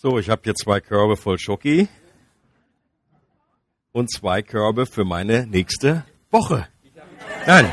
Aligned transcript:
So, 0.00 0.16
ich 0.16 0.30
habe 0.30 0.42
hier 0.44 0.54
zwei 0.54 0.78
Körbe 0.78 1.16
voll 1.16 1.40
Schoki 1.40 1.88
und 3.90 4.08
zwei 4.12 4.42
Körbe 4.42 4.86
für 4.86 5.04
meine 5.04 5.44
nächste 5.44 6.04
Woche. 6.30 6.68
Nein. 7.48 7.68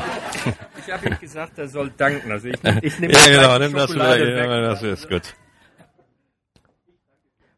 Ich 0.84 0.92
habe 0.92 1.08
ihm 1.08 1.18
gesagt, 1.20 1.56
er 1.56 1.68
soll 1.68 1.92
danken. 1.96 2.32
Also 2.32 2.48
ich, 2.48 2.56
ich 2.82 2.98
nehme 2.98 3.12
ja, 3.12 3.26
genau, 3.28 3.58
nimm 3.60 3.74
das 3.74 3.94
wieder. 3.94 4.44
Ja, 4.44 4.60
das 4.60 4.82
ist 4.82 5.08
gut. 5.08 5.36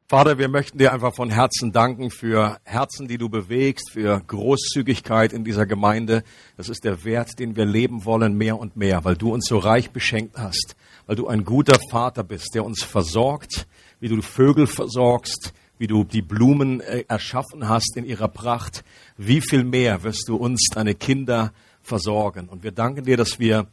Vater, 0.07 0.37
wir 0.37 0.49
möchten 0.49 0.77
dir 0.77 0.93
einfach 0.93 1.15
von 1.15 1.31
Herzen 1.31 1.73
danken 1.73 2.11
für 2.11 2.59
Herzen, 2.65 3.09
die 3.09 3.17
du 3.17 3.31
bewegst, 3.31 3.93
für 3.93 4.21
Großzügigkeit 4.21 5.33
in 5.33 5.45
dieser 5.45 5.65
Gemeinde. 5.65 6.25
Das 6.59 6.69
ist 6.69 6.85
der 6.85 7.05
Wert, 7.05 7.39
den 7.39 7.57
wir 7.57 7.65
leben 7.65 8.05
wollen, 8.05 8.37
mehr 8.37 8.59
und 8.59 8.77
mehr, 8.77 9.03
weil 9.07 9.17
du 9.17 9.33
uns 9.33 9.47
so 9.47 9.57
reich 9.57 9.93
beschenkt 9.93 10.37
hast, 10.37 10.77
weil 11.07 11.17
du 11.17 11.27
ein 11.27 11.45
guter 11.45 11.79
Vater 11.91 12.23
bist, 12.23 12.55
der 12.55 12.67
uns 12.67 12.83
versorgt, 12.83 13.67
wie 14.01 14.09
du 14.09 14.21
Vögel 14.23 14.67
versorgst, 14.67 15.53
wie 15.79 15.87
du 15.87 16.05
die 16.05 16.23
Blumen 16.23 16.81
äh, 16.81 17.05
erschaffen 17.09 17.69
hast 17.69 17.97
in 17.97 18.05
ihrer 18.05 18.29
Pracht. 18.29 18.85
Wie 19.17 19.41
viel 19.41 19.65
mehr 19.65 20.03
wirst 20.03 20.29
du 20.29 20.37
uns, 20.37 20.69
deine 20.73 20.95
Kinder, 20.95 21.53
versorgen? 21.83 22.49
Und 22.49 22.63
wir 22.63 22.73
danken 22.73 23.05
dir, 23.05 23.17
dass 23.17 23.39
wir 23.39 23.67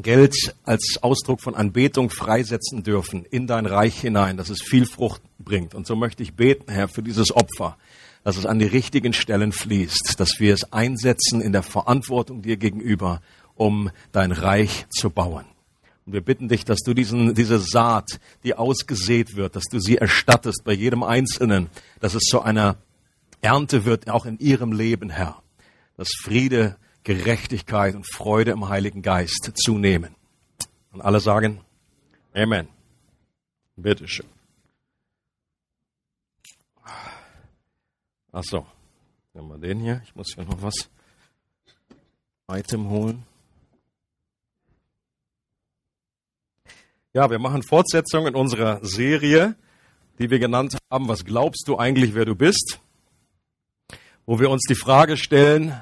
Geld 0.00 0.34
als 0.64 0.98
Ausdruck 1.02 1.42
von 1.42 1.54
Anbetung 1.54 2.08
freisetzen 2.08 2.82
dürfen 2.82 3.26
in 3.30 3.46
dein 3.46 3.66
Reich 3.66 4.00
hinein, 4.00 4.38
dass 4.38 4.48
es 4.48 4.62
viel 4.62 4.86
Frucht 4.86 5.20
bringt. 5.38 5.74
Und 5.74 5.86
so 5.86 5.96
möchte 5.96 6.22
ich 6.22 6.34
beten, 6.34 6.72
Herr, 6.72 6.88
für 6.88 7.02
dieses 7.02 7.34
Opfer, 7.34 7.76
dass 8.24 8.38
es 8.38 8.46
an 8.46 8.58
die 8.58 8.66
richtigen 8.66 9.12
Stellen 9.12 9.52
fließt, 9.52 10.18
dass 10.18 10.40
wir 10.40 10.54
es 10.54 10.72
einsetzen 10.72 11.42
in 11.42 11.52
der 11.52 11.62
Verantwortung 11.62 12.40
dir 12.40 12.56
gegenüber, 12.56 13.20
um 13.54 13.90
dein 14.12 14.32
Reich 14.32 14.86
zu 14.88 15.10
bauen. 15.10 15.44
Und 16.04 16.12
wir 16.12 16.20
bitten 16.20 16.48
dich, 16.48 16.64
dass 16.64 16.80
du 16.80 16.94
diesen, 16.94 17.34
diese 17.34 17.58
Saat, 17.58 18.20
die 18.44 18.54
ausgesät 18.54 19.36
wird, 19.36 19.54
dass 19.56 19.64
du 19.64 19.78
sie 19.78 19.98
erstattest 19.98 20.62
bei 20.64 20.72
jedem 20.72 21.02
Einzelnen, 21.02 21.68
dass 22.00 22.14
es 22.14 22.24
zu 22.24 22.40
einer 22.42 22.76
Ernte 23.40 23.84
wird, 23.84 24.08
auch 24.08 24.26
in 24.26 24.38
ihrem 24.38 24.72
Leben, 24.72 25.10
Herr. 25.10 25.42
Dass 25.96 26.08
Friede, 26.22 26.76
Gerechtigkeit 27.04 27.94
und 27.94 28.06
Freude 28.12 28.52
im 28.52 28.68
Heiligen 28.68 29.02
Geist 29.02 29.52
zunehmen. 29.54 30.14
Und 30.92 31.00
alle 31.00 31.20
sagen 31.20 31.60
Amen. 32.34 32.68
Bitteschön. 33.76 34.26
Ach 38.32 38.42
so, 38.42 38.66
nehmen 39.34 39.48
wir 39.48 39.58
den 39.58 39.80
hier. 39.80 40.00
Ich 40.04 40.14
muss 40.14 40.34
hier 40.34 40.44
noch 40.44 40.62
was 40.62 40.88
Item 42.48 42.88
holen. 42.88 43.26
Ja, 47.14 47.28
wir 47.28 47.38
machen 47.38 47.62
Fortsetzung 47.62 48.26
in 48.26 48.34
unserer 48.34 48.78
Serie, 48.80 49.54
die 50.18 50.30
wir 50.30 50.38
genannt 50.38 50.78
haben, 50.90 51.08
was 51.08 51.26
glaubst 51.26 51.68
du 51.68 51.76
eigentlich, 51.76 52.14
wer 52.14 52.24
du 52.24 52.34
bist? 52.34 52.80
Wo 54.24 54.40
wir 54.40 54.48
uns 54.48 54.62
die 54.66 54.74
Frage 54.74 55.18
stellen, 55.18 55.78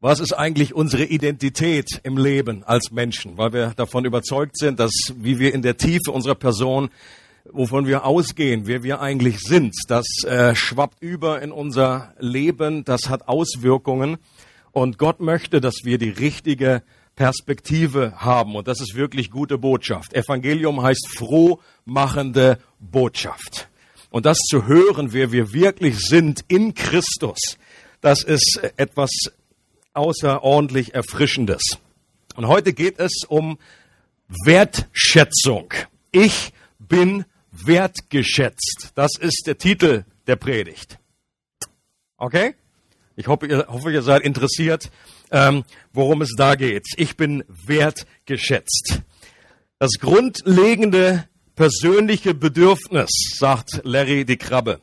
was 0.00 0.18
ist 0.18 0.32
eigentlich 0.32 0.74
unsere 0.74 1.04
Identität 1.04 2.00
im 2.02 2.16
Leben 2.16 2.64
als 2.64 2.90
Menschen? 2.90 3.38
Weil 3.38 3.52
wir 3.52 3.68
davon 3.76 4.04
überzeugt 4.04 4.58
sind, 4.58 4.80
dass 4.80 4.90
wie 5.14 5.38
wir 5.38 5.54
in 5.54 5.62
der 5.62 5.76
Tiefe 5.76 6.10
unserer 6.10 6.34
Person, 6.34 6.90
wovon 7.52 7.86
wir 7.86 8.04
ausgehen, 8.04 8.66
wer 8.66 8.82
wir 8.82 9.00
eigentlich 9.00 9.38
sind, 9.38 9.76
das 9.86 10.08
äh, 10.24 10.56
schwappt 10.56 11.00
über 11.00 11.40
in 11.40 11.52
unser 11.52 12.14
Leben, 12.18 12.84
das 12.84 13.08
hat 13.08 13.28
Auswirkungen. 13.28 14.16
Und 14.72 14.98
Gott 14.98 15.20
möchte, 15.20 15.60
dass 15.60 15.84
wir 15.84 15.98
die 15.98 16.10
richtige 16.10 16.82
Perspektive 17.18 18.12
haben. 18.18 18.54
Und 18.54 18.68
das 18.68 18.80
ist 18.80 18.94
wirklich 18.94 19.32
gute 19.32 19.58
Botschaft. 19.58 20.14
Evangelium 20.14 20.82
heißt 20.82 21.08
frohmachende 21.16 22.60
Botschaft. 22.78 23.68
Und 24.08 24.24
das 24.24 24.38
zu 24.38 24.68
hören, 24.68 25.12
wer 25.12 25.32
wir 25.32 25.52
wirklich 25.52 25.98
sind 25.98 26.44
in 26.46 26.74
Christus, 26.74 27.58
das 28.00 28.22
ist 28.22 28.60
etwas 28.76 29.10
außerordentlich 29.94 30.94
Erfrischendes. 30.94 31.78
Und 32.36 32.46
heute 32.46 32.72
geht 32.72 33.00
es 33.00 33.24
um 33.28 33.58
Wertschätzung. 34.44 35.74
Ich 36.12 36.52
bin 36.78 37.24
wertgeschätzt. 37.50 38.92
Das 38.94 39.18
ist 39.18 39.42
der 39.46 39.58
Titel 39.58 40.04
der 40.28 40.36
Predigt. 40.36 41.00
Okay? 42.16 42.54
Ich 43.16 43.26
hoffe, 43.26 43.48
ihr, 43.48 43.66
hoffe, 43.66 43.90
ihr 43.90 44.02
seid 44.02 44.22
interessiert, 44.22 44.92
ähm, 45.30 45.64
worum 45.92 46.22
es 46.22 46.34
da 46.36 46.54
geht. 46.54 46.86
Ich 46.96 47.16
bin 47.16 47.44
wertgeschätzt. 47.48 49.02
Das 49.78 49.92
grundlegende 50.00 51.28
persönliche 51.54 52.34
Bedürfnis, 52.34 53.10
sagt 53.36 53.80
Larry 53.84 54.24
die 54.24 54.36
Krabbe, 54.36 54.80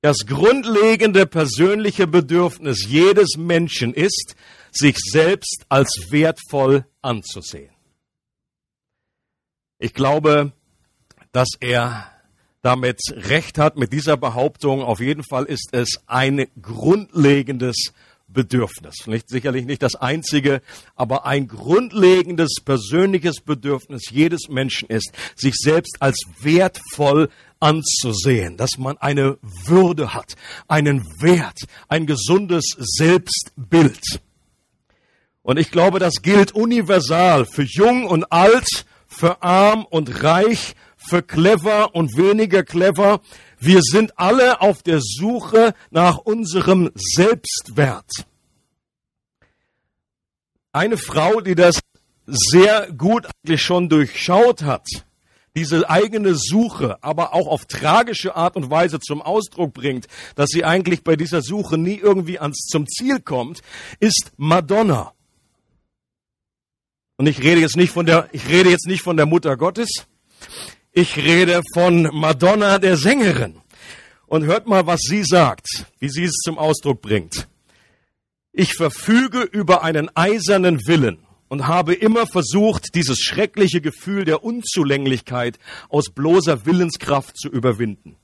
das 0.00 0.26
grundlegende 0.26 1.26
persönliche 1.26 2.06
Bedürfnis 2.06 2.86
jedes 2.88 3.36
Menschen 3.36 3.94
ist, 3.94 4.34
sich 4.72 4.96
selbst 4.98 5.64
als 5.68 6.08
wertvoll 6.10 6.84
anzusehen. 7.02 7.70
Ich 9.78 9.94
glaube, 9.94 10.52
dass 11.32 11.48
er 11.60 12.10
damit 12.62 13.00
recht 13.10 13.58
hat 13.58 13.76
mit 13.76 13.92
dieser 13.92 14.16
Behauptung. 14.16 14.82
Auf 14.82 15.00
jeden 15.00 15.24
Fall 15.24 15.44
ist 15.44 15.70
es 15.72 16.00
ein 16.06 16.46
grundlegendes 16.60 17.92
Bedürfnis. 18.32 18.96
Vielleicht 19.02 19.28
sicherlich 19.28 19.66
nicht 19.66 19.82
das 19.82 19.94
einzige, 19.94 20.62
aber 20.94 21.26
ein 21.26 21.48
grundlegendes 21.48 22.56
persönliches 22.64 23.40
Bedürfnis 23.40 24.10
jedes 24.10 24.48
Menschen 24.48 24.88
ist, 24.88 25.12
sich 25.36 25.54
selbst 25.56 25.96
als 26.00 26.16
wertvoll 26.40 27.28
anzusehen, 27.60 28.56
dass 28.56 28.78
man 28.78 28.98
eine 28.98 29.38
Würde 29.42 30.14
hat, 30.14 30.34
einen 30.68 31.04
Wert, 31.20 31.60
ein 31.88 32.06
gesundes 32.06 32.64
Selbstbild. 32.78 34.20
Und 35.42 35.58
ich 35.58 35.70
glaube, 35.70 35.98
das 35.98 36.22
gilt 36.22 36.52
universal 36.52 37.46
für 37.46 37.62
jung 37.62 38.06
und 38.06 38.30
alt, 38.32 38.84
für 39.06 39.42
arm 39.42 39.84
und 39.84 40.22
reich, 40.22 40.74
für 41.08 41.22
clever 41.22 41.94
und 41.94 42.16
weniger 42.16 42.62
clever. 42.62 43.20
Wir 43.58 43.80
sind 43.82 44.18
alle 44.18 44.60
auf 44.60 44.82
der 44.82 45.00
Suche 45.00 45.74
nach 45.90 46.18
unserem 46.18 46.90
Selbstwert. 46.94 48.10
Eine 50.72 50.96
Frau, 50.96 51.40
die 51.40 51.54
das 51.54 51.80
sehr 52.26 52.90
gut 52.92 53.26
eigentlich 53.26 53.62
schon 53.62 53.88
durchschaut 53.88 54.62
hat, 54.62 54.86
diese 55.54 55.88
eigene 55.90 56.34
Suche 56.34 57.02
aber 57.02 57.34
auch 57.34 57.46
auf 57.46 57.66
tragische 57.66 58.34
Art 58.34 58.56
und 58.56 58.70
Weise 58.70 59.00
zum 59.00 59.20
Ausdruck 59.20 59.74
bringt, 59.74 60.06
dass 60.34 60.48
sie 60.48 60.64
eigentlich 60.64 61.04
bei 61.04 61.16
dieser 61.16 61.42
Suche 61.42 61.76
nie 61.76 61.96
irgendwie 61.96 62.38
ans 62.38 62.66
zum 62.70 62.86
Ziel 62.86 63.20
kommt, 63.20 63.60
ist 64.00 64.32
Madonna. 64.36 65.12
Und 67.18 67.26
ich 67.26 67.42
rede 67.42 67.60
jetzt 67.60 67.76
nicht 67.76 67.92
von 67.92 68.06
der, 68.06 68.28
ich 68.32 68.48
rede 68.48 68.70
jetzt 68.70 68.86
nicht 68.86 69.02
von 69.02 69.16
der 69.16 69.26
Mutter 69.26 69.56
Gottes. 69.56 70.06
Ich 70.94 71.16
rede 71.16 71.62
von 71.72 72.10
Madonna, 72.12 72.78
der 72.78 72.98
Sängerin. 72.98 73.62
Und 74.26 74.44
hört 74.44 74.66
mal, 74.66 74.86
was 74.86 75.00
sie 75.00 75.24
sagt, 75.24 75.86
wie 75.98 76.10
sie 76.10 76.24
es 76.24 76.34
zum 76.44 76.58
Ausdruck 76.58 77.00
bringt. 77.00 77.48
Ich 78.52 78.74
verfüge 78.74 79.40
über 79.40 79.82
einen 79.84 80.14
eisernen 80.14 80.86
Willen 80.86 81.20
und 81.48 81.66
habe 81.66 81.94
immer 81.94 82.26
versucht, 82.26 82.94
dieses 82.94 83.20
schreckliche 83.20 83.80
Gefühl 83.80 84.26
der 84.26 84.44
Unzulänglichkeit 84.44 85.58
aus 85.88 86.10
bloßer 86.10 86.66
Willenskraft 86.66 87.38
zu 87.38 87.48
überwinden. 87.48 88.16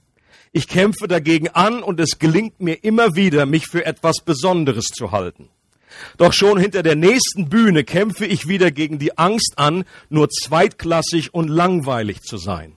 Ich 0.53 0.69
kämpfe 0.69 1.09
dagegen 1.09 1.49
an 1.49 1.83
und 1.83 1.99
es 2.01 2.19
gelingt 2.19 2.61
mir 2.61 2.85
immer 2.85 3.15
wieder, 3.15 3.47
mich 3.47 3.67
für 3.67 3.87
etwas 3.87 4.17
Besonderes 4.23 4.89
zu 4.89 5.11
halten. 5.11 5.49
Doch 6.17 6.33
schon 6.33 6.59
hinter 6.59 6.83
der 6.83 6.97
nächsten 6.97 7.49
Bühne 7.49 7.85
kämpfe 7.85 8.27
ich 8.27 8.49
wieder 8.49 8.71
gegen 8.71 8.99
die 8.99 9.17
Angst 9.19 9.55
an, 9.57 9.85
nur 10.09 10.29
zweitklassig 10.29 11.35
und 11.35 11.49
langweilig 11.49 12.23
zu 12.23 12.37
sein. 12.37 12.77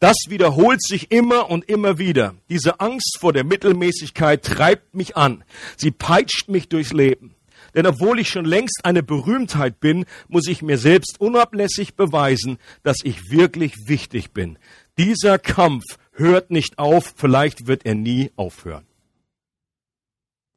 Das 0.00 0.16
wiederholt 0.28 0.82
sich 0.82 1.10
immer 1.10 1.50
und 1.50 1.68
immer 1.68 1.98
wieder. 1.98 2.34
Diese 2.48 2.80
Angst 2.80 3.18
vor 3.20 3.32
der 3.32 3.44
Mittelmäßigkeit 3.44 4.42
treibt 4.42 4.94
mich 4.94 5.16
an. 5.16 5.44
Sie 5.76 5.90
peitscht 5.90 6.48
mich 6.48 6.68
durchs 6.68 6.92
Leben. 6.92 7.34
Denn 7.74 7.86
obwohl 7.86 8.20
ich 8.20 8.28
schon 8.28 8.44
längst 8.44 8.84
eine 8.84 9.02
Berühmtheit 9.02 9.80
bin, 9.80 10.06
muss 10.28 10.46
ich 10.46 10.62
mir 10.62 10.78
selbst 10.78 11.20
unablässig 11.20 11.96
beweisen, 11.96 12.58
dass 12.82 12.98
ich 13.02 13.30
wirklich 13.30 13.74
wichtig 13.86 14.32
bin. 14.32 14.58
Dieser 14.96 15.38
Kampf 15.38 15.82
hört 16.12 16.50
nicht 16.50 16.78
auf, 16.78 17.14
vielleicht 17.16 17.66
wird 17.66 17.84
er 17.84 17.96
nie 17.96 18.30
aufhören. 18.36 18.86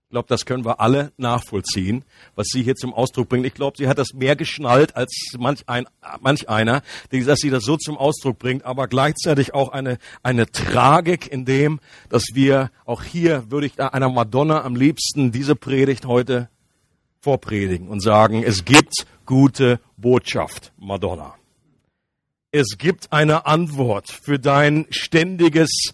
Ich 0.07 0.12
glaube, 0.12 0.30
das 0.30 0.45
können 0.45 0.63
wir 0.63 0.80
alle 0.80 1.12
nachvollziehen, 1.18 2.06
was 2.33 2.48
sie 2.48 2.63
hier 2.63 2.75
zum 2.75 2.94
Ausdruck 2.94 3.27
bringt. 3.27 3.45
Ich 3.45 3.54
glaube, 3.54 3.75
sie 3.75 3.89
hat 3.89 3.98
das 3.98 4.13
mehr 4.13 4.38
geschnallt 4.38 4.95
als 4.95 5.33
manch, 5.38 5.68
ein, 5.68 5.86
manch 6.21 6.48
einer, 6.48 6.81
dass 7.12 7.39
sie 7.39 7.50
das 7.50 7.65
so 7.65 7.75
zum 7.75 7.98
Ausdruck 7.98 8.39
bringt, 8.39 8.63
aber 8.63 8.88
gleichzeitig 8.88 9.54
auch 9.54 9.68
eine, 9.68 9.98
eine 10.24 10.50
Tragik 10.50 11.30
in 11.30 11.44
dem, 11.44 11.81
dass 12.07 12.24
wir 12.31 12.71
auch 12.86 13.04
hier 13.04 13.51
würde 13.51 13.68
ich 13.68 13.81
einer 13.81 14.07
Madonna 14.07 14.63
am 14.63 14.77
liebsten 14.77 15.33
diese 15.33 15.57
Predigt 15.57 16.06
heute 16.06 16.48
vorpredigen 17.19 17.89
und 17.89 18.00
sagen, 18.00 18.44
es 18.44 18.63
gibt 18.63 19.06
gute 19.25 19.81
Botschaft, 19.98 20.71
Madonna. 20.77 21.36
Es 22.51 22.77
gibt 22.77 23.12
eine 23.12 23.45
Antwort 23.45 24.09
für 24.09 24.39
dein 24.39 24.86
ständiges 24.89 25.92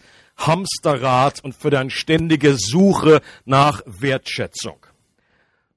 Hamsterrad 0.47 1.43
und 1.43 1.55
für 1.55 1.69
deine 1.69 1.89
ständige 1.89 2.55
Suche 2.55 3.21
nach 3.45 3.81
Wertschätzung. 3.85 4.85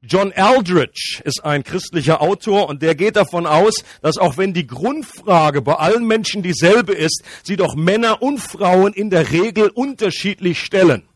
John 0.03 0.33
Aldrich 0.33 1.21
ist 1.25 1.45
ein 1.45 1.65
christlicher 1.65 2.21
Autor 2.21 2.69
und 2.69 2.83
der 2.83 2.95
geht 2.95 3.17
davon 3.17 3.47
aus, 3.47 3.83
dass 4.03 4.19
auch 4.19 4.37
wenn 4.37 4.53
die 4.53 4.67
Grundfrage 4.67 5.63
bei 5.63 5.75
allen 5.75 6.07
Menschen 6.07 6.43
dieselbe 6.43 6.93
ist, 6.93 7.25
sie 7.43 7.57
doch 7.57 7.75
Männer 7.75 8.23
und 8.23 8.39
Frauen 8.39 8.93
in 8.93 9.11
der 9.11 9.33
Regel 9.33 9.69
unterschiedlich 9.69 10.61
stellen. 10.61 11.09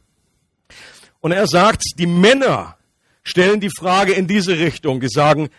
Und 1.21 1.33
er 1.33 1.47
sagt, 1.47 1.85
die 1.99 2.07
Männer 2.07 2.77
stellen 3.23 3.61
die 3.61 3.71
Frage 3.71 4.13
in 4.13 4.27
diese 4.27 4.59
Richtung. 4.59 5.01
Die 5.01 5.09
sagen, 5.09 5.51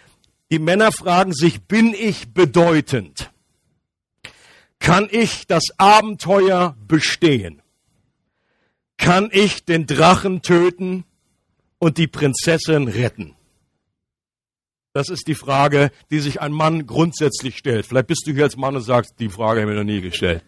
die 0.51 0.59
Männer 0.59 0.91
fragen 0.91 1.33
sich, 1.33 1.61
bin 1.61 1.93
ich 1.93 2.33
bedeutend? 2.33 3.31
Kann 4.79 5.07
ich 5.09 5.47
das 5.47 5.65
Abenteuer 5.77 6.75
bestehen? 6.87 7.60
Kann 9.01 9.29
ich 9.31 9.65
den 9.65 9.87
Drachen 9.87 10.43
töten 10.43 11.05
und 11.79 11.97
die 11.97 12.05
Prinzessin 12.05 12.87
retten? 12.87 13.33
Das 14.93 15.09
ist 15.09 15.27
die 15.27 15.33
Frage, 15.33 15.89
die 16.11 16.19
sich 16.19 16.39
ein 16.39 16.51
Mann 16.51 16.85
grundsätzlich 16.85 17.57
stellt. 17.57 17.87
Vielleicht 17.87 18.05
bist 18.05 18.27
du 18.27 18.31
hier 18.31 18.43
als 18.43 18.57
Mann 18.57 18.75
und 18.75 18.83
sagst, 18.83 19.15
die 19.17 19.29
Frage 19.29 19.61
habe 19.61 19.71
ich 19.71 19.77
noch 19.77 19.83
nie 19.83 20.01
gestellt. 20.01 20.43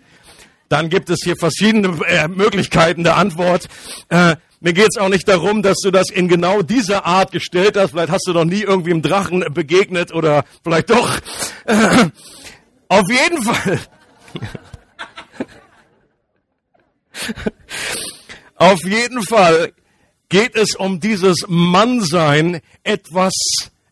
Dann 0.70 0.90
gibt 0.90 1.10
es 1.10 1.22
hier 1.24 1.36
verschiedene 1.36 2.00
äh, 2.06 2.28
Möglichkeiten 2.28 3.04
der 3.04 3.18
Antwort. 3.18 3.68
Äh, 4.10 4.36
mir 4.60 4.74
geht 4.74 4.90
es 4.90 4.98
auch 4.98 5.10
nicht 5.10 5.28
darum, 5.28 5.64
dass 5.64 5.80
du 5.80 5.90
das 5.90 6.12
in 6.12 6.28
genau 6.28 6.62
dieser 6.62 7.08
Art 7.08 7.32
gestellt 7.32 7.76
hast. 7.76 7.90
Vielleicht 7.90 8.12
hast 8.12 8.28
du 8.28 8.34
noch 8.34 8.46
nie 8.46 8.62
irgendwie 8.62 8.92
im 8.92 9.02
Drachen 9.02 9.44
begegnet 9.52 10.14
oder 10.14 10.46
vielleicht 10.64 10.92
doch. 10.92 11.18
Äh, 11.66 12.10
auf 12.88 13.10
jeden 13.10 13.42
Fall. 13.42 13.80
Auf 18.64 18.86
jeden 18.86 19.24
Fall 19.24 19.74
geht 20.30 20.56
es 20.56 20.76
um 20.76 21.02
dieses 21.02 21.46
Mannsein, 21.48 22.62
etwas 22.84 23.34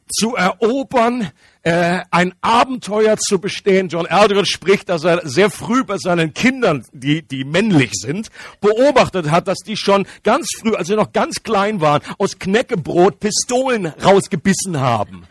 zu 0.08 0.36
erobern, 0.36 1.30
äh, 1.64 2.00
ein 2.10 2.34
Abenteuer 2.40 3.18
zu 3.18 3.40
bestehen. 3.40 3.90
John 3.90 4.08
Aldridge 4.08 4.46
spricht, 4.46 4.88
dass 4.88 5.04
er 5.04 5.28
sehr 5.28 5.50
früh 5.50 5.84
bei 5.84 5.98
seinen 5.98 6.34
Kindern, 6.34 6.86
die, 6.94 7.22
die 7.22 7.44
männlich 7.44 7.92
sind, 7.94 8.30
beobachtet 8.62 9.30
hat, 9.30 9.50
dass 9.50 9.60
die 9.60 9.76
schon 9.76 10.08
ganz 10.24 10.48
früh, 10.60 10.74
als 10.74 10.88
sie 10.88 10.96
noch 10.96 11.12
ganz 11.12 11.44
klein 11.44 11.82
waren, 11.82 12.02
aus 12.18 12.40
Knäckebrot 12.40 13.20
Pistolen 13.20 13.88
rausgebissen 13.88 14.80
haben. 14.80 15.28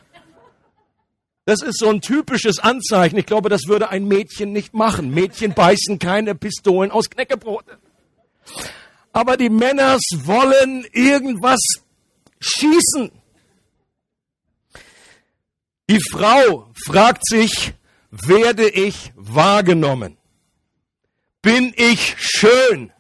Das 1.47 1.63
ist 1.63 1.79
so 1.79 1.89
ein 1.89 2.03
typisches 2.03 2.59
Anzeichen. 2.59 3.17
Ich 3.17 3.27
glaube, 3.27 3.49
das 3.49 3.63
würde 3.67 3.89
ein 3.89 4.07
Mädchen 4.07 4.53
nicht 4.53 4.75
machen. 4.75 5.11
Mädchen 5.11 5.55
beißen 5.55 5.99
keine 5.99 6.35
Pistolen 6.35 6.91
aus 6.91 7.09
Knäckebrot. 7.09 7.65
Aber 9.13 9.37
die 9.37 9.51
Männers 9.51 10.03
wollen 10.25 10.87
irgendwas 10.93 11.61
schießen. 12.41 13.11
Die 15.89 16.01
Frau 16.11 16.71
fragt 16.85 17.27
sich, 17.27 17.75
werde 18.11 18.69
ich 18.69 19.13
wahrgenommen? 19.17 20.17
Bin 21.43 21.73
ich 21.77 22.15
schön? 22.19 22.93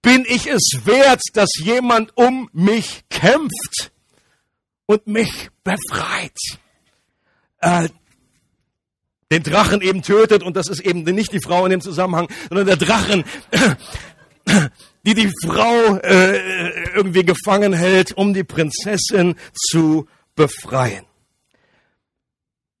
Bin 0.00 0.24
ich 0.26 0.48
es 0.48 0.80
wert, 0.84 1.22
dass 1.34 1.50
jemand 1.62 2.16
um 2.16 2.50
mich 2.52 3.04
kämpft 3.08 3.92
und 4.86 5.06
mich 5.06 5.50
befreit? 5.62 6.36
Äh, 7.58 7.88
den 9.30 9.42
Drachen 9.44 9.80
eben 9.80 10.02
tötet 10.02 10.42
und 10.42 10.56
das 10.56 10.68
ist 10.68 10.80
eben 10.80 11.04
nicht 11.04 11.32
die 11.32 11.40
Frau 11.40 11.64
in 11.64 11.70
dem 11.70 11.80
Zusammenhang, 11.80 12.28
sondern 12.48 12.66
der 12.66 12.76
Drachen, 12.76 13.24
die 15.04 15.14
die 15.14 15.32
Frau 15.44 15.96
äh, 15.96 16.94
irgendwie 16.94 17.24
gefangen 17.24 17.72
hält, 17.72 18.12
um 18.12 18.34
die 18.34 18.44
Prinzessin 18.44 19.34
zu 19.52 20.06
befreien. 20.34 21.04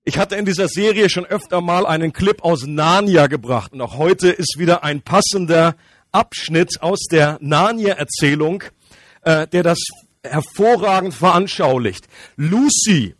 Ich 0.04 0.18
hatte 0.18 0.34
in 0.34 0.44
dieser 0.44 0.68
Serie 0.68 1.08
schon 1.08 1.26
öfter 1.26 1.60
mal 1.60 1.86
einen 1.86 2.12
Clip 2.12 2.42
aus 2.42 2.66
Narnia 2.66 3.28
gebracht 3.28 3.72
und 3.72 3.80
auch 3.80 3.98
heute 3.98 4.30
ist 4.30 4.56
wieder 4.58 4.82
ein 4.82 5.02
passender 5.02 5.76
Abschnitt 6.10 6.82
aus 6.82 7.06
der 7.10 7.38
Narnia-Erzählung, 7.40 8.64
äh, 9.22 9.46
der 9.46 9.62
das 9.62 9.78
hervorragend 10.24 11.14
veranschaulicht. 11.14 12.06
Lucy, 12.36 13.14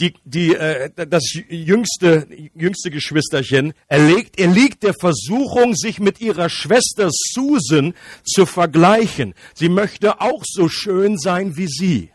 die, 0.00 0.14
die, 0.24 0.54
äh, 0.54 0.90
das 1.06 1.22
jüngste, 1.48 2.26
jüngste 2.54 2.90
Geschwisterchen, 2.90 3.74
erlegt, 3.86 4.38
er 4.38 4.48
liegt 4.48 4.82
der 4.82 4.94
Versuchung, 4.94 5.74
sich 5.74 6.00
mit 6.00 6.20
ihrer 6.20 6.48
Schwester 6.48 7.10
Susan 7.10 7.94
zu 8.24 8.46
vergleichen. 8.46 9.34
Sie 9.54 9.68
möchte 9.68 10.20
auch 10.20 10.42
so 10.44 10.68
schön 10.68 11.18
sein 11.18 11.56
wie 11.56 11.68
sie. 11.68 12.10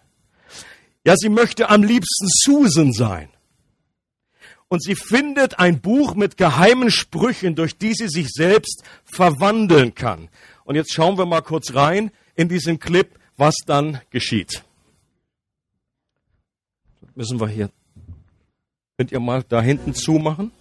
Ja, 1.05 1.15
sie 1.15 1.29
möchte 1.29 1.69
am 1.69 1.83
liebsten 1.83 2.27
Susan 2.27 2.91
sein 2.91 3.29
und 4.69 4.83
sie 4.83 4.95
findet 4.95 5.59
ein 5.59 5.81
Buch 5.81 6.15
mit 6.15 6.37
geheimen 6.37 6.91
Sprüchen, 6.91 7.55
durch 7.55 7.77
die 7.77 7.93
sie 7.93 8.07
sich 8.07 8.27
selbst 8.29 8.83
verwandeln 9.03 9.95
kann. 9.95 10.29
Und 10.63 10.75
jetzt 10.75 10.93
schauen 10.93 11.17
wir 11.17 11.25
mal 11.25 11.41
kurz 11.41 11.73
rein 11.73 12.11
in 12.35 12.47
diesen 12.47 12.79
Clip, 12.79 13.09
was 13.35 13.55
dann 13.65 13.99
geschieht. 14.11 14.63
Müssen 17.19 17.42
wir 17.42 17.50
hier, 17.50 17.69
könnt 18.95 19.12
ihr 19.12 19.19
mal 19.19 19.44
da 19.44 19.62
hinten 19.62 19.94
zumachen? 19.94 20.54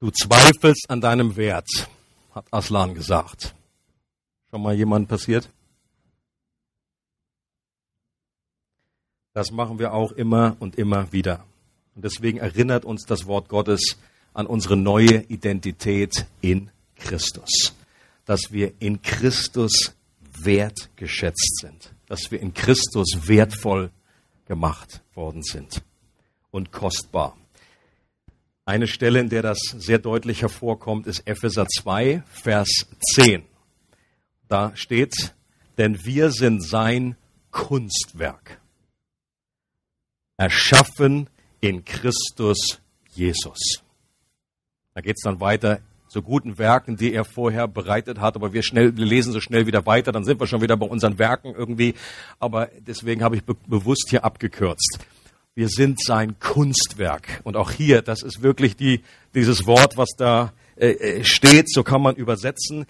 Du 0.00 0.10
zweifelst 0.10 0.88
an 0.88 1.02
deinem 1.02 1.36
Wert, 1.36 1.68
hat 2.34 2.46
Aslan 2.50 2.94
gesagt. 2.94 3.54
Schon 4.50 4.62
mal 4.62 4.74
jemand 4.74 5.08
passiert? 5.08 5.50
Das 9.34 9.50
machen 9.50 9.78
wir 9.78 9.92
auch 9.92 10.12
immer 10.12 10.56
und 10.58 10.76
immer 10.76 11.12
wieder. 11.12 11.44
Und 11.94 12.06
deswegen 12.06 12.38
erinnert 12.38 12.86
uns 12.86 13.04
das 13.04 13.26
Wort 13.26 13.50
Gottes 13.50 13.98
an 14.32 14.46
unsere 14.46 14.74
neue 14.74 15.22
Identität 15.28 16.24
in 16.40 16.70
Christus. 16.96 17.74
Dass 18.24 18.52
wir 18.52 18.72
in 18.78 19.02
Christus 19.02 19.94
wertgeschätzt 20.42 21.58
sind. 21.60 21.92
Dass 22.06 22.30
wir 22.30 22.40
in 22.40 22.54
Christus 22.54 23.28
wertvoll 23.28 23.90
gemacht 24.46 25.02
worden 25.14 25.42
sind 25.42 25.82
und 26.50 26.72
kostbar. 26.72 27.36
Eine 28.64 28.86
Stelle, 28.86 29.20
in 29.20 29.28
der 29.28 29.42
das 29.42 29.58
sehr 29.58 29.98
deutlich 29.98 30.42
hervorkommt, 30.42 31.06
ist 31.06 31.26
Epheser 31.26 31.66
2, 31.66 32.22
Vers 32.30 32.86
10. 33.14 33.42
Da 34.48 34.72
steht, 34.74 35.34
denn 35.78 36.04
wir 36.04 36.30
sind 36.30 36.62
sein 36.64 37.16
Kunstwerk, 37.50 38.60
erschaffen 40.36 41.28
in 41.60 41.84
Christus 41.84 42.80
Jesus. 43.10 43.82
Da 44.94 45.00
geht 45.00 45.16
es 45.16 45.22
dann 45.22 45.40
weiter 45.40 45.80
zu 46.08 46.22
guten 46.22 46.58
Werken, 46.58 46.96
die 46.96 47.14
er 47.14 47.24
vorher 47.24 47.68
bereitet 47.68 48.20
hat. 48.20 48.36
Aber 48.36 48.52
wir, 48.52 48.62
schnell, 48.62 48.96
wir 48.96 49.06
lesen 49.06 49.32
so 49.32 49.40
schnell 49.40 49.66
wieder 49.66 49.86
weiter, 49.86 50.12
dann 50.12 50.24
sind 50.24 50.40
wir 50.40 50.46
schon 50.46 50.60
wieder 50.60 50.76
bei 50.76 50.86
unseren 50.86 51.18
Werken 51.18 51.54
irgendwie. 51.54 51.94
Aber 52.38 52.68
deswegen 52.80 53.22
habe 53.22 53.36
ich 53.36 53.44
be 53.44 53.54
bewusst 53.66 54.08
hier 54.10 54.24
abgekürzt. 54.24 54.98
Wir 55.54 55.68
sind 55.68 56.02
sein 56.02 56.38
Kunstwerk. 56.38 57.40
Und 57.44 57.56
auch 57.56 57.70
hier, 57.70 58.02
das 58.02 58.22
ist 58.22 58.42
wirklich 58.42 58.76
die, 58.76 59.02
dieses 59.34 59.66
Wort, 59.66 59.96
was 59.96 60.10
da 60.16 60.52
äh, 60.76 60.90
äh 60.90 61.24
steht, 61.24 61.70
so 61.70 61.82
kann 61.82 62.02
man 62.02 62.16
übersetzen. 62.16 62.86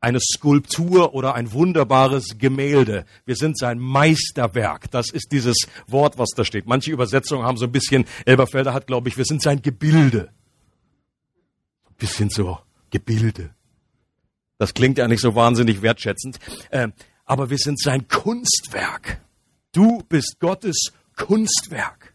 Eine 0.00 0.20
Skulptur 0.20 1.14
oder 1.14 1.34
ein 1.34 1.52
wunderbares 1.52 2.36
Gemälde. 2.38 3.06
Wir 3.24 3.36
sind 3.36 3.58
sein 3.58 3.78
Meisterwerk. 3.78 4.90
Das 4.90 5.10
ist 5.10 5.32
dieses 5.32 5.56
Wort, 5.86 6.18
was 6.18 6.30
da 6.36 6.44
steht. 6.44 6.66
Manche 6.66 6.90
Übersetzungen 6.90 7.44
haben 7.44 7.56
so 7.56 7.64
ein 7.64 7.72
bisschen, 7.72 8.04
Elberfelder 8.26 8.74
hat, 8.74 8.86
glaube 8.86 9.08
ich, 9.08 9.16
wir 9.16 9.24
sind 9.24 9.40
sein 9.40 9.62
Gebilde 9.62 10.30
bisschen 11.96 12.30
so 12.30 12.58
Gebilde. 12.90 13.54
Das 14.58 14.74
klingt 14.74 14.98
ja 14.98 15.08
nicht 15.08 15.20
so 15.20 15.34
wahnsinnig 15.34 15.82
wertschätzend, 15.82 16.38
äh, 16.70 16.88
aber 17.24 17.50
wir 17.50 17.58
sind 17.58 17.80
sein 17.80 18.08
Kunstwerk. 18.08 19.20
Du 19.72 20.02
bist 20.08 20.36
Gottes 20.38 20.92
Kunstwerk. 21.16 22.14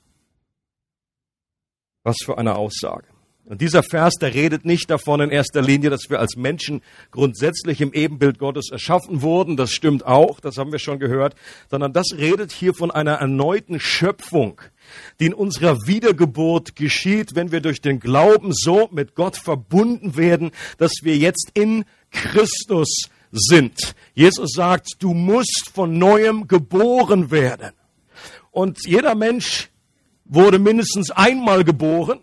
Was 2.03 2.17
für 2.23 2.37
eine 2.37 2.55
Aussage. 2.55 3.07
Und 3.49 3.61
dieser 3.61 3.81
Vers, 3.81 4.13
der 4.21 4.35
redet 4.35 4.63
nicht 4.63 4.91
davon 4.91 5.21
in 5.21 5.31
erster 5.31 5.63
Linie, 5.63 5.89
dass 5.89 6.11
wir 6.11 6.19
als 6.19 6.35
Menschen 6.35 6.83
grundsätzlich 7.09 7.81
im 7.81 7.93
Ebenbild 7.93 8.37
Gottes 8.37 8.69
erschaffen 8.71 9.23
wurden. 9.23 9.57
Das 9.57 9.71
stimmt 9.71 10.05
auch, 10.05 10.39
das 10.39 10.57
haben 10.57 10.71
wir 10.71 10.77
schon 10.77 10.99
gehört. 10.99 11.33
Sondern 11.67 11.91
das 11.91 12.13
redet 12.15 12.51
hier 12.51 12.75
von 12.75 12.91
einer 12.91 13.13
erneuten 13.13 13.79
Schöpfung, 13.79 14.61
die 15.19 15.25
in 15.25 15.33
unserer 15.33 15.87
Wiedergeburt 15.87 16.75
geschieht, 16.75 17.33
wenn 17.33 17.51
wir 17.51 17.61
durch 17.61 17.81
den 17.81 17.99
Glauben 17.99 18.51
so 18.53 18.87
mit 18.91 19.15
Gott 19.15 19.35
verbunden 19.35 20.15
werden, 20.15 20.51
dass 20.77 20.91
wir 21.01 21.17
jetzt 21.17 21.49
in 21.55 21.85
Christus 22.11 23.09
sind. 23.31 23.95
Jesus 24.13 24.51
sagt, 24.53 24.97
du 24.99 25.15
musst 25.15 25.71
von 25.73 25.97
neuem 25.97 26.47
geboren 26.47 27.31
werden. 27.31 27.71
Und 28.59 28.85
jeder 28.85 29.15
Mensch 29.15 29.69
wurde 30.25 30.59
mindestens 30.59 31.11
einmal 31.11 31.63
geboren. 31.63 32.19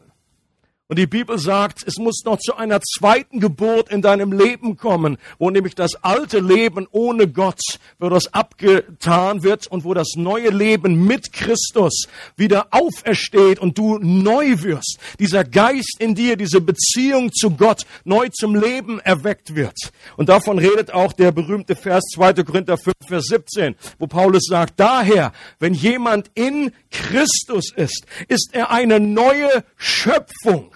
Und 0.88 1.00
die 1.00 1.08
Bibel 1.08 1.36
sagt, 1.36 1.82
es 1.84 1.96
muss 1.96 2.22
noch 2.24 2.38
zu 2.38 2.54
einer 2.54 2.80
zweiten 2.80 3.40
Geburt 3.40 3.90
in 3.90 4.02
deinem 4.02 4.30
Leben 4.30 4.76
kommen, 4.76 5.18
wo 5.36 5.50
nämlich 5.50 5.74
das 5.74 5.96
alte 5.96 6.38
Leben 6.38 6.86
ohne 6.92 7.26
Gott, 7.26 7.58
wo 7.98 8.08
das 8.08 8.32
abgetan 8.32 9.42
wird 9.42 9.66
und 9.66 9.82
wo 9.82 9.94
das 9.94 10.10
neue 10.14 10.50
Leben 10.50 11.04
mit 11.04 11.32
Christus 11.32 12.06
wieder 12.36 12.68
aufersteht 12.70 13.58
und 13.58 13.76
du 13.76 13.98
neu 13.98 14.62
wirst. 14.62 15.00
Dieser 15.18 15.42
Geist 15.42 15.96
in 15.98 16.14
dir, 16.14 16.36
diese 16.36 16.60
Beziehung 16.60 17.32
zu 17.32 17.50
Gott 17.50 17.82
neu 18.04 18.28
zum 18.28 18.54
Leben 18.54 19.00
erweckt 19.00 19.56
wird. 19.56 19.76
Und 20.16 20.28
davon 20.28 20.60
redet 20.60 20.92
auch 20.92 21.12
der 21.12 21.32
berühmte 21.32 21.74
Vers 21.74 22.04
2. 22.14 22.44
Korinther 22.44 22.78
5, 22.78 22.94
Vers 23.08 23.24
17, 23.24 23.74
wo 23.98 24.06
Paulus 24.06 24.44
sagt, 24.48 24.78
daher, 24.78 25.32
wenn 25.58 25.74
jemand 25.74 26.30
in 26.34 26.70
Christus 26.92 27.72
ist, 27.74 28.06
ist 28.28 28.50
er 28.52 28.70
eine 28.70 29.00
neue 29.00 29.64
Schöpfung. 29.76 30.75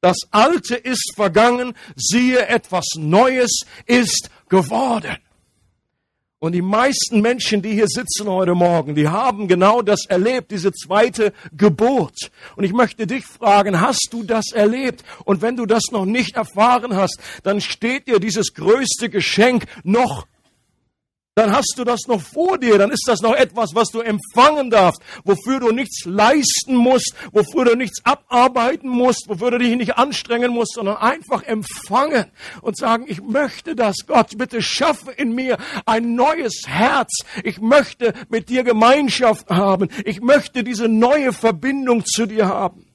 Das 0.00 0.16
Alte 0.30 0.76
ist 0.76 1.12
vergangen, 1.14 1.74
siehe, 1.94 2.46
etwas 2.46 2.86
Neues 2.96 3.60
ist 3.86 4.30
geworden. 4.48 5.18
Und 6.38 6.52
die 6.52 6.62
meisten 6.62 7.20
Menschen, 7.20 7.60
die 7.60 7.74
hier 7.74 7.86
sitzen 7.86 8.26
heute 8.26 8.54
Morgen, 8.54 8.94
die 8.94 9.08
haben 9.08 9.46
genau 9.46 9.82
das 9.82 10.06
erlebt, 10.06 10.50
diese 10.50 10.72
zweite 10.72 11.34
Geburt. 11.52 12.30
Und 12.56 12.64
ich 12.64 12.72
möchte 12.72 13.06
dich 13.06 13.26
fragen, 13.26 13.82
hast 13.82 14.08
du 14.12 14.22
das 14.22 14.52
erlebt? 14.52 15.04
Und 15.26 15.42
wenn 15.42 15.56
du 15.56 15.66
das 15.66 15.82
noch 15.92 16.06
nicht 16.06 16.36
erfahren 16.36 16.96
hast, 16.96 17.18
dann 17.42 17.60
steht 17.60 18.08
dir 18.08 18.20
dieses 18.20 18.54
größte 18.54 19.10
Geschenk 19.10 19.66
noch 19.84 20.26
dann 21.40 21.52
hast 21.52 21.74
du 21.76 21.84
das 21.84 22.06
noch 22.06 22.20
vor 22.20 22.58
dir, 22.58 22.76
dann 22.76 22.90
ist 22.90 23.04
das 23.06 23.22
noch 23.22 23.34
etwas, 23.34 23.74
was 23.74 23.88
du 23.88 24.00
empfangen 24.00 24.70
darfst, 24.70 25.00
wofür 25.24 25.58
du 25.58 25.72
nichts 25.72 26.04
leisten 26.04 26.76
musst, 26.76 27.14
wofür 27.32 27.64
du 27.64 27.76
nichts 27.76 28.04
abarbeiten 28.04 28.90
musst, 28.90 29.28
wofür 29.28 29.52
du 29.52 29.58
dich 29.58 29.74
nicht 29.76 29.96
anstrengen 29.96 30.52
musst, 30.52 30.74
sondern 30.74 30.98
einfach 30.98 31.42
empfangen 31.44 32.26
und 32.60 32.76
sagen, 32.76 33.04
ich 33.08 33.22
möchte 33.22 33.74
das, 33.74 33.96
Gott, 34.06 34.36
bitte 34.36 34.60
schaffe 34.60 35.12
in 35.12 35.34
mir 35.34 35.56
ein 35.86 36.14
neues 36.14 36.64
Herz. 36.66 37.24
Ich 37.42 37.58
möchte 37.60 38.12
mit 38.28 38.50
dir 38.50 38.62
Gemeinschaft 38.62 39.48
haben. 39.48 39.88
Ich 40.04 40.20
möchte 40.20 40.62
diese 40.62 40.88
neue 40.88 41.32
Verbindung 41.32 42.04
zu 42.04 42.26
dir 42.26 42.48
haben. 42.48 42.89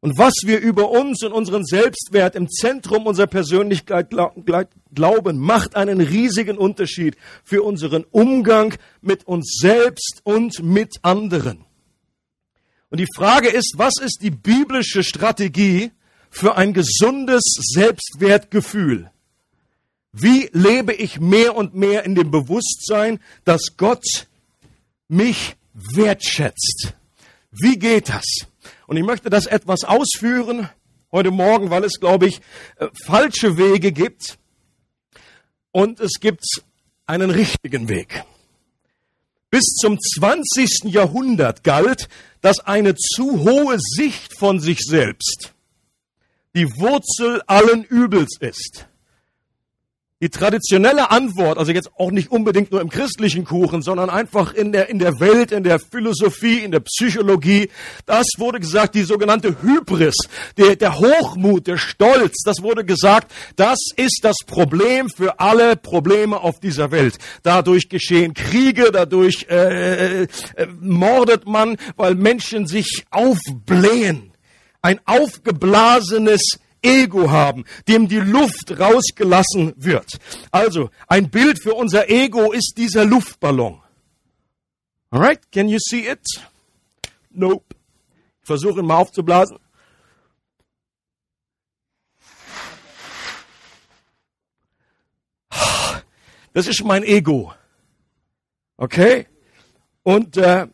Und 0.00 0.16
was 0.16 0.34
wir 0.44 0.60
über 0.60 0.90
uns 0.90 1.24
und 1.24 1.32
unseren 1.32 1.64
Selbstwert 1.64 2.36
im 2.36 2.48
Zentrum 2.48 3.06
unserer 3.06 3.26
Persönlichkeit 3.26 4.10
glauben, 4.10 5.38
macht 5.38 5.74
einen 5.74 6.00
riesigen 6.00 6.56
Unterschied 6.56 7.16
für 7.42 7.62
unseren 7.62 8.04
Umgang 8.04 8.74
mit 9.00 9.26
uns 9.26 9.58
selbst 9.60 10.20
und 10.22 10.62
mit 10.62 10.98
anderen. 11.02 11.64
Und 12.90 13.00
die 13.00 13.08
Frage 13.14 13.48
ist, 13.48 13.74
was 13.76 13.94
ist 14.00 14.22
die 14.22 14.30
biblische 14.30 15.02
Strategie 15.02 15.90
für 16.30 16.56
ein 16.56 16.72
gesundes 16.72 17.42
Selbstwertgefühl? 17.74 19.10
Wie 20.12 20.48
lebe 20.52 20.94
ich 20.94 21.20
mehr 21.20 21.56
und 21.56 21.74
mehr 21.74 22.04
in 22.04 22.14
dem 22.14 22.30
Bewusstsein, 22.30 23.18
dass 23.44 23.76
Gott 23.76 24.28
mich 25.08 25.56
wertschätzt? 25.74 26.94
Wie 27.50 27.78
geht 27.78 28.08
das? 28.08 28.47
Und 28.88 28.96
ich 28.96 29.04
möchte 29.04 29.28
das 29.28 29.44
etwas 29.44 29.84
ausführen 29.84 30.70
heute 31.12 31.30
Morgen, 31.30 31.68
weil 31.68 31.84
es, 31.84 32.00
glaube 32.00 32.26
ich, 32.26 32.40
äh, 32.76 32.88
falsche 33.04 33.58
Wege 33.58 33.92
gibt 33.92 34.38
und 35.72 36.00
es 36.00 36.12
gibt 36.20 36.42
einen 37.04 37.30
richtigen 37.30 37.90
Weg. 37.90 38.24
Bis 39.50 39.64
zum 39.78 39.98
20. 40.00 40.84
Jahrhundert 40.84 41.64
galt, 41.64 42.08
dass 42.40 42.60
eine 42.60 42.94
zu 42.94 43.40
hohe 43.40 43.76
Sicht 43.78 44.38
von 44.38 44.58
sich 44.58 44.78
selbst 44.80 45.52
die 46.54 46.74
Wurzel 46.78 47.42
allen 47.46 47.84
Übels 47.84 48.38
ist. 48.40 48.87
Die 50.20 50.30
traditionelle 50.30 51.12
Antwort, 51.12 51.58
also 51.58 51.70
jetzt 51.70 51.92
auch 51.96 52.10
nicht 52.10 52.32
unbedingt 52.32 52.72
nur 52.72 52.80
im 52.80 52.88
christlichen 52.88 53.44
Kuchen, 53.44 53.82
sondern 53.82 54.10
einfach 54.10 54.52
in 54.52 54.72
der, 54.72 54.88
in 54.88 54.98
der 54.98 55.20
Welt, 55.20 55.52
in 55.52 55.62
der 55.62 55.78
Philosophie, 55.78 56.58
in 56.58 56.72
der 56.72 56.80
Psychologie, 56.80 57.70
das 58.04 58.26
wurde 58.36 58.58
gesagt, 58.58 58.96
die 58.96 59.04
sogenannte 59.04 59.62
Hybris, 59.62 60.16
der, 60.56 60.74
der 60.74 60.98
Hochmut, 60.98 61.68
der 61.68 61.76
Stolz, 61.76 62.42
das 62.44 62.64
wurde 62.64 62.84
gesagt, 62.84 63.32
das 63.54 63.78
ist 63.94 64.18
das 64.22 64.38
Problem 64.44 65.08
für 65.08 65.38
alle 65.38 65.76
Probleme 65.76 66.40
auf 66.40 66.58
dieser 66.58 66.90
Welt. 66.90 67.16
Dadurch 67.44 67.88
geschehen 67.88 68.34
Kriege, 68.34 68.90
dadurch 68.92 69.46
äh, 69.48 70.22
äh, 70.24 70.26
mordet 70.80 71.46
man, 71.46 71.76
weil 71.96 72.16
Menschen 72.16 72.66
sich 72.66 73.04
aufblähen. 73.12 74.32
Ein 74.82 74.98
aufgeblasenes 75.04 76.58
Ego 76.82 77.30
haben, 77.30 77.64
dem 77.86 78.08
die 78.08 78.20
Luft 78.20 78.78
rausgelassen 78.78 79.74
wird. 79.76 80.18
Also, 80.50 80.90
ein 81.06 81.30
Bild 81.30 81.62
für 81.62 81.74
unser 81.74 82.08
Ego 82.08 82.52
ist 82.52 82.74
dieser 82.76 83.04
Luftballon. 83.04 83.80
Alright, 85.10 85.50
can 85.50 85.68
you 85.68 85.78
see 85.80 86.06
it? 86.06 86.20
Nope. 87.30 87.64
Ich 88.42 88.46
versuche 88.46 88.80
ihn 88.80 88.86
mal 88.86 88.96
aufzublasen. 88.96 89.58
Das 96.52 96.66
ist 96.66 96.84
mein 96.84 97.04
Ego. 97.04 97.52
Okay? 98.76 99.26
Und 100.02 100.36
äh, 100.36 100.66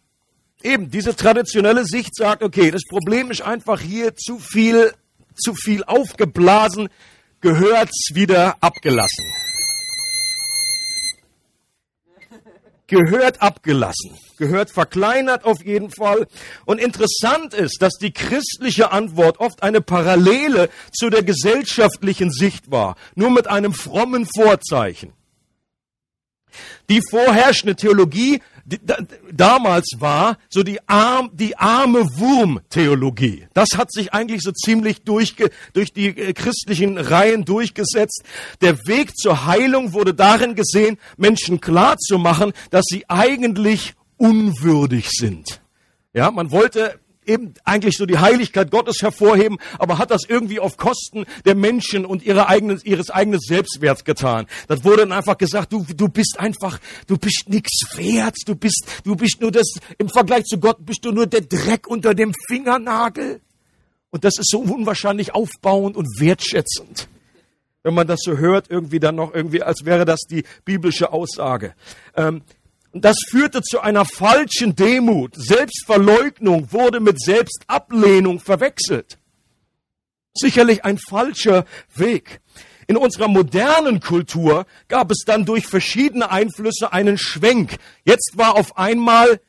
eben 0.62 0.90
diese 0.90 1.14
traditionelle 1.14 1.84
Sicht 1.84 2.14
sagt, 2.16 2.42
okay, 2.42 2.70
das 2.70 2.84
Problem 2.88 3.30
ist 3.30 3.42
einfach 3.42 3.80
hier 3.80 4.16
zu 4.16 4.38
viel, 4.38 4.94
zu 5.36 5.54
viel 5.54 5.84
aufgeblasen, 5.84 6.88
gehört's 7.40 8.10
wieder 8.14 8.56
abgelassen. 8.60 9.24
Gehört 12.86 13.40
abgelassen, 13.40 14.18
gehört 14.36 14.70
verkleinert 14.70 15.44
auf 15.44 15.64
jeden 15.64 15.90
Fall. 15.90 16.26
Und 16.66 16.78
interessant 16.78 17.54
ist, 17.54 17.80
dass 17.80 17.94
die 17.94 18.12
christliche 18.12 18.92
Antwort 18.92 19.40
oft 19.40 19.62
eine 19.62 19.80
Parallele 19.80 20.68
zu 20.92 21.08
der 21.08 21.22
gesellschaftlichen 21.22 22.30
Sicht 22.30 22.70
war, 22.70 22.96
nur 23.14 23.30
mit 23.30 23.46
einem 23.46 23.72
frommen 23.72 24.26
Vorzeichen. 24.26 25.12
Die 26.90 27.00
vorherrschende 27.10 27.74
Theologie 27.74 28.42
damals 29.32 29.86
war 29.98 30.38
so 30.48 30.62
die, 30.62 30.78
arm, 30.88 31.30
die 31.34 31.56
arme 31.56 32.00
Wurm-Theologie. 32.16 33.46
Das 33.52 33.70
hat 33.76 33.92
sich 33.92 34.14
eigentlich 34.14 34.42
so 34.42 34.52
ziemlich 34.52 35.02
durch, 35.02 35.36
durch 35.72 35.92
die 35.92 36.08
äh, 36.08 36.32
christlichen 36.32 36.98
Reihen 36.98 37.44
durchgesetzt. 37.44 38.22
Der 38.60 38.78
Weg 38.86 39.16
zur 39.16 39.46
Heilung 39.46 39.92
wurde 39.92 40.14
darin 40.14 40.54
gesehen, 40.54 40.98
Menschen 41.16 41.60
klarzumachen, 41.60 42.52
dass 42.70 42.84
sie 42.86 43.04
eigentlich 43.08 43.94
unwürdig 44.16 45.10
sind. 45.10 45.60
Ja, 46.12 46.30
man 46.30 46.50
wollte 46.50 46.98
eben 47.26 47.54
eigentlich 47.64 47.96
so 47.96 48.06
die 48.06 48.18
Heiligkeit 48.18 48.70
Gottes 48.70 49.02
hervorheben, 49.02 49.58
aber 49.78 49.98
hat 49.98 50.10
das 50.10 50.22
irgendwie 50.28 50.60
auf 50.60 50.76
Kosten 50.76 51.24
der 51.44 51.54
Menschen 51.54 52.04
und 52.04 52.22
ihre 52.22 52.48
eigenen, 52.48 52.80
ihres 52.84 53.10
eigenen 53.10 53.40
Selbstwerts 53.40 54.04
getan. 54.04 54.46
Das 54.68 54.84
wurde 54.84 54.98
dann 54.98 55.12
einfach 55.12 55.38
gesagt, 55.38 55.72
du, 55.72 55.84
du 55.96 56.08
bist 56.08 56.38
einfach, 56.38 56.78
du 57.06 57.16
bist 57.16 57.44
nichts 57.48 57.96
wert, 57.96 58.36
du 58.46 58.54
bist, 58.54 58.86
du 59.04 59.16
bist 59.16 59.40
nur 59.40 59.50
das, 59.50 59.74
im 59.98 60.08
Vergleich 60.08 60.44
zu 60.44 60.58
Gott 60.58 60.84
bist 60.84 61.04
du 61.04 61.12
nur 61.12 61.26
der 61.26 61.42
Dreck 61.42 61.86
unter 61.86 62.14
dem 62.14 62.32
Fingernagel. 62.48 63.40
Und 64.10 64.24
das 64.24 64.38
ist 64.38 64.50
so 64.50 64.60
unwahrscheinlich 64.60 65.34
aufbauend 65.34 65.96
und 65.96 66.06
wertschätzend. 66.20 67.08
Wenn 67.82 67.94
man 67.94 68.06
das 68.06 68.20
so 68.22 68.38
hört, 68.38 68.70
irgendwie 68.70 69.00
dann 69.00 69.16
noch 69.16 69.34
irgendwie, 69.34 69.62
als 69.62 69.84
wäre 69.84 70.04
das 70.04 70.20
die 70.20 70.44
biblische 70.64 71.12
Aussage. 71.12 71.74
Ähm, 72.16 72.42
und 72.94 73.04
das 73.04 73.16
führte 73.28 73.60
zu 73.60 73.80
einer 73.80 74.04
falschen 74.04 74.76
Demut. 74.76 75.34
Selbstverleugnung 75.34 76.70
wurde 76.70 77.00
mit 77.00 77.20
Selbstablehnung 77.20 78.38
verwechselt. 78.38 79.18
Sicherlich 80.32 80.84
ein 80.84 80.98
falscher 80.98 81.64
Weg. 81.96 82.40
In 82.86 82.96
unserer 82.96 83.26
modernen 83.26 83.98
Kultur 83.98 84.64
gab 84.86 85.10
es 85.10 85.24
dann 85.26 85.44
durch 85.44 85.66
verschiedene 85.66 86.30
Einflüsse 86.30 86.92
einen 86.92 87.18
Schwenk. 87.18 87.78
Jetzt 88.04 88.34
war 88.36 88.54
auf 88.54 88.78
einmal 88.78 89.40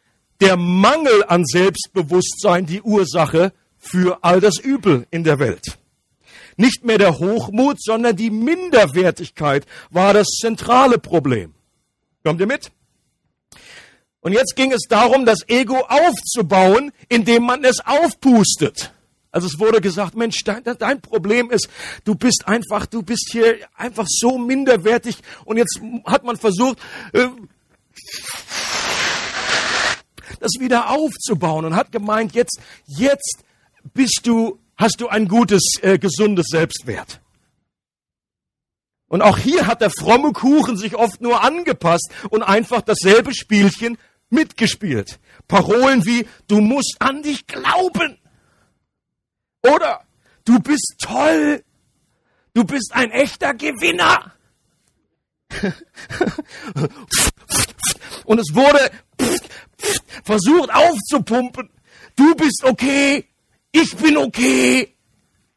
der 0.41 0.57
Mangel 0.57 1.23
an 1.27 1.45
Selbstbewusstsein 1.45 2.65
die 2.65 2.81
Ursache 2.81 3.53
für 3.77 4.23
all 4.23 4.41
das 4.41 4.57
Übel 4.57 5.05
in 5.11 5.23
der 5.23 5.37
Welt. 5.37 5.77
Nicht 6.57 6.83
mehr 6.83 6.97
der 6.97 7.19
Hochmut, 7.19 7.79
sondern 7.79 8.15
die 8.15 8.31
Minderwertigkeit 8.31 9.67
war 9.91 10.15
das 10.15 10.29
zentrale 10.41 10.97
Problem. 10.97 11.53
Kommt 12.23 12.39
ihr 12.39 12.47
mit? 12.47 12.71
Und 14.25 14.31
jetzt 14.31 14.55
ging 14.55 14.71
es 14.71 14.87
darum, 14.89 15.23
das 15.23 15.47
Ego 15.47 15.85
aufzubauen, 15.87 16.91
indem 17.09 17.43
man 17.43 17.63
es 17.63 17.85
aufpustet. 17.85 18.91
Also 19.31 19.45
es 19.45 19.59
wurde 19.59 19.81
gesagt, 19.81 20.15
Mensch, 20.15 20.37
dein, 20.43 20.63
dein, 20.63 20.99
Problem 20.99 21.51
ist, 21.51 21.69
du 22.05 22.15
bist 22.15 22.47
einfach, 22.47 22.87
du 22.87 23.03
bist 23.03 23.29
hier 23.31 23.59
einfach 23.75 24.07
so 24.09 24.39
minderwertig. 24.39 25.17
Und 25.43 25.57
jetzt 25.57 25.79
hat 26.07 26.23
man 26.23 26.37
versucht, 26.37 26.79
äh, 27.13 27.27
das 30.39 30.53
wieder 30.59 30.89
aufzubauen 30.89 31.65
und 31.65 31.75
hat 31.75 31.91
gemeint, 31.91 32.33
jetzt, 32.33 32.59
jetzt 32.87 33.43
bist 33.93 34.21
du, 34.23 34.57
hast 34.75 35.01
du 35.01 35.07
ein 35.07 35.27
gutes, 35.27 35.61
äh, 35.83 35.99
gesundes 35.99 36.47
Selbstwert. 36.49 37.21
Und 39.07 39.21
auch 39.21 39.37
hier 39.37 39.67
hat 39.67 39.81
der 39.81 39.91
fromme 39.91 40.31
Kuchen 40.33 40.77
sich 40.77 40.95
oft 40.95 41.21
nur 41.21 41.43
angepasst 41.43 42.09
und 42.31 42.41
einfach 42.41 42.81
dasselbe 42.81 43.31
Spielchen 43.35 43.99
mitgespielt. 44.29 45.19
Parolen 45.47 46.05
wie, 46.05 46.27
du 46.47 46.61
musst 46.61 46.95
an 46.99 47.21
dich 47.21 47.45
glauben. 47.47 48.17
Oder, 49.63 50.05
du 50.45 50.59
bist 50.59 50.95
toll. 50.99 51.63
Du 52.53 52.63
bist 52.63 52.91
ein 52.93 53.11
echter 53.11 53.53
Gewinner. 53.53 54.33
Und 58.25 58.39
es 58.39 58.53
wurde 58.53 58.91
versucht 60.23 60.73
aufzupumpen. 60.73 61.69
Du 62.15 62.33
bist 62.35 62.63
okay. 62.63 63.25
Ich 63.71 63.95
bin 63.97 64.17
okay. 64.17 64.95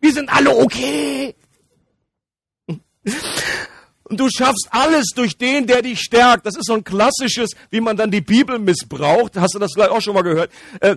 Wir 0.00 0.12
sind 0.12 0.28
alle 0.28 0.54
okay. 0.56 1.34
Und 4.08 4.18
du 4.18 4.28
schaffst 4.30 4.68
alles 4.70 5.08
durch 5.14 5.36
den, 5.36 5.66
der 5.66 5.82
dich 5.82 6.00
stärkt. 6.00 6.46
Das 6.46 6.56
ist 6.56 6.66
so 6.66 6.74
ein 6.74 6.84
klassisches, 6.84 7.50
wie 7.70 7.80
man 7.80 7.96
dann 7.96 8.10
die 8.10 8.20
Bibel 8.20 8.58
missbraucht. 8.58 9.36
Hast 9.36 9.54
du 9.54 9.58
das 9.58 9.72
vielleicht 9.74 9.90
auch 9.90 10.00
schon 10.00 10.14
mal 10.14 10.22
gehört? 10.22 10.50
Äh, 10.80 10.96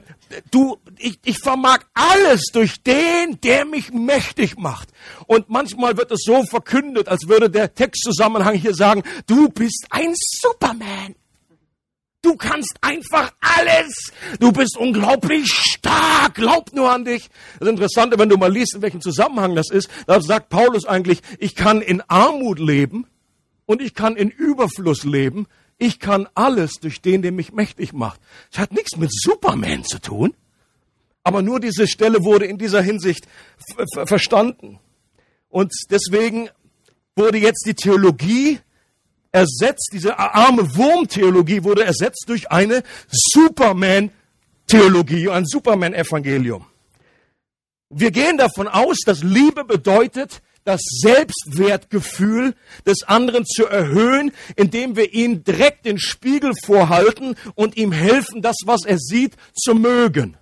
du, 0.50 0.78
ich, 0.98 1.20
ich 1.26 1.40
vermag 1.40 1.80
alles 1.94 2.46
durch 2.54 2.82
den, 2.84 3.40
der 3.42 3.66
mich 3.66 3.92
mächtig 3.92 4.58
macht. 4.58 4.90
Und 5.28 5.50
manchmal 5.50 5.98
wird 5.98 6.12
es 6.12 6.22
so 6.24 6.44
verkündet, 6.44 7.10
als 7.10 7.28
würde 7.28 7.50
der 7.50 7.74
Textzusammenhang 7.74 8.56
hier 8.56 8.74
sagen, 8.74 9.04
du 9.28 9.50
bist 9.50 9.88
ein 9.90 10.14
Superman. 10.16 11.16
Du 12.22 12.36
kannst 12.36 12.78
einfach 12.82 13.34
alles. 13.40 14.12
Du 14.40 14.52
bist 14.52 14.78
unglaublich 14.78 15.52
stark. 15.52 16.36
Glaub 16.36 16.72
nur 16.74 16.92
an 16.92 17.04
dich. 17.04 17.30
Das 17.60 17.68
Interessante, 17.68 18.20
wenn 18.20 18.30
du 18.30 18.38
mal 18.38 18.52
liest, 18.52 18.76
in 18.76 18.82
welchem 18.84 19.02
Zusammenhang 19.02 19.56
das 19.56 19.72
ist, 19.72 19.90
da 20.06 20.22
sagt 20.22 20.50
Paulus 20.50 20.86
eigentlich, 20.86 21.22
ich 21.40 21.56
kann 21.56 21.82
in 21.82 22.02
Armut 22.02 22.60
leben 22.60 23.08
und 23.66 23.82
ich 23.82 23.96
kann 23.96 24.16
in 24.16 24.30
Überfluss 24.30 25.04
leben. 25.04 25.48
Ich 25.80 26.00
kann 26.00 26.28
alles 26.36 26.74
durch 26.80 27.02
den, 27.02 27.24
der 27.24 27.32
mich 27.32 27.54
mächtig 27.54 27.92
macht. 27.92 28.22
Das 28.52 28.60
hat 28.60 28.72
nichts 28.72 28.98
mit 28.98 29.12
Superman 29.12 29.84
zu 29.84 30.00
tun. 30.00 30.36
Aber 31.24 31.42
nur 31.42 31.60
diese 31.60 31.88
Stelle 31.88 32.24
wurde 32.24 32.46
in 32.46 32.60
dieser 32.60 32.84
Hinsicht 32.84 33.28
verstanden. 34.06 34.80
Und 35.50 35.72
deswegen 35.90 36.50
wurde 37.16 37.40
jetzt 37.40 37.66
die 37.66 37.74
Theologie 37.74 38.60
ersetzt, 39.32 39.92
diese 39.94 40.20
arme 40.20 40.76
Wurmtheologie 40.76 41.64
wurde 41.64 41.86
ersetzt 41.86 42.26
durch 42.28 42.52
eine 42.52 42.84
Superman-Theologie, 43.10 45.30
ein 45.30 45.46
Superman-Evangelium. 45.46 46.66
Wir 47.90 48.12
gehen 48.12 48.38
davon 48.38 48.68
aus, 48.68 48.98
dass 49.06 49.24
Liebe 49.24 49.64
bedeutet, 49.64 50.42
das 50.64 50.82
Selbstwertgefühl 51.02 52.56
des 52.86 53.04
anderen 53.04 53.46
zu 53.46 53.66
erhöhen, 53.66 54.32
indem 54.56 54.96
wir 54.96 55.14
ihn 55.14 55.44
direkt 55.44 55.86
den 55.86 55.98
Spiegel 55.98 56.54
vorhalten 56.66 57.36
und 57.56 57.78
ihm 57.78 57.92
helfen, 57.92 58.42
das, 58.42 58.58
was 58.66 58.86
er 58.86 59.00
sieht, 59.00 59.34
zu 59.56 59.74
mögen. 59.74 60.38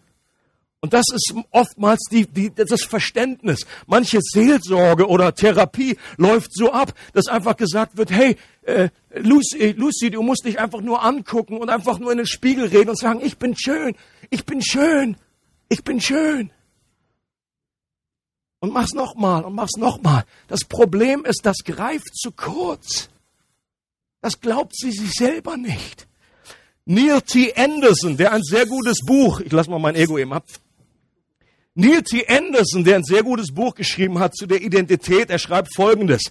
Und 0.81 0.93
das 0.93 1.05
ist 1.13 1.33
oftmals 1.51 1.99
die, 2.09 2.25
die, 2.25 2.53
das 2.53 2.83
Verständnis. 2.83 3.65
Manche 3.85 4.19
Seelsorge 4.21 5.07
oder 5.07 5.35
Therapie 5.35 5.97
läuft 6.15 6.53
so 6.53 6.71
ab, 6.71 6.93
dass 7.13 7.27
einfach 7.27 7.57
gesagt 7.57 7.97
wird, 7.97 8.11
hey, 8.11 8.37
äh, 8.61 8.89
Lucy, 9.13 9.73
Lucy, 9.77 10.09
du 10.09 10.21
musst 10.21 10.45
dich 10.45 10.57
einfach 10.57 10.79
nur 10.79 11.03
angucken 11.03 11.57
und 11.57 11.69
einfach 11.69 11.99
nur 11.99 12.11
in 12.11 12.19
den 12.19 12.27
Spiegel 12.27 12.67
reden 12.67 12.91
und 12.91 12.97
sagen, 12.97 13.19
ich 13.21 13.37
bin 13.37 13.57
schön, 13.57 13.95
ich 14.29 14.45
bin 14.45 14.61
schön, 14.61 15.17
ich 15.67 15.83
bin 15.83 15.99
schön. 15.99 16.51
Und 18.61 18.73
mach's 18.73 18.93
nochmal 18.93 19.43
und 19.43 19.55
mach's 19.55 19.75
nochmal. 19.77 20.23
Das 20.47 20.63
Problem 20.63 21.25
ist, 21.25 21.45
das 21.45 21.57
greift 21.65 22.15
zu 22.15 22.31
kurz. 22.31 23.09
Das 24.21 24.39
glaubt 24.39 24.75
sie 24.77 24.91
sich 24.91 25.11
selber 25.11 25.57
nicht. 25.57 26.07
Neil 26.85 27.21
T. 27.21 27.53
Anderson, 27.55 28.17
der 28.17 28.31
ein 28.31 28.43
sehr 28.43 28.65
gutes 28.65 28.99
Buch, 29.05 29.41
ich 29.41 29.51
lasse 29.51 29.69
mal 29.69 29.79
mein 29.79 29.95
Ego 29.95 30.17
eben 30.17 30.33
ab, 30.33 30.45
Neil 31.75 32.01
T. 32.01 32.27
Anderson, 32.27 32.84
der 32.84 32.97
ein 32.97 33.03
sehr 33.03 33.23
gutes 33.23 33.53
Buch 33.53 33.75
geschrieben 33.75 34.19
hat 34.19 34.36
zu 34.36 34.47
der 34.47 34.62
Identität, 34.62 35.29
er 35.29 35.39
schreibt 35.39 35.73
Folgendes. 35.75 36.23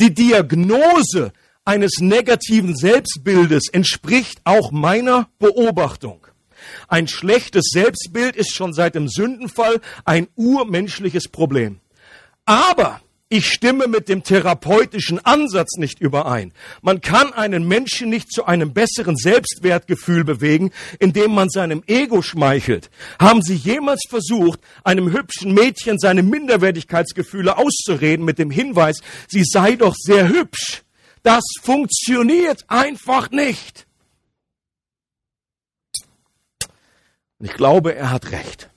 Die 0.00 0.14
Diagnose 0.14 1.32
eines 1.64 1.98
negativen 2.00 2.76
Selbstbildes 2.76 3.68
entspricht 3.72 4.40
auch 4.44 4.70
meiner 4.70 5.28
Beobachtung. 5.38 6.26
Ein 6.88 7.08
schlechtes 7.08 7.70
Selbstbild 7.70 8.36
ist 8.36 8.54
schon 8.54 8.72
seit 8.72 8.94
dem 8.94 9.08
Sündenfall 9.08 9.80
ein 10.04 10.28
urmenschliches 10.36 11.28
Problem. 11.28 11.80
Aber 12.46 13.00
ich 13.34 13.48
stimme 13.52 13.88
mit 13.88 14.08
dem 14.08 14.22
therapeutischen 14.22 15.18
Ansatz 15.24 15.76
nicht 15.76 16.00
überein. 16.00 16.52
Man 16.82 17.00
kann 17.00 17.32
einen 17.32 17.66
Menschen 17.66 18.08
nicht 18.08 18.30
zu 18.30 18.44
einem 18.44 18.72
besseren 18.72 19.16
Selbstwertgefühl 19.16 20.22
bewegen, 20.22 20.70
indem 21.00 21.32
man 21.32 21.50
seinem 21.50 21.82
Ego 21.88 22.22
schmeichelt. 22.22 22.90
Haben 23.18 23.42
Sie 23.42 23.56
jemals 23.56 24.02
versucht, 24.08 24.60
einem 24.84 25.12
hübschen 25.12 25.52
Mädchen 25.52 25.98
seine 25.98 26.22
Minderwertigkeitsgefühle 26.22 27.58
auszureden 27.58 28.24
mit 28.24 28.38
dem 28.38 28.52
Hinweis, 28.52 29.00
sie 29.26 29.42
sei 29.42 29.74
doch 29.74 29.96
sehr 29.98 30.28
hübsch? 30.28 30.84
Das 31.24 31.42
funktioniert 31.60 32.64
einfach 32.68 33.32
nicht. 33.32 33.88
Und 37.40 37.46
ich 37.46 37.54
glaube, 37.54 37.96
er 37.96 38.12
hat 38.12 38.30
recht. 38.30 38.70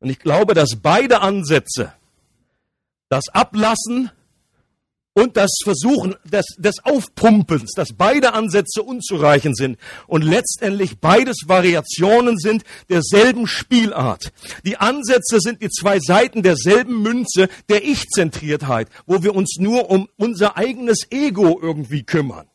Und 0.00 0.08
ich 0.08 0.18
glaube, 0.18 0.54
dass 0.54 0.76
beide 0.80 1.20
Ansätze, 1.20 1.92
das 3.08 3.28
Ablassen 3.32 4.10
und 5.16 5.38
das 5.38 5.50
Versuchen 5.64 6.14
des, 6.24 6.44
des 6.58 6.84
Aufpumpens, 6.84 7.72
dass 7.74 7.94
beide 7.96 8.34
Ansätze 8.34 8.82
unzureichend 8.82 9.56
sind 9.56 9.78
und 10.06 10.22
letztendlich 10.22 11.00
beides 11.00 11.38
Variationen 11.46 12.36
sind 12.36 12.64
derselben 12.90 13.46
Spielart. 13.46 14.30
Die 14.66 14.76
Ansätze 14.76 15.40
sind 15.40 15.62
die 15.62 15.70
zwei 15.70 16.00
Seiten 16.00 16.42
derselben 16.42 17.00
Münze 17.00 17.48
der 17.70 17.82
Ich-Zentriertheit, 17.82 18.88
wo 19.06 19.22
wir 19.22 19.34
uns 19.34 19.56
nur 19.58 19.88
um 19.88 20.08
unser 20.18 20.58
eigenes 20.58 21.06
Ego 21.10 21.58
irgendwie 21.62 22.02
kümmern. 22.02 22.46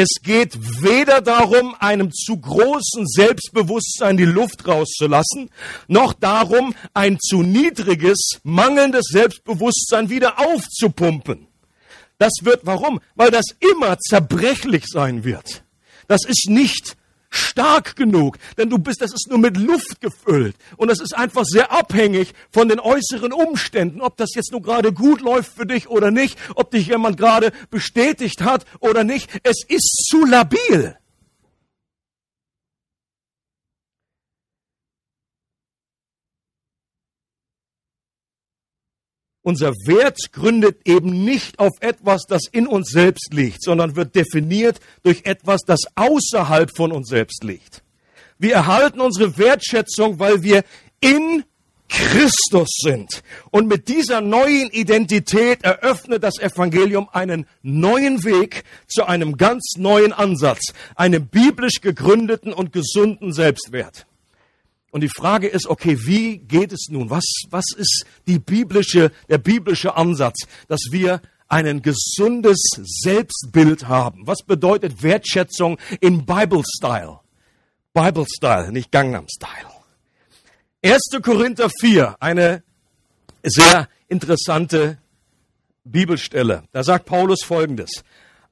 Es 0.00 0.22
geht 0.22 0.56
weder 0.80 1.20
darum, 1.20 1.74
einem 1.80 2.12
zu 2.12 2.36
großen 2.36 3.04
Selbstbewusstsein 3.04 4.16
die 4.16 4.26
Luft 4.26 4.64
rauszulassen, 4.68 5.50
noch 5.88 6.12
darum, 6.12 6.72
ein 6.94 7.18
zu 7.18 7.42
niedriges, 7.42 8.38
mangelndes 8.44 9.06
Selbstbewusstsein 9.10 10.08
wieder 10.08 10.38
aufzupumpen. 10.38 11.48
Das 12.16 12.30
wird, 12.42 12.60
warum? 12.62 13.00
Weil 13.16 13.32
das 13.32 13.46
immer 13.72 13.98
zerbrechlich 13.98 14.84
sein 14.86 15.24
wird. 15.24 15.64
Das 16.06 16.24
ist 16.24 16.48
nicht 16.48 16.96
stark 17.30 17.96
genug, 17.96 18.38
denn 18.56 18.70
du 18.70 18.78
bist, 18.78 19.00
das 19.00 19.12
ist 19.12 19.28
nur 19.28 19.38
mit 19.38 19.56
Luft 19.56 20.00
gefüllt 20.00 20.56
und 20.76 20.88
das 20.88 21.00
ist 21.00 21.16
einfach 21.16 21.44
sehr 21.44 21.72
abhängig 21.72 22.32
von 22.50 22.68
den 22.68 22.80
äußeren 22.80 23.32
Umständen, 23.32 24.00
ob 24.00 24.16
das 24.16 24.30
jetzt 24.34 24.52
nur 24.52 24.62
gerade 24.62 24.92
gut 24.92 25.20
läuft 25.20 25.52
für 25.54 25.66
dich 25.66 25.88
oder 25.88 26.10
nicht, 26.10 26.38
ob 26.54 26.70
dich 26.70 26.88
jemand 26.88 27.16
gerade 27.16 27.52
bestätigt 27.70 28.42
hat 28.42 28.64
oder 28.80 29.04
nicht. 29.04 29.30
Es 29.42 29.64
ist 29.66 30.06
zu 30.08 30.24
labil. 30.24 30.96
Unser 39.48 39.72
Wert 39.86 40.18
gründet 40.32 40.80
eben 40.84 41.24
nicht 41.24 41.58
auf 41.58 41.72
etwas, 41.80 42.24
das 42.28 42.42
in 42.52 42.66
uns 42.66 42.90
selbst 42.90 43.32
liegt, 43.32 43.62
sondern 43.62 43.96
wird 43.96 44.14
definiert 44.14 44.78
durch 45.04 45.22
etwas, 45.24 45.62
das 45.66 45.84
außerhalb 45.94 46.70
von 46.76 46.92
uns 46.92 47.08
selbst 47.08 47.42
liegt. 47.44 47.82
Wir 48.38 48.52
erhalten 48.52 49.00
unsere 49.00 49.38
Wertschätzung, 49.38 50.18
weil 50.18 50.42
wir 50.42 50.64
in 51.00 51.44
Christus 51.88 52.68
sind. 52.82 53.22
Und 53.50 53.68
mit 53.68 53.88
dieser 53.88 54.20
neuen 54.20 54.68
Identität 54.68 55.64
eröffnet 55.64 56.24
das 56.24 56.38
Evangelium 56.38 57.08
einen 57.10 57.46
neuen 57.62 58.24
Weg 58.24 58.64
zu 58.86 59.06
einem 59.06 59.38
ganz 59.38 59.76
neuen 59.78 60.12
Ansatz, 60.12 60.74
einem 60.94 61.26
biblisch 61.26 61.80
gegründeten 61.80 62.52
und 62.52 62.74
gesunden 62.74 63.32
Selbstwert. 63.32 64.07
Und 64.90 65.02
die 65.02 65.10
Frage 65.10 65.48
ist, 65.48 65.66
okay, 65.66 65.98
wie 66.06 66.38
geht 66.38 66.72
es 66.72 66.88
nun? 66.90 67.10
Was, 67.10 67.24
was 67.50 67.66
ist 67.76 68.06
die 68.26 68.38
biblische, 68.38 69.12
der 69.28 69.38
biblische 69.38 69.96
Ansatz, 69.96 70.46
dass 70.66 70.80
wir 70.90 71.20
ein 71.46 71.82
gesundes 71.82 72.58
Selbstbild 73.02 73.86
haben? 73.86 74.26
Was 74.26 74.42
bedeutet 74.42 75.02
Wertschätzung 75.02 75.78
in 76.00 76.24
Bible 76.24 76.62
Style? 76.64 77.20
Bible 77.92 78.26
Style, 78.34 78.72
nicht 78.72 78.90
Gangnam 78.90 79.26
Style. 79.28 79.68
1. 80.82 81.22
Korinther 81.22 81.68
4, 81.80 82.16
eine 82.20 82.62
sehr 83.42 83.88
interessante 84.08 84.98
Bibelstelle. 85.84 86.62
Da 86.72 86.82
sagt 86.82 87.06
Paulus 87.06 87.42
Folgendes. 87.44 87.90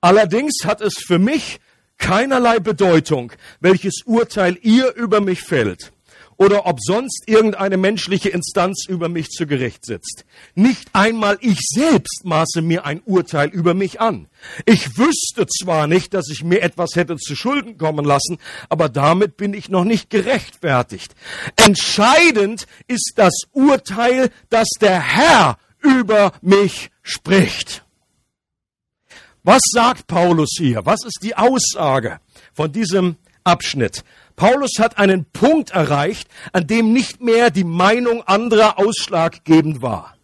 Allerdings 0.01 0.65
hat 0.65 0.81
es 0.81 0.95
für 0.99 1.19
mich 1.19 1.61
keinerlei 1.97 2.59
Bedeutung, 2.59 3.33
welches 3.61 4.03
Urteil 4.05 4.59
ihr 4.61 4.95
über 4.95 5.21
mich 5.21 5.43
fällt 5.43 5.93
oder 6.37 6.67
ob 6.67 6.81
sonst 6.81 7.25
irgendeine 7.27 7.77
menschliche 7.77 8.29
Instanz 8.29 8.85
über 8.89 9.09
mich 9.09 9.31
zu 9.31 9.47
Gericht 9.47 9.85
sitzt. 9.85 10.25
Nicht 10.55 10.89
einmal 10.93 11.39
ich 11.41 11.61
selbst 11.61 12.25
maße 12.25 12.63
mir 12.63 12.85
ein 12.85 13.01
Urteil 13.05 13.49
über 13.49 13.75
mich 13.75 14.01
an. 14.01 14.29
Ich 14.65 14.99
wüsste 14.99 15.47
zwar 15.47 15.87
nicht, 15.87 16.15
dass 16.15 16.29
ich 16.31 16.45
mir 16.45 16.63
etwas 16.63 16.95
hätte 16.95 17.17
zu 17.17 17.35
Schulden 17.35 17.79
kommen 17.79 18.05
lassen, 18.05 18.39
aber 18.69 18.89
damit 18.89 19.37
bin 19.37 19.55
ich 19.55 19.69
noch 19.69 19.85
nicht 19.85 20.11
gerechtfertigt. 20.11 21.15
Entscheidend 21.57 22.67
ist 22.87 23.15
das 23.17 23.33
Urteil, 23.53 24.31
das 24.51 24.69
der 24.81 25.01
Herr 25.01 25.59
über 25.81 26.33
mich 26.43 26.91
spricht. 27.03 27.85
Was 29.43 29.63
sagt 29.71 30.09
Paulus 30.09 30.57
hier? 30.59 30.85
Was 30.87 31.05
ist 31.05 31.21
die 31.23 31.37
Aussage 31.37 32.19
von 32.53 32.73
diesem 32.73 33.17
Abschnitt? 33.45 34.03
Paulus 34.37 34.73
hat 34.79 34.99
einen 34.99 35.25
Punkt 35.25 35.71
erreicht, 35.71 36.29
an 36.53 36.67
dem 36.67 36.93
nicht 36.93 37.21
mehr 37.23 37.51
die 37.51 37.65
Meinung 37.65 38.23
anderer 38.23 38.79
ausschlaggebend 38.79 39.83
war. 39.83 40.17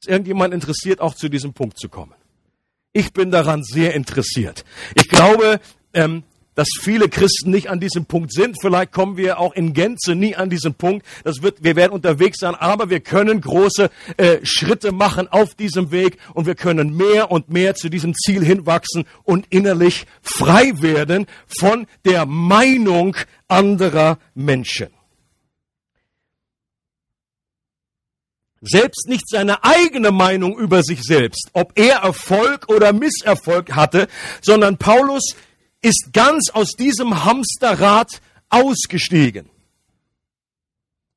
Ist 0.00 0.08
irgendjemand 0.08 0.54
interessiert, 0.54 1.00
auch 1.00 1.14
zu 1.14 1.28
diesem 1.28 1.54
Punkt 1.54 1.78
zu 1.78 1.88
kommen? 1.88 2.14
Ich 2.92 3.12
bin 3.12 3.30
daran 3.30 3.62
sehr 3.64 3.94
interessiert. 3.94 4.64
Ich 4.94 5.08
glaube, 5.08 5.60
ähm, 5.92 6.22
dass 6.56 6.68
viele 6.80 7.08
Christen 7.08 7.52
nicht 7.52 7.70
an 7.70 7.78
diesem 7.78 8.06
Punkt 8.06 8.32
sind. 8.32 8.56
Vielleicht 8.60 8.90
kommen 8.90 9.16
wir 9.16 9.38
auch 9.38 9.54
in 9.54 9.72
Gänze 9.72 10.16
nie 10.16 10.34
an 10.34 10.50
diesen 10.50 10.74
Punkt. 10.74 11.06
Das 11.22 11.42
wird, 11.42 11.62
wir 11.62 11.76
werden 11.76 11.92
unterwegs 11.92 12.38
sein, 12.40 12.56
aber 12.56 12.90
wir 12.90 12.98
können 12.98 13.40
große 13.40 13.90
äh, 14.16 14.38
Schritte 14.42 14.90
machen 14.90 15.28
auf 15.28 15.54
diesem 15.54 15.92
Weg 15.92 16.18
und 16.34 16.46
wir 16.46 16.56
können 16.56 16.96
mehr 16.96 17.30
und 17.30 17.50
mehr 17.50 17.76
zu 17.76 17.88
diesem 17.88 18.14
Ziel 18.14 18.44
hinwachsen 18.44 19.04
und 19.22 19.46
innerlich 19.50 20.06
frei 20.22 20.72
werden 20.80 21.26
von 21.46 21.86
der 22.04 22.26
Meinung 22.26 23.16
anderer 23.46 24.18
Menschen. 24.34 24.88
selbst 28.62 29.06
nicht 29.08 29.28
seine 29.28 29.62
eigene 29.62 30.10
Meinung 30.10 30.58
über 30.58 30.82
sich 30.82 31.02
selbst, 31.02 31.50
ob 31.52 31.78
er 31.78 31.98
Erfolg 31.98 32.68
oder 32.68 32.92
Misserfolg 32.92 33.74
hatte, 33.74 34.08
sondern 34.42 34.76
Paulus 34.76 35.36
ist 35.82 36.10
ganz 36.12 36.50
aus 36.50 36.72
diesem 36.72 37.24
Hamsterrad 37.24 38.20
ausgestiegen. 38.48 39.50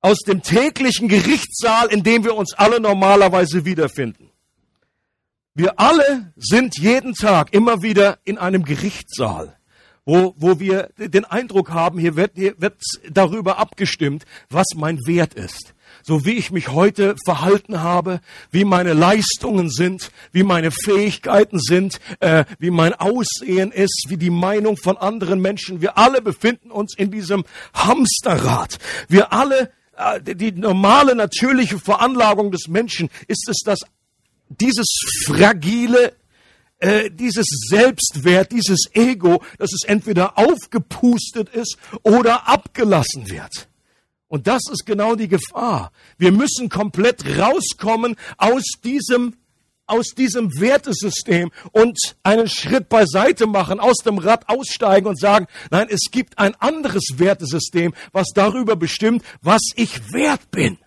Aus 0.01 0.19
dem 0.19 0.41
täglichen 0.41 1.07
Gerichtssaal, 1.07 1.87
in 1.87 2.03
dem 2.03 2.23
wir 2.23 2.35
uns 2.35 2.53
alle 2.53 2.79
normalerweise 2.79 3.65
wiederfinden. 3.65 4.29
Wir 5.55 5.79
alle 5.79 6.31
sind 6.37 6.77
jeden 6.77 7.15
Tag 7.15 7.53
immer 7.53 7.81
wieder 7.81 8.19
in 8.23 8.37
einem 8.37 8.63
Gerichtssaal, 8.63 9.57
wo, 10.05 10.33
wo 10.37 10.59
wir 10.59 10.89
den 10.97 11.25
Eindruck 11.25 11.71
haben, 11.71 11.99
hier 11.99 12.15
wird, 12.15 12.31
hier 12.35 12.55
wird 12.61 12.81
darüber 13.09 13.57
abgestimmt, 13.57 14.25
was 14.49 14.67
mein 14.75 14.97
Wert 15.05 15.33
ist 15.33 15.73
so 16.03 16.25
wie 16.25 16.33
ich 16.33 16.51
mich 16.51 16.69
heute 16.69 17.15
verhalten 17.25 17.81
habe, 17.81 18.21
wie 18.51 18.65
meine 18.65 18.93
Leistungen 18.93 19.69
sind, 19.69 20.11
wie 20.31 20.43
meine 20.43 20.71
Fähigkeiten 20.71 21.59
sind, 21.59 21.99
äh, 22.19 22.45
wie 22.59 22.71
mein 22.71 22.93
Aussehen 22.93 23.71
ist, 23.71 24.05
wie 24.07 24.17
die 24.17 24.29
Meinung 24.29 24.77
von 24.77 24.97
anderen 24.97 25.41
Menschen. 25.41 25.81
Wir 25.81 25.97
alle 25.97 26.21
befinden 26.21 26.71
uns 26.71 26.95
in 26.97 27.11
diesem 27.11 27.43
Hamsterrad. 27.73 28.79
Wir 29.07 29.33
alle, 29.33 29.71
äh, 29.97 30.21
die 30.21 30.51
normale, 30.51 31.15
natürliche 31.15 31.79
Veranlagung 31.79 32.51
des 32.51 32.67
Menschen 32.67 33.09
ist 33.27 33.47
es, 33.49 33.57
dass 33.63 33.79
dieses 34.49 34.87
fragile 35.25 36.13
äh, 36.79 37.11
dieses 37.11 37.47
Selbstwert, 37.69 38.53
dieses 38.53 38.89
Ego, 38.93 39.43
dass 39.57 39.73
es 39.73 39.83
entweder 39.85 40.37
aufgepustet 40.37 41.49
ist 41.49 41.77
oder 42.03 42.47
abgelassen 42.47 43.29
wird. 43.29 43.67
Und 44.29 44.45
das 44.45 44.61
ist 44.71 44.85
genau 44.85 45.15
die 45.15 45.27
Gefahr. 45.27 45.91
Wir 46.17 46.31
müssen 46.31 46.69
komplett 46.69 47.25
rauskommen 47.37 48.15
aus 48.37 48.63
diesem 48.83 49.35
aus 49.87 50.09
diesem 50.09 50.59
Wertesystem 50.59 51.49
und 51.71 51.97
einen 52.21 52.47
Schritt 52.47 52.89
beiseite 52.89 53.47
machen, 53.47 53.79
aus 53.79 53.97
dem 53.97 54.19
Rad 54.19 54.47
aussteigen 54.47 55.07
und 55.07 55.19
sagen, 55.19 55.47
nein, 55.71 55.87
es 55.89 56.11
gibt 56.11 56.37
ein 56.37 56.53
anderes 56.55 57.15
Wertesystem, 57.15 57.95
was 58.11 58.27
darüber 58.35 58.75
bestimmt, 58.75 59.23
was 59.41 59.61
ich 59.75 60.13
wert 60.13 60.51
bin. 60.51 60.77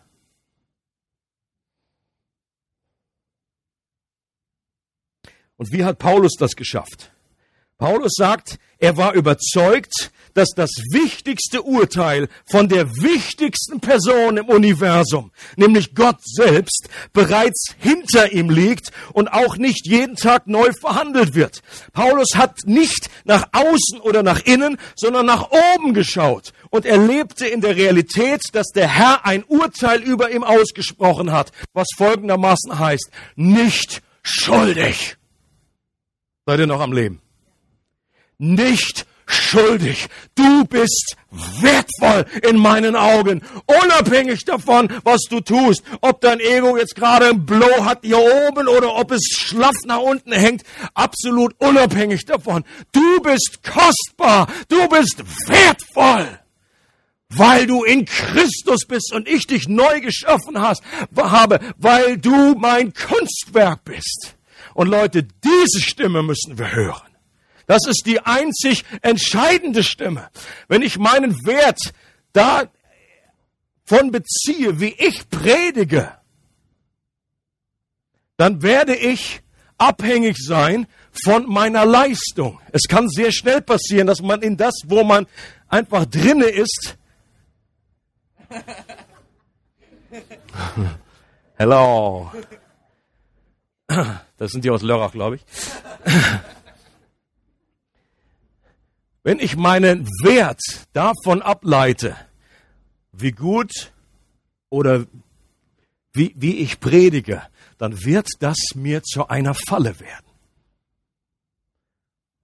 Und 5.56 5.72
wie 5.72 5.84
hat 5.84 5.98
Paulus 5.98 6.36
das 6.38 6.52
geschafft? 6.54 7.10
Paulus 7.78 8.12
sagt, 8.16 8.60
er 8.78 8.96
war 8.96 9.14
überzeugt, 9.14 10.11
dass 10.34 10.50
das 10.56 10.70
wichtigste 10.90 11.62
Urteil 11.62 12.28
von 12.50 12.68
der 12.68 12.96
wichtigsten 12.96 13.80
Person 13.80 14.36
im 14.36 14.46
Universum, 14.46 15.32
nämlich 15.56 15.94
Gott 15.94 16.18
selbst, 16.22 16.88
bereits 17.12 17.74
hinter 17.78 18.32
ihm 18.32 18.50
liegt 18.50 18.90
und 19.12 19.28
auch 19.28 19.56
nicht 19.56 19.86
jeden 19.86 20.16
Tag 20.16 20.46
neu 20.46 20.72
verhandelt 20.72 21.34
wird. 21.34 21.62
Paulus 21.92 22.30
hat 22.34 22.58
nicht 22.64 23.08
nach 23.24 23.48
außen 23.52 24.00
oder 24.00 24.22
nach 24.22 24.40
innen, 24.44 24.78
sondern 24.96 25.26
nach 25.26 25.50
oben 25.50 25.94
geschaut 25.94 26.52
und 26.70 26.86
er 26.86 26.98
lebte 26.98 27.46
in 27.46 27.60
der 27.60 27.76
Realität, 27.76 28.42
dass 28.52 28.68
der 28.68 28.88
Herr 28.88 29.26
ein 29.26 29.44
Urteil 29.44 30.02
über 30.02 30.30
ihm 30.30 30.44
ausgesprochen 30.44 31.32
hat, 31.32 31.52
was 31.72 31.88
folgendermaßen 31.96 32.78
heißt, 32.78 33.10
nicht 33.36 34.02
schuldig. 34.22 35.16
Seid 36.46 36.58
ihr 36.58 36.66
noch 36.66 36.80
am 36.80 36.92
Leben? 36.92 37.22
nicht 38.42 39.06
schuldig. 39.26 40.08
Du 40.34 40.64
bist 40.64 41.16
wertvoll 41.30 42.26
in 42.48 42.56
meinen 42.56 42.96
Augen, 42.96 43.42
unabhängig 43.66 44.44
davon, 44.44 44.88
was 45.04 45.22
du 45.28 45.40
tust. 45.40 45.82
Ob 46.00 46.20
dein 46.20 46.40
Ego 46.40 46.76
jetzt 46.76 46.94
gerade 46.94 47.28
ein 47.28 47.46
Blow 47.46 47.84
hat 47.84 48.00
hier 48.02 48.18
oben 48.18 48.68
oder 48.68 48.94
ob 48.94 49.10
es 49.12 49.22
schlaff 49.32 49.76
nach 49.84 50.00
unten 50.00 50.32
hängt, 50.32 50.62
absolut 50.94 51.54
unabhängig 51.58 52.24
davon. 52.24 52.64
Du 52.92 53.20
bist 53.20 53.60
kostbar, 53.62 54.48
du 54.68 54.88
bist 54.88 55.22
wertvoll. 55.46 56.38
Weil 57.34 57.66
du 57.66 57.82
in 57.82 58.04
Christus 58.04 58.86
bist 58.86 59.10
und 59.14 59.26
ich 59.26 59.46
dich 59.46 59.66
neu 59.66 60.02
geschaffen 60.02 60.60
hast, 60.60 60.82
habe, 61.16 61.60
weil 61.78 62.18
du 62.18 62.54
mein 62.58 62.92
Kunstwerk 62.92 63.84
bist. 63.84 64.36
Und 64.74 64.88
Leute, 64.88 65.22
diese 65.22 65.80
Stimme 65.80 66.22
müssen 66.22 66.58
wir 66.58 66.72
hören. 66.72 67.11
Das 67.72 67.86
ist 67.86 68.02
die 68.04 68.20
einzig 68.20 68.84
entscheidende 69.00 69.82
Stimme. 69.82 70.28
Wenn 70.68 70.82
ich 70.82 70.98
meinen 70.98 71.34
Wert 71.46 71.94
davon 72.34 72.68
beziehe, 74.10 74.78
wie 74.78 74.94
ich 74.98 75.26
predige, 75.30 76.12
dann 78.36 78.60
werde 78.60 78.94
ich 78.94 79.40
abhängig 79.78 80.36
sein 80.36 80.86
von 81.24 81.50
meiner 81.50 81.86
Leistung. 81.86 82.60
Es 82.72 82.82
kann 82.82 83.08
sehr 83.08 83.32
schnell 83.32 83.62
passieren, 83.62 84.06
dass 84.06 84.20
man 84.20 84.42
in 84.42 84.58
das, 84.58 84.74
wo 84.84 85.02
man 85.02 85.26
einfach 85.68 86.04
drinne 86.04 86.48
ist, 86.48 86.98
Hello. 91.56 92.30
Das 94.36 94.50
sind 94.50 94.62
die 94.62 94.70
aus 94.70 94.82
Lörrach, 94.82 95.12
glaube 95.12 95.36
ich. 95.36 95.44
Wenn 99.22 99.38
ich 99.38 99.56
meinen 99.56 100.06
Wert 100.22 100.60
davon 100.92 101.42
ableite, 101.42 102.16
wie 103.12 103.32
gut 103.32 103.92
oder 104.68 105.06
wie, 106.12 106.34
wie 106.36 106.56
ich 106.58 106.80
predige, 106.80 107.42
dann 107.78 108.04
wird 108.04 108.28
das 108.40 108.58
mir 108.74 109.02
zu 109.02 109.28
einer 109.28 109.54
Falle 109.54 110.00
werden. 110.00 110.26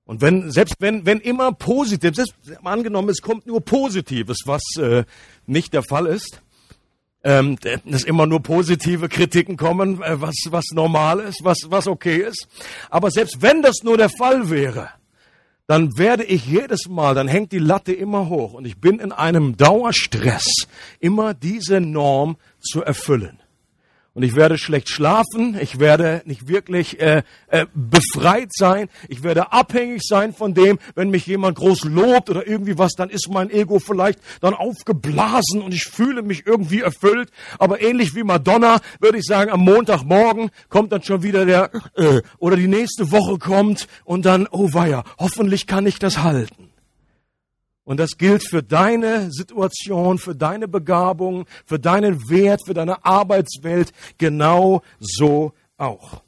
Und 0.05 0.23
wenn, 0.23 0.51
selbst 0.51 0.77
wenn, 0.79 1.05
wenn 1.05 1.21
immer 1.21 1.53
positiv, 1.53 2.15
selbst 2.15 2.35
angenommen, 2.65 3.11
es 3.11 3.21
kommt 3.21 3.47
nur 3.47 3.61
Positives, 3.63 4.39
was 4.47 4.63
äh, 4.79 5.05
nicht 5.47 5.75
der 5.75 5.83
Fall 5.83 6.07
ist, 6.07 6.41
ähm, 7.25 7.59
dass 7.85 8.05
immer 8.05 8.27
nur 8.27 8.43
positive 8.43 9.09
Kritiken 9.09 9.57
kommen, 9.59 10.01
äh, 10.03 10.19
was, 10.21 10.35
was 10.47 10.65
normal 10.73 11.21
ist, 11.21 11.45
was, 11.45 11.59
was 11.67 11.87
okay 11.87 12.23
ist. 12.23 12.49
Aber 12.89 13.11
selbst 13.11 13.43
wenn 13.43 13.61
das 13.61 13.83
nur 13.83 13.99
der 13.99 14.09
Fall 14.09 14.49
wäre, 14.49 14.89
dann 15.69 15.99
werde 15.99 16.25
ich 16.25 16.47
jedes 16.47 16.89
Mal, 16.89 17.15
dann 17.15 17.29
hängt 17.29 17.53
die 17.53 17.59
Latte 17.59 17.93
immer 17.93 18.29
hoch 18.29 18.55
und 18.55 18.65
ich 18.65 18.81
bin 18.81 18.99
in 18.99 19.13
einem 19.13 19.57
Dauerstress, 19.57 20.67
immer 20.99 21.35
diese 21.35 21.81
Norm 21.81 22.37
zu 22.59 22.83
erfüllen 22.83 23.38
und 24.19 24.25
ich 24.25 24.35
werde 24.35 24.59
schlecht 24.59 24.91
schlafen, 24.91 25.57
ich 25.61 25.79
werde 25.79 26.23
nicht 26.25 26.49
wirklich 26.49 27.01
äh, 27.01 27.23
äh, 27.47 27.67
befreit 27.73 28.49
sein, 28.53 28.89
ich 29.09 29.23
werde 29.23 29.53
abhängig 29.53 30.03
sein 30.03 30.35
von 30.35 30.55
dem, 30.55 30.81
wenn 30.97 31.11
mich 31.11 31.25
jemand 31.29 31.57
groß 31.57 31.85
lobt 31.85 32.29
oder 32.29 32.45
irgendwie 32.45 32.77
was, 32.79 32.95
dann 32.95 33.11
ist 33.11 33.29
mein 33.31 33.49
Ego 33.49 33.79
vielleicht 33.79 34.19
dann 34.41 34.55
aufgeblasen 34.55 35.63
und 35.63 35.73
ich 35.73 35.85
fühle 35.85 36.23
mich 36.23 36.49
irgendwie 36.49 36.81
erfüllt. 36.81 37.31
Aber 37.61 37.81
ähnlich 37.81 38.17
wie 38.17 38.25
Madonna 38.25 38.81
würde 38.99 39.19
ich 39.19 39.25
sagen, 39.25 39.53
am 39.53 39.61
Montagmorgen 39.61 40.51
kommt 40.69 40.91
dann 40.91 41.05
schon 41.05 41.23
wieder 41.23 41.47
der 41.47 41.71
äh, 41.95 42.21
oder 42.39 42.57
die 42.57 42.67
nächste 42.67 43.13
Woche 43.13 43.39
kommt 43.39 43.87
und 44.03 44.27
dann, 44.27 44.49
oh 44.51 44.71
weia, 44.73 45.05
hoffentlich 45.21 45.69
kann 45.69 45.87
ich 45.87 46.01
das 46.01 46.25
halten. 46.25 46.68
Und 47.89 47.97
das 47.97 48.19
gilt 48.19 48.47
für 48.47 48.63
deine 48.63 49.33
Situation, 49.33 50.19
für 50.19 50.35
deine 50.35 50.69
Begabung, 50.69 51.47
für 51.65 51.79
deinen 51.79 52.29
Wert, 52.29 52.61
für 52.67 52.75
deine 52.75 53.03
Arbeitswelt 53.03 53.95
genau 54.19 54.83
so 55.01 55.55
auch. 55.79 56.23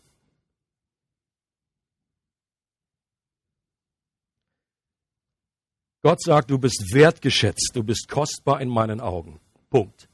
Gott 6.02 6.22
sagt, 6.22 6.50
du 6.50 6.58
bist 6.58 6.94
wertgeschätzt, 6.94 7.72
du 7.74 7.82
bist 7.82 8.08
kostbar 8.08 8.62
in 8.62 8.70
meinen 8.70 9.02
Augen. 9.02 9.38
Punkt. 9.68 10.08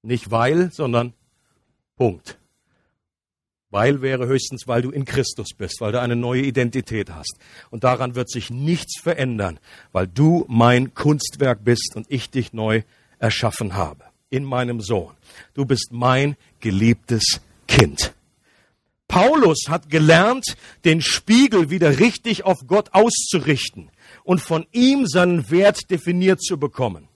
Nicht 0.00 0.30
weil, 0.30 0.72
sondern 0.72 1.12
Punkt. 1.96 2.39
Weil 3.70 4.02
wäre 4.02 4.26
höchstens, 4.26 4.66
weil 4.66 4.82
du 4.82 4.90
in 4.90 5.04
Christus 5.04 5.50
bist, 5.56 5.80
weil 5.80 5.92
du 5.92 6.00
eine 6.00 6.16
neue 6.16 6.42
Identität 6.42 7.10
hast. 7.10 7.38
Und 7.70 7.84
daran 7.84 8.16
wird 8.16 8.28
sich 8.28 8.50
nichts 8.50 9.00
verändern, 9.00 9.60
weil 9.92 10.08
du 10.08 10.44
mein 10.48 10.94
Kunstwerk 10.94 11.64
bist 11.64 11.92
und 11.94 12.06
ich 12.08 12.30
dich 12.30 12.52
neu 12.52 12.82
erschaffen 13.18 13.74
habe. 13.74 14.04
In 14.28 14.44
meinem 14.44 14.80
Sohn. 14.80 15.14
Du 15.54 15.64
bist 15.64 15.88
mein 15.92 16.36
geliebtes 16.60 17.40
Kind. 17.66 18.12
Paulus 19.10 19.64
hat 19.68 19.90
gelernt, 19.90 20.56
den 20.84 21.00
Spiegel 21.00 21.68
wieder 21.68 21.98
richtig 21.98 22.44
auf 22.44 22.58
Gott 22.68 22.90
auszurichten 22.92 23.90
und 24.22 24.40
von 24.40 24.66
ihm 24.70 25.06
seinen 25.06 25.50
Wert 25.50 25.90
definiert 25.90 26.40
zu 26.40 26.58
bekommen. 26.58 27.08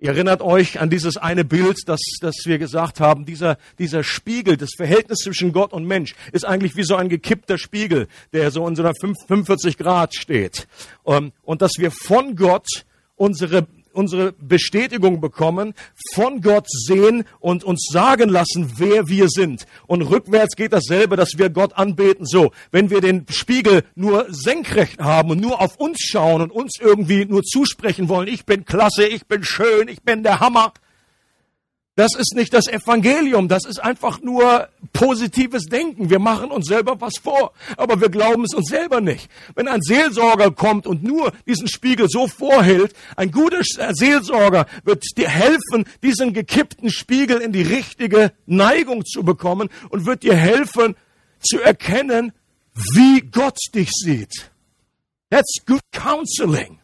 Ihr 0.00 0.10
erinnert 0.10 0.42
euch 0.42 0.80
an 0.80 0.90
dieses 0.90 1.16
eine 1.16 1.44
Bild, 1.44 1.78
das, 1.86 2.00
das 2.20 2.34
wir 2.44 2.58
gesagt 2.58 3.00
haben, 3.00 3.24
dieser, 3.24 3.58
dieser 3.78 4.02
Spiegel, 4.02 4.56
das 4.56 4.70
Verhältnis 4.76 5.20
zwischen 5.20 5.52
Gott 5.52 5.72
und 5.72 5.86
Mensch 5.86 6.14
ist 6.32 6.44
eigentlich 6.44 6.76
wie 6.76 6.82
so 6.82 6.96
ein 6.96 7.08
gekippter 7.08 7.58
Spiegel, 7.58 8.08
der 8.32 8.50
so 8.50 8.66
in 8.66 8.76
so 8.76 8.82
einer 8.82 8.92
45 8.94 9.78
Grad 9.78 10.14
steht. 10.14 10.66
Ähm, 11.06 11.32
und 11.42 11.62
dass 11.62 11.72
wir 11.78 11.90
von 11.90 12.36
Gott 12.36 12.66
unsere 13.16 13.66
unsere 13.94 14.32
Bestätigung 14.32 15.20
bekommen, 15.20 15.74
von 16.14 16.40
Gott 16.40 16.66
sehen 16.68 17.24
und 17.40 17.64
uns 17.64 17.88
sagen 17.90 18.28
lassen, 18.28 18.72
wer 18.76 19.08
wir 19.08 19.28
sind. 19.28 19.66
Und 19.86 20.02
rückwärts 20.02 20.56
geht 20.56 20.72
dasselbe, 20.72 21.16
dass 21.16 21.38
wir 21.38 21.50
Gott 21.50 21.74
anbeten. 21.74 22.26
So, 22.26 22.52
wenn 22.70 22.90
wir 22.90 23.00
den 23.00 23.26
Spiegel 23.30 23.84
nur 23.94 24.26
senkrecht 24.28 25.00
haben 25.00 25.30
und 25.30 25.40
nur 25.40 25.60
auf 25.60 25.76
uns 25.76 25.98
schauen 26.00 26.42
und 26.42 26.50
uns 26.50 26.78
irgendwie 26.80 27.24
nur 27.24 27.42
zusprechen 27.42 28.08
wollen, 28.08 28.28
ich 28.28 28.44
bin 28.44 28.64
klasse, 28.64 29.06
ich 29.06 29.26
bin 29.26 29.44
schön, 29.44 29.88
ich 29.88 30.02
bin 30.02 30.22
der 30.22 30.40
Hammer, 30.40 30.72
das 31.96 32.16
ist 32.16 32.34
nicht 32.34 32.52
das 32.52 32.66
Evangelium, 32.66 33.46
das 33.46 33.64
ist 33.64 33.78
einfach 33.78 34.20
nur 34.20 34.68
positives 34.92 35.66
Denken. 35.66 36.10
Wir 36.10 36.18
machen 36.18 36.50
uns 36.50 36.66
selber 36.66 37.00
was 37.00 37.18
vor, 37.18 37.52
aber 37.76 38.00
wir 38.00 38.08
glauben 38.08 38.44
es 38.44 38.52
uns 38.52 38.68
selber 38.68 39.00
nicht. 39.00 39.30
Wenn 39.54 39.68
ein 39.68 39.80
Seelsorger 39.80 40.50
kommt 40.50 40.88
und 40.88 41.04
nur 41.04 41.32
diesen 41.46 41.68
Spiegel 41.68 42.08
so 42.08 42.26
vorhält, 42.26 42.94
ein 43.16 43.30
guter 43.30 43.60
Seelsorger 43.62 44.66
wird 44.82 45.04
dir 45.16 45.28
helfen, 45.28 45.84
diesen 46.02 46.32
gekippten 46.32 46.90
Spiegel 46.90 47.40
in 47.40 47.52
die 47.52 47.62
richtige 47.62 48.32
Neigung 48.46 49.04
zu 49.04 49.22
bekommen 49.22 49.68
und 49.90 50.04
wird 50.04 50.24
dir 50.24 50.34
helfen 50.34 50.96
zu 51.40 51.60
erkennen, 51.60 52.32
wie 52.94 53.20
Gott 53.20 53.58
dich 53.72 53.90
sieht. 53.92 54.50
That's 55.30 55.64
good 55.64 55.82
counseling. 55.92 56.80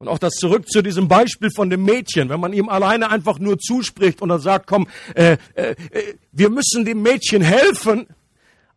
Und 0.00 0.08
auch 0.08 0.18
das 0.18 0.32
zurück 0.36 0.66
zu 0.66 0.80
diesem 0.80 1.08
Beispiel 1.08 1.50
von 1.54 1.68
dem 1.68 1.84
Mädchen, 1.84 2.30
wenn 2.30 2.40
man 2.40 2.54
ihm 2.54 2.70
alleine 2.70 3.10
einfach 3.10 3.38
nur 3.38 3.58
zuspricht 3.58 4.22
und 4.22 4.30
dann 4.30 4.40
sagt, 4.40 4.66
komm, 4.66 4.88
äh, 5.14 5.36
äh, 5.54 5.72
äh 5.72 6.14
wir 6.32 6.48
müssen 6.48 6.86
dem 6.86 7.02
Mädchen 7.02 7.42
helfen, 7.42 8.06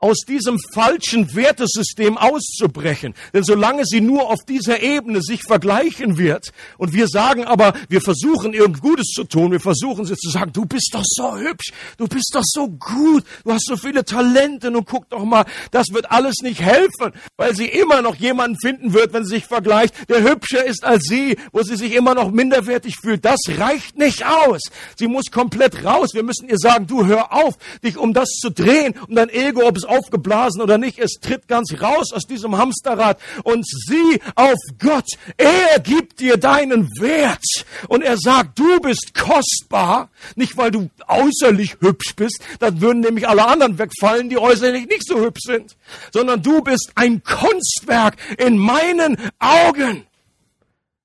aus 0.03 0.19
diesem 0.27 0.59
falschen 0.73 1.33
Wertesystem 1.33 2.17
auszubrechen. 2.17 3.13
Denn 3.33 3.43
solange 3.43 3.85
sie 3.85 4.01
nur 4.01 4.29
auf 4.29 4.43
dieser 4.43 4.81
Ebene 4.81 5.21
sich 5.21 5.43
vergleichen 5.43 6.17
wird 6.17 6.51
und 6.77 6.91
wir 6.91 7.07
sagen 7.07 7.45
aber, 7.45 7.73
wir 7.87 8.01
versuchen 8.01 8.53
irgend 8.53 8.81
Gutes 8.81 9.07
zu 9.15 9.23
tun, 9.23 9.53
wir 9.53 9.61
versuchen 9.61 10.03
sie 10.03 10.17
zu 10.17 10.29
sagen, 10.29 10.51
du 10.51 10.65
bist 10.65 10.89
doch 10.91 11.05
so 11.05 11.37
hübsch, 11.37 11.71
du 11.97 12.07
bist 12.07 12.31
doch 12.33 12.43
so 12.43 12.67
gut, 12.67 13.23
du 13.45 13.53
hast 13.53 13.65
so 13.65 13.77
viele 13.77 14.03
Talente, 14.03 14.71
nun 14.71 14.83
guck 14.83 15.07
doch 15.09 15.23
mal, 15.23 15.45
das 15.71 15.93
wird 15.93 16.11
alles 16.11 16.41
nicht 16.41 16.59
helfen, 16.59 17.13
weil 17.37 17.55
sie 17.55 17.67
immer 17.67 18.01
noch 18.01 18.17
jemanden 18.17 18.59
finden 18.59 18.91
wird, 18.91 19.13
wenn 19.13 19.23
sie 19.23 19.35
sich 19.35 19.45
vergleicht, 19.45 20.09
der 20.09 20.21
hübscher 20.21 20.65
ist 20.65 20.83
als 20.83 21.03
sie, 21.05 21.37
wo 21.53 21.63
sie 21.63 21.77
sich 21.77 21.93
immer 21.93 22.13
noch 22.13 22.29
minderwertig 22.29 22.97
fühlt. 23.01 23.23
Das 23.23 23.39
reicht 23.57 23.97
nicht 23.97 24.25
aus. 24.25 24.63
Sie 24.97 25.07
muss 25.07 25.31
komplett 25.31 25.85
raus. 25.85 26.09
Wir 26.13 26.23
müssen 26.23 26.49
ihr 26.49 26.57
sagen, 26.57 26.87
du 26.87 27.05
hör 27.05 27.31
auf, 27.31 27.55
dich 27.85 27.97
um 27.97 28.13
das 28.13 28.27
zu 28.41 28.49
drehen, 28.49 28.95
um 29.07 29.15
dein 29.15 29.29
Ego, 29.29 29.65
ob 29.65 29.77
es 29.77 29.85
aufgeblasen 29.97 30.61
oder 30.61 30.77
nicht, 30.77 30.99
es 30.99 31.19
tritt 31.21 31.47
ganz 31.47 31.73
raus 31.81 32.11
aus 32.13 32.23
diesem 32.23 32.57
Hamsterrad 32.57 33.19
und 33.43 33.65
sieh 33.65 34.19
auf 34.35 34.57
Gott. 34.79 35.07
Er 35.37 35.79
gibt 35.79 36.19
dir 36.19 36.37
deinen 36.37 36.87
Wert 36.99 37.43
und 37.87 38.03
er 38.03 38.17
sagt, 38.17 38.59
du 38.59 38.79
bist 38.79 39.13
kostbar, 39.13 40.09
nicht 40.35 40.57
weil 40.57 40.71
du 40.71 40.89
äußerlich 41.07 41.77
hübsch 41.79 42.15
bist, 42.15 42.41
dann 42.59 42.81
würden 42.81 43.01
nämlich 43.01 43.27
alle 43.27 43.45
anderen 43.45 43.77
wegfallen, 43.77 44.29
die 44.29 44.37
äußerlich 44.37 44.87
nicht 44.87 45.07
so 45.07 45.19
hübsch 45.19 45.43
sind, 45.45 45.75
sondern 46.11 46.41
du 46.41 46.61
bist 46.61 46.91
ein 46.95 47.23
Kunstwerk 47.23 48.15
in 48.37 48.57
meinen 48.57 49.17
Augen. 49.39 50.05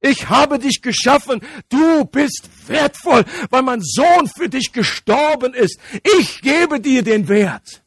Ich 0.01 0.29
habe 0.29 0.59
dich 0.59 0.81
geschaffen. 0.81 1.41
Du 1.69 2.05
bist 2.05 2.49
wertvoll, 2.67 3.25
weil 3.51 3.63
mein 3.63 3.81
Sohn 3.83 4.29
für 4.29 4.49
dich 4.49 4.73
gestorben 4.73 5.55
ist. 5.55 5.79
Ich 6.19 6.41
gebe 6.41 6.81
dir 6.81 7.03
den 7.03 7.29
Wert. 7.29 7.83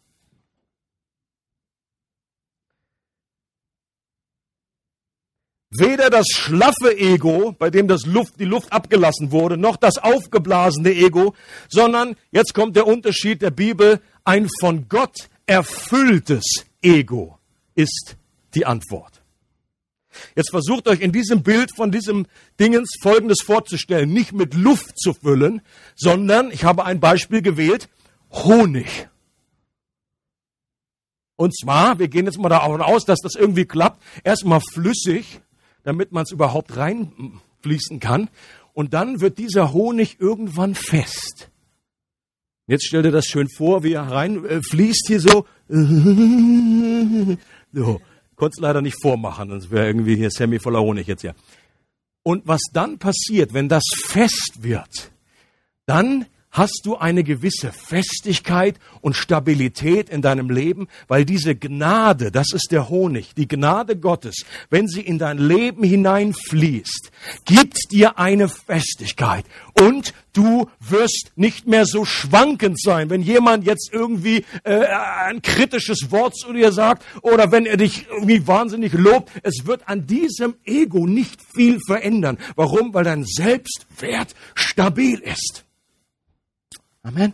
Weder 5.74 6.10
das 6.10 6.28
schlaffe 6.28 6.98
Ego, 6.98 7.56
bei 7.58 7.70
dem 7.70 7.88
das 7.88 8.06
Luft, 8.06 8.40
die 8.40 8.46
Luft 8.46 8.74
abgelassen 8.74 9.32
wurde, 9.32 9.56
noch 9.56 9.78
das 9.78 9.98
aufgeblasene 9.98 10.92
Ego, 10.92 11.34
sondern, 11.70 12.18
jetzt 12.32 12.54
kommt 12.54 12.76
der 12.76 12.88
Unterschied 12.88 13.42
der 13.42 13.52
Bibel, 13.52 14.02
ein 14.26 14.50
von 14.60 14.90
Gott 14.90 15.30
erfülltes 15.46 16.66
Ego 16.82 17.40
ist 17.74 18.18
die 18.54 18.66
Antwort. 18.66 19.22
Jetzt 20.36 20.50
versucht 20.50 20.90
euch 20.90 21.00
in 21.00 21.14
diesem 21.14 21.42
Bild 21.42 21.74
von 21.74 21.90
diesem 21.90 22.28
Dingens 22.60 22.92
Folgendes 23.02 23.42
vorzustellen. 23.42 24.12
Nicht 24.12 24.34
mit 24.34 24.54
Luft 24.54 25.00
zu 25.00 25.14
füllen, 25.14 25.62
sondern, 25.96 26.52
ich 26.52 26.66
habe 26.66 26.84
ein 26.84 27.00
Beispiel 27.00 27.42
gewählt, 27.42 27.88
Honig. 28.30 29.08
Und 31.38 31.58
zwar, 31.58 31.98
wir 31.98 32.10
gehen 32.10 32.26
jetzt 32.26 32.38
mal 32.38 32.50
davon 32.50 32.82
aus, 32.82 33.06
dass 33.06 33.20
das 33.20 33.36
irgendwie 33.36 33.66
klappt, 33.66 34.04
erstmal 34.26 34.60
flüssig, 34.74 35.40
damit 35.84 36.12
man 36.12 36.24
es 36.24 36.32
überhaupt 36.32 36.76
reinfließen 36.78 38.00
kann. 38.00 38.30
Und 38.74 38.94
dann 38.94 39.22
wird 39.22 39.38
dieser 39.38 39.74
Honig 39.74 40.18
irgendwann 40.20 40.76
fest. 40.76 41.50
Jetzt 42.68 42.86
stell 42.86 43.04
dir 43.04 43.12
das 43.12 43.26
schön 43.26 43.50
vor, 43.50 43.84
wie 43.84 43.94
er 43.94 44.04
reinfließt 44.04 45.06
äh, 45.06 45.08
hier 45.08 45.20
so. 45.20 45.46
so. 47.74 48.02
Konnte 48.36 48.56
es 48.56 48.62
leider 48.62 48.82
nicht 48.82 48.98
vormachen, 49.02 49.50
sonst 49.50 49.70
wäre 49.70 49.86
irgendwie 49.88 50.16
hier 50.16 50.32
Sammy 50.32 50.58
voller 50.60 50.82
Honig 50.82 51.06
jetzt 51.06 51.22
hier. 51.22 51.36
Und 52.24 52.48
was 52.48 52.62
dann 52.74 52.98
passiert, 52.98 53.54
wenn 53.54 53.70
das 53.70 53.84
fest 54.06 54.60
wird, 54.62 55.12
dann 55.86 56.26
hast 56.52 56.82
du 56.84 56.98
eine 56.98 57.24
gewisse 57.24 57.72
Festigkeit 57.72 58.78
und 59.00 59.16
Stabilität 59.16 60.10
in 60.10 60.22
deinem 60.22 60.50
Leben, 60.50 60.88
weil 61.08 61.26
diese 61.26 61.56
Gnade, 61.56 62.32
das 62.32 62.52
ist 62.54 62.72
der 62.72 62.90
Honig, 62.90 63.34
die 63.36 63.48
Gnade 63.48 63.96
Gottes, 63.98 64.46
wenn 64.70 64.88
sie 64.88 65.02
in 65.02 65.18
dein 65.18 65.38
Leben 65.38 65.84
hineinfließt, 65.84 67.12
gibt 67.46 67.78
dir 67.92 68.20
eine 68.20 68.50
Festigkeit 68.50 69.46
und 69.80 70.14
du 70.34 70.70
wirst 70.80 71.32
nicht 71.36 71.68
mehr 71.68 71.86
so 71.86 72.06
schwankend 72.06 72.82
sein, 72.82 73.10
wenn 73.10 73.22
jemand 73.22 73.66
jetzt 73.66 73.90
irgendwie 73.92 74.46
äh, 74.64 74.86
ein 75.28 75.42
kritisches 75.42 76.12
Wort 76.12 76.36
zu 76.36 76.54
dir 76.54 76.72
sagt 76.72 77.04
oder 77.22 77.52
wenn 77.52 77.66
er 77.66 77.78
dich 77.78 78.08
irgendwie 78.10 78.46
wahnsinnig 78.48 78.94
lobt. 78.94 79.30
Es 79.44 79.66
wird 79.66 79.88
an 79.88 80.08
diesem 80.08 80.56
Ego 80.66 81.08
nicht 81.08 81.42
viel 81.54 81.80
verändern. 81.86 82.38
Warum? 82.56 82.94
Weil 82.94 83.04
dein 83.04 83.26
Selbstwert 83.26 84.36
stabil 84.56 85.20
ist. 85.20 85.66
Amen. 87.04 87.34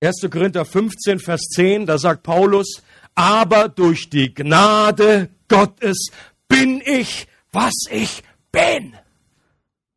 1. 0.00 0.30
Korinther 0.30 0.64
15, 0.64 1.18
Vers 1.18 1.40
10, 1.54 1.86
da 1.86 1.98
sagt 1.98 2.22
Paulus, 2.22 2.82
aber 3.14 3.68
durch 3.68 4.10
die 4.10 4.32
Gnade 4.32 5.30
Gottes 5.48 6.10
bin 6.48 6.82
ich, 6.84 7.26
was 7.50 7.72
ich 7.90 8.22
bin. 8.52 8.94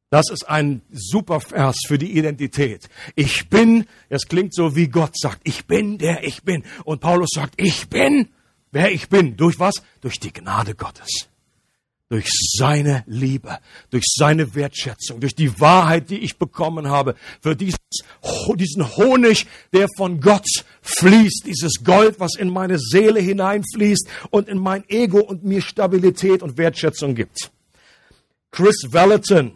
Das 0.10 0.30
ist 0.32 0.50
ein 0.50 0.82
super 0.92 1.40
Vers 1.40 1.78
für 1.86 1.98
die 1.98 2.18
Identität. 2.18 2.90
Ich 3.16 3.50
bin, 3.50 3.86
es 4.10 4.28
klingt 4.28 4.56
so 4.56 4.76
wie 4.76 4.88
Gott 4.88 5.18
sagt, 5.18 5.42
ich 5.44 5.68
bin 5.68 5.98
der 5.98 6.24
ich 6.24 6.44
bin. 6.44 6.64
Und 6.84 7.02
Paulus 7.02 7.30
sagt, 7.34 7.54
ich 7.58 7.90
bin, 7.90 8.30
wer 8.72 8.92
ich 8.92 9.10
bin. 9.10 9.38
Durch 9.38 9.60
was? 9.60 9.76
Durch 10.02 10.20
die 10.20 10.34
Gnade 10.34 10.74
Gottes 10.74 11.30
durch 12.10 12.28
seine 12.58 13.04
Liebe, 13.06 13.60
durch 13.92 14.06
seine 14.08 14.56
Wertschätzung, 14.56 15.20
durch 15.20 15.36
die 15.36 15.60
Wahrheit, 15.60 16.10
die 16.10 16.18
ich 16.20 16.38
bekommen 16.38 16.90
habe, 16.90 17.16
für 17.42 17.56
dieses, 17.56 17.78
diesen 18.56 18.98
Honig, 18.98 19.46
der 19.74 19.88
von 19.96 20.20
Gott 20.20 20.48
fließt, 20.82 21.44
dieses 21.46 21.84
Gold, 21.84 22.20
was 22.20 22.36
in 22.36 22.50
meine 22.50 22.80
Seele 22.80 23.20
hineinfließt 23.20 24.08
und 24.32 24.50
in 24.50 24.58
mein 24.58 24.84
Ego 24.90 25.20
und 25.20 25.44
mir 25.44 25.62
Stabilität 25.62 26.42
und 26.42 26.58
Wertschätzung 26.58 27.14
gibt. 27.14 27.52
Chris 28.52 28.88
Valentin, 28.90 29.52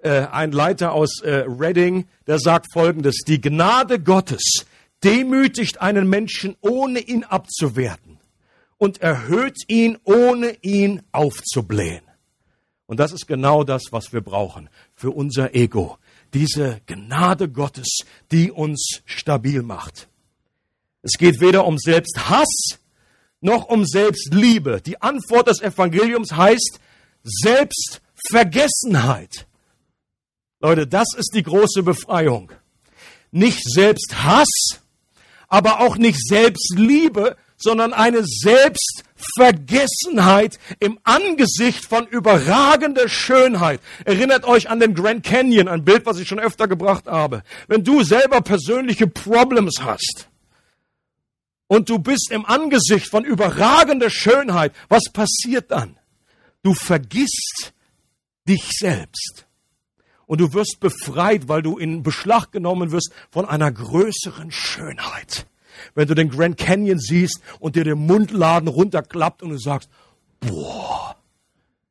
äh, 0.00 0.26
ein 0.26 0.50
Leiter 0.50 0.92
aus 0.92 1.20
äh, 1.22 1.44
Reading, 1.46 2.06
der 2.26 2.40
sagt 2.40 2.72
Folgendes, 2.72 3.18
die 3.26 3.40
Gnade 3.40 4.00
Gottes 4.00 4.66
demütigt 5.04 5.80
einen 5.80 6.08
Menschen, 6.08 6.56
ohne 6.60 6.98
ihn 6.98 7.22
abzuwerten 7.22 8.03
und 8.78 9.00
erhöht 9.00 9.56
ihn, 9.68 9.98
ohne 10.04 10.56
ihn 10.62 11.02
aufzublähen. 11.12 12.02
Und 12.86 13.00
das 13.00 13.12
ist 13.12 13.26
genau 13.26 13.64
das, 13.64 13.84
was 13.90 14.12
wir 14.12 14.20
brauchen 14.20 14.68
für 14.94 15.10
unser 15.10 15.54
Ego. 15.54 15.96
Diese 16.34 16.82
Gnade 16.86 17.48
Gottes, 17.48 18.00
die 18.30 18.50
uns 18.50 19.00
stabil 19.06 19.62
macht. 19.62 20.08
Es 21.02 21.12
geht 21.18 21.40
weder 21.40 21.66
um 21.66 21.78
Selbsthass 21.78 22.78
noch 23.40 23.64
um 23.66 23.84
Selbstliebe. 23.84 24.80
Die 24.80 25.02
Antwort 25.02 25.48
des 25.48 25.60
Evangeliums 25.60 26.32
heißt 26.32 26.78
Selbstvergessenheit. 27.22 29.46
Leute, 30.60 30.86
das 30.86 31.08
ist 31.16 31.32
die 31.34 31.42
große 31.42 31.82
Befreiung. 31.82 32.52
Nicht 33.30 33.62
Selbsthass, 33.62 34.80
aber 35.48 35.80
auch 35.80 35.98
nicht 35.98 36.26
Selbstliebe, 36.26 37.36
sondern 37.64 37.92
eine 37.94 38.22
Selbstvergessenheit 38.24 40.60
im 40.80 40.98
Angesicht 41.02 41.86
von 41.86 42.06
überragender 42.06 43.08
Schönheit. 43.08 43.80
Erinnert 44.04 44.44
euch 44.44 44.68
an 44.68 44.80
den 44.80 44.94
Grand 44.94 45.24
Canyon, 45.24 45.68
ein 45.68 45.82
Bild, 45.82 46.04
was 46.04 46.18
ich 46.18 46.28
schon 46.28 46.38
öfter 46.38 46.68
gebracht 46.68 47.06
habe. 47.06 47.42
Wenn 47.66 47.82
du 47.82 48.04
selber 48.04 48.42
persönliche 48.42 49.06
Problems 49.06 49.76
hast 49.80 50.28
und 51.66 51.88
du 51.88 51.98
bist 51.98 52.30
im 52.30 52.44
Angesicht 52.44 53.08
von 53.08 53.24
überragender 53.24 54.10
Schönheit, 54.10 54.74
was 54.90 55.04
passiert 55.10 55.70
dann? 55.70 55.96
Du 56.62 56.74
vergisst 56.74 57.72
dich 58.46 58.72
selbst. 58.78 59.46
Und 60.26 60.42
du 60.42 60.52
wirst 60.52 60.80
befreit, 60.80 61.48
weil 61.48 61.62
du 61.62 61.78
in 61.78 62.02
Beschlag 62.02 62.52
genommen 62.52 62.92
wirst 62.92 63.10
von 63.30 63.46
einer 63.46 63.72
größeren 63.72 64.50
Schönheit 64.50 65.46
wenn 65.94 66.08
du 66.08 66.14
den 66.14 66.30
Grand 66.30 66.56
Canyon 66.58 66.98
siehst 66.98 67.40
und 67.60 67.76
dir 67.76 67.84
der 67.84 67.96
Mundladen 67.96 68.68
runterklappt 68.68 69.42
und 69.42 69.50
du 69.50 69.58
sagst, 69.58 69.88
boah. 70.40 71.16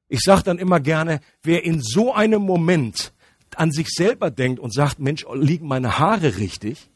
Ich 0.07 0.19
sage 0.21 0.43
dann 0.43 0.59
immer 0.59 0.79
gerne, 0.79 1.21
wer 1.41 1.63
in 1.63 1.81
so 1.81 2.13
einem 2.13 2.43
Moment 2.43 3.13
an 3.55 3.71
sich 3.71 3.87
selber 3.89 4.29
denkt 4.29 4.59
und 4.59 4.71
sagt, 4.71 4.99
Mensch, 4.99 5.25
liegen 5.33 5.67
meine 5.67 5.97
Haare 5.97 6.37
richtig? 6.37 6.89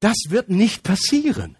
Das 0.00 0.16
wird 0.28 0.48
nicht 0.48 0.82
passieren. 0.82 1.57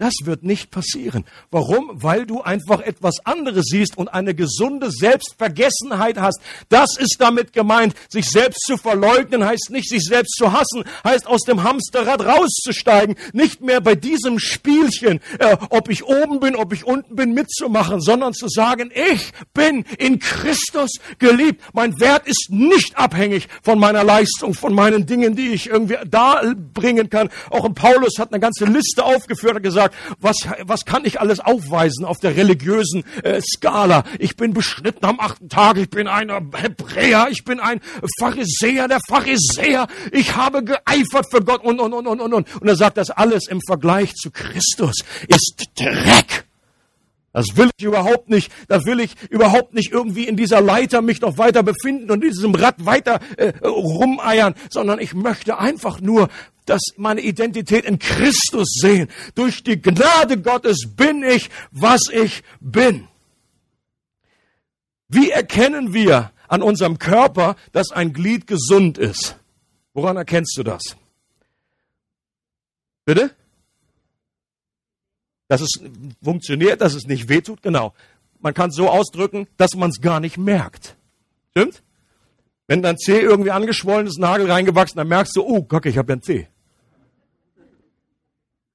Das 0.00 0.14
wird 0.24 0.44
nicht 0.44 0.70
passieren. 0.70 1.26
Warum? 1.50 1.90
Weil 1.92 2.24
du 2.24 2.40
einfach 2.40 2.80
etwas 2.80 3.16
anderes 3.24 3.66
siehst 3.66 3.98
und 3.98 4.08
eine 4.08 4.34
gesunde 4.34 4.90
Selbstvergessenheit 4.90 6.16
hast. 6.18 6.40
Das 6.70 6.96
ist 6.96 7.16
damit 7.18 7.52
gemeint. 7.52 7.94
Sich 8.08 8.24
selbst 8.30 8.62
zu 8.62 8.78
verleugnen 8.78 9.44
heißt 9.44 9.68
nicht, 9.68 9.90
sich 9.90 10.02
selbst 10.02 10.36
zu 10.38 10.54
hassen, 10.54 10.84
heißt 11.04 11.26
aus 11.26 11.42
dem 11.42 11.64
Hamsterrad 11.64 12.24
rauszusteigen. 12.24 13.14
Nicht 13.34 13.60
mehr 13.60 13.82
bei 13.82 13.94
diesem 13.94 14.38
Spielchen, 14.38 15.20
äh, 15.38 15.58
ob 15.68 15.90
ich 15.90 16.02
oben 16.02 16.40
bin, 16.40 16.56
ob 16.56 16.72
ich 16.72 16.86
unten 16.86 17.14
bin, 17.14 17.34
mitzumachen, 17.34 18.00
sondern 18.00 18.32
zu 18.32 18.48
sagen, 18.48 18.90
ich 18.94 19.32
bin 19.52 19.84
in 19.98 20.18
Christus 20.18 20.92
geliebt. 21.18 21.62
Mein 21.74 22.00
Wert 22.00 22.26
ist 22.26 22.46
nicht 22.48 22.96
abhängig 22.96 23.48
von 23.62 23.78
meiner 23.78 24.02
Leistung, 24.02 24.54
von 24.54 24.74
meinen 24.74 25.04
Dingen, 25.04 25.36
die 25.36 25.48
ich 25.48 25.68
irgendwie 25.68 25.98
da 26.06 26.40
bringen 26.72 27.10
kann. 27.10 27.28
Auch 27.50 27.68
Paulus 27.74 28.18
hat 28.18 28.32
eine 28.32 28.40
ganze 28.40 28.64
Liste 28.64 29.04
aufgeführt 29.04 29.56
und 29.56 29.62
gesagt, 29.62 29.89
sagt, 29.90 30.14
was, 30.20 30.36
was 30.62 30.84
kann 30.84 31.04
ich 31.04 31.20
alles 31.20 31.40
aufweisen 31.40 32.04
auf 32.04 32.18
der 32.18 32.36
religiösen 32.36 33.04
äh, 33.22 33.40
Skala? 33.40 34.04
Ich 34.18 34.36
bin 34.36 34.52
beschnitten 34.52 35.04
am 35.04 35.20
achten 35.20 35.48
Tag, 35.48 35.76
ich 35.76 35.90
bin 35.90 36.08
ein 36.08 36.30
Hebräer, 36.54 37.28
ich 37.30 37.44
bin 37.44 37.60
ein 37.60 37.80
Pharisäer, 38.18 38.88
der 38.88 39.00
Pharisäer, 39.08 39.86
ich 40.12 40.36
habe 40.36 40.64
geeifert 40.64 41.26
für 41.30 41.42
Gott 41.42 41.62
und, 41.62 41.80
und, 41.80 41.92
und, 41.92 42.06
und, 42.06 42.20
und. 42.20 42.60
Und 42.60 42.68
er 42.68 42.76
sagt, 42.76 42.96
das 42.96 43.10
alles 43.10 43.48
im 43.48 43.60
Vergleich 43.66 44.14
zu 44.14 44.30
Christus 44.30 44.96
ist 45.28 45.64
Dreck. 45.76 46.49
Das 47.32 47.56
will 47.56 47.70
ich 47.76 47.84
überhaupt 47.84 48.28
nicht. 48.28 48.50
Da 48.66 48.84
will 48.84 48.98
ich 48.98 49.14
überhaupt 49.30 49.72
nicht 49.72 49.92
irgendwie 49.92 50.26
in 50.26 50.36
dieser 50.36 50.60
Leiter 50.60 51.00
mich 51.00 51.20
noch 51.20 51.38
weiter 51.38 51.62
befinden 51.62 52.10
und 52.10 52.24
in 52.24 52.30
diesem 52.30 52.54
Rad 52.54 52.84
weiter 52.84 53.20
äh, 53.36 53.52
rumeiern, 53.64 54.54
sondern 54.68 54.98
ich 54.98 55.14
möchte 55.14 55.58
einfach 55.58 56.00
nur 56.00 56.28
dass 56.70 56.82
meine 56.96 57.20
Identität 57.20 57.84
in 57.84 57.98
Christus 57.98 58.78
sehen. 58.80 59.08
Durch 59.34 59.64
die 59.64 59.82
Gnade 59.82 60.40
Gottes 60.40 60.84
bin 60.94 61.24
ich, 61.24 61.50
was 61.72 62.02
ich 62.12 62.44
bin. 62.60 63.08
Wie 65.08 65.30
erkennen 65.30 65.92
wir 65.92 66.30
an 66.46 66.62
unserem 66.62 67.00
Körper, 67.00 67.56
dass 67.72 67.90
ein 67.90 68.12
Glied 68.12 68.46
gesund 68.46 68.98
ist? 68.98 69.36
Woran 69.94 70.16
erkennst 70.16 70.56
du 70.56 70.62
das? 70.62 70.96
Bitte? 73.04 73.34
Dass 75.50 75.60
es 75.60 75.80
funktioniert, 76.22 76.80
dass 76.80 76.94
es 76.94 77.08
nicht 77.08 77.28
wehtut, 77.28 77.60
genau. 77.60 77.92
Man 78.38 78.54
kann 78.54 78.70
es 78.70 78.76
so 78.76 78.88
ausdrücken, 78.88 79.48
dass 79.56 79.74
man 79.74 79.90
es 79.90 80.00
gar 80.00 80.20
nicht 80.20 80.38
merkt. 80.38 80.96
Stimmt? 81.50 81.82
Wenn 82.68 82.82
dein 82.82 82.96
Zeh 82.96 83.18
irgendwie 83.18 83.50
angeschwollen 83.50 84.06
ist, 84.06 84.20
Nagel 84.20 84.48
reingewachsen, 84.48 84.96
dann 84.98 85.08
merkst 85.08 85.34
du, 85.34 85.42
oh 85.42 85.64
Gott, 85.64 85.86
ich 85.86 85.98
habe 85.98 86.12
ja 86.12 86.14
einen 86.14 86.22
Zeh. 86.22 86.46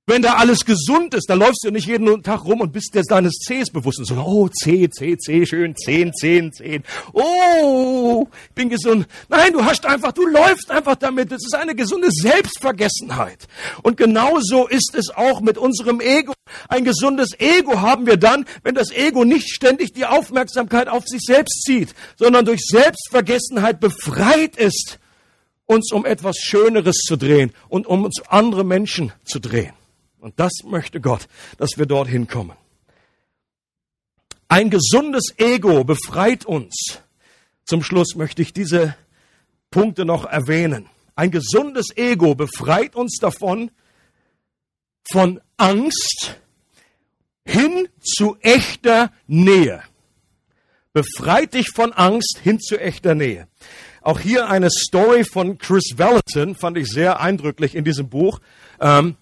Wenn 0.07 0.21
da 0.21 0.35
alles 0.35 0.65
gesund 0.65 1.15
ist, 1.15 1.27
dann 1.31 1.39
läufst 1.39 1.63
du 1.63 1.71
nicht 1.71 1.87
jeden 1.87 2.21
Tag 2.21 2.45
rum 2.45 2.61
und 2.61 2.71
bist 2.71 2.93
dir 2.93 3.01
deines 3.01 3.39
Cs 3.39 3.71
bewusst 3.71 3.97
und 3.97 4.05
so, 4.05 4.13
oh, 4.15 4.47
C, 4.49 4.87
C, 4.87 5.17
C, 5.17 5.47
schön, 5.47 5.75
10, 5.75 6.13
10, 6.13 6.53
10. 6.53 6.83
Oh, 7.11 8.27
ich 8.49 8.53
bin 8.53 8.69
gesund. 8.69 9.07
Nein, 9.29 9.51
du 9.51 9.65
hast 9.65 9.83
einfach, 9.87 10.11
du 10.11 10.27
läufst 10.27 10.69
einfach 10.69 10.95
damit. 10.95 11.31
Das 11.31 11.43
ist 11.43 11.55
eine 11.55 11.73
gesunde 11.73 12.09
Selbstvergessenheit. 12.11 13.47
Und 13.81 13.97
genauso 13.97 14.67
ist 14.67 14.93
es 14.93 15.09
auch 15.09 15.41
mit 15.41 15.57
unserem 15.57 15.99
Ego. 15.99 16.33
Ein 16.69 16.83
gesundes 16.83 17.31
Ego 17.39 17.81
haben 17.81 18.05
wir 18.05 18.17
dann, 18.17 18.45
wenn 18.61 18.75
das 18.75 18.91
Ego 18.91 19.25
nicht 19.25 19.49
ständig 19.49 19.93
die 19.93 20.05
Aufmerksamkeit 20.05 20.87
auf 20.87 21.07
sich 21.07 21.21
selbst 21.25 21.63
zieht, 21.63 21.95
sondern 22.15 22.45
durch 22.45 22.61
Selbstvergessenheit 22.67 23.79
befreit 23.79 24.55
ist, 24.55 24.99
uns 25.65 25.91
um 25.91 26.05
etwas 26.05 26.37
Schöneres 26.37 26.97
zu 26.97 27.15
drehen 27.15 27.53
und 27.69 27.87
um 27.87 28.05
uns 28.05 28.21
andere 28.29 28.63
Menschen 28.63 29.11
zu 29.23 29.39
drehen. 29.39 29.73
Und 30.25 30.39
das 30.39 30.63
möchte 30.63 31.01
Gott, 31.01 31.27
dass 31.59 31.77
wir 31.77 31.85
dorthin 31.85 32.27
kommen. 32.27 32.57
Ein 34.47 34.71
gesundes 34.71 35.35
Ego 35.37 35.83
befreit 35.83 36.45
uns. 36.45 36.99
Zum 37.63 37.83
Schluss 37.83 38.15
möchte 38.15 38.41
ich 38.41 38.51
diese 38.51 38.95
Punkte 39.69 40.03
noch 40.03 40.25
erwähnen. 40.25 40.89
Ein 41.15 41.29
gesundes 41.29 41.95
Ego 41.95 42.33
befreit 42.33 42.95
uns 42.95 43.19
davon, 43.21 43.69
von 45.11 45.41
Angst 45.57 46.39
hin 47.45 47.87
zu 48.01 48.35
echter 48.41 49.11
Nähe. 49.27 49.83
Befreit 50.91 51.53
dich 51.53 51.69
von 51.69 51.93
Angst 51.93 52.39
hin 52.41 52.59
zu 52.59 52.79
echter 52.79 53.13
Nähe. 53.13 53.47
Auch 54.01 54.19
hier 54.19 54.49
eine 54.49 54.71
Story 54.71 55.23
von 55.23 55.59
Chris 55.59 55.93
Valentin 55.97 56.55
fand 56.55 56.79
ich 56.79 56.87
sehr 56.87 57.19
eindrücklich 57.19 57.75
in 57.75 57.83
diesem 57.83 58.09
Buch. 58.09 58.39
Ähm, 58.81 59.17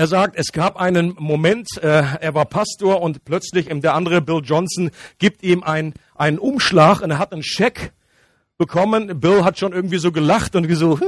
er 0.00 0.06
sagt, 0.06 0.34
es 0.38 0.52
gab 0.52 0.78
einen 0.78 1.14
Moment, 1.18 1.76
äh, 1.76 2.02
er 2.20 2.34
war 2.34 2.46
Pastor 2.46 3.02
und 3.02 3.22
plötzlich 3.26 3.66
der 3.66 3.92
andere 3.92 4.22
Bill 4.22 4.40
Johnson 4.42 4.90
gibt 5.18 5.42
ihm 5.42 5.62
ein, 5.62 5.92
einen 6.14 6.38
Umschlag 6.38 7.02
und 7.02 7.10
er 7.10 7.18
hat 7.18 7.34
einen 7.34 7.42
Scheck 7.42 7.92
bekommen. 8.56 9.20
Bill 9.20 9.44
hat 9.44 9.58
schon 9.58 9.74
irgendwie 9.74 9.98
so 9.98 10.10
gelacht 10.10 10.56
und 10.56 10.74
so, 10.74 10.98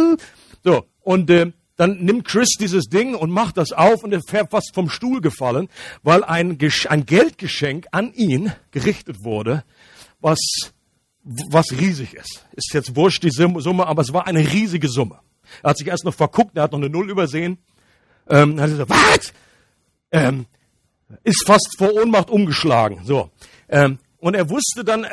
so 0.62 0.84
und 1.00 1.30
äh, 1.30 1.52
dann 1.76 2.04
nimmt 2.04 2.26
Chris 2.26 2.58
dieses 2.60 2.90
Ding 2.90 3.14
und 3.14 3.30
macht 3.30 3.56
das 3.56 3.72
auf 3.72 4.04
und 4.04 4.12
er 4.12 4.20
fährt 4.20 4.50
fast 4.50 4.74
vom 4.74 4.90
Stuhl 4.90 5.22
gefallen, 5.22 5.70
weil 6.02 6.22
ein, 6.22 6.58
ein 6.90 7.06
Geldgeschenk 7.06 7.86
an 7.90 8.12
ihn 8.12 8.52
gerichtet 8.70 9.24
wurde, 9.24 9.64
was, 10.20 10.40
was 11.22 11.72
riesig 11.72 12.12
ist. 12.12 12.44
Ist 12.52 12.74
jetzt 12.74 12.96
wurscht 12.96 13.22
die 13.22 13.30
Summe, 13.30 13.86
aber 13.86 14.02
es 14.02 14.12
war 14.12 14.26
eine 14.26 14.40
riesige 14.52 14.88
Summe. 14.88 15.20
Er 15.62 15.70
hat 15.70 15.78
sich 15.78 15.86
erst 15.86 16.04
noch 16.04 16.12
verguckt, 16.12 16.54
er 16.54 16.64
hat 16.64 16.72
noch 16.72 16.80
eine 16.80 16.90
Null 16.90 17.08
übersehen 17.08 17.56
ähm, 18.28 18.60
hat 18.60 18.70
er 18.70 18.88
was? 18.88 19.32
Ähm, 20.12 20.46
ist 21.24 21.46
fast 21.46 21.76
vor 21.78 21.92
Ohnmacht 21.94 22.30
umgeschlagen. 22.30 23.00
So. 23.04 23.30
Ähm, 23.68 23.98
und 24.18 24.34
er 24.34 24.48
wusste 24.50 24.84
dann, 24.84 25.04
äh, 25.04 25.08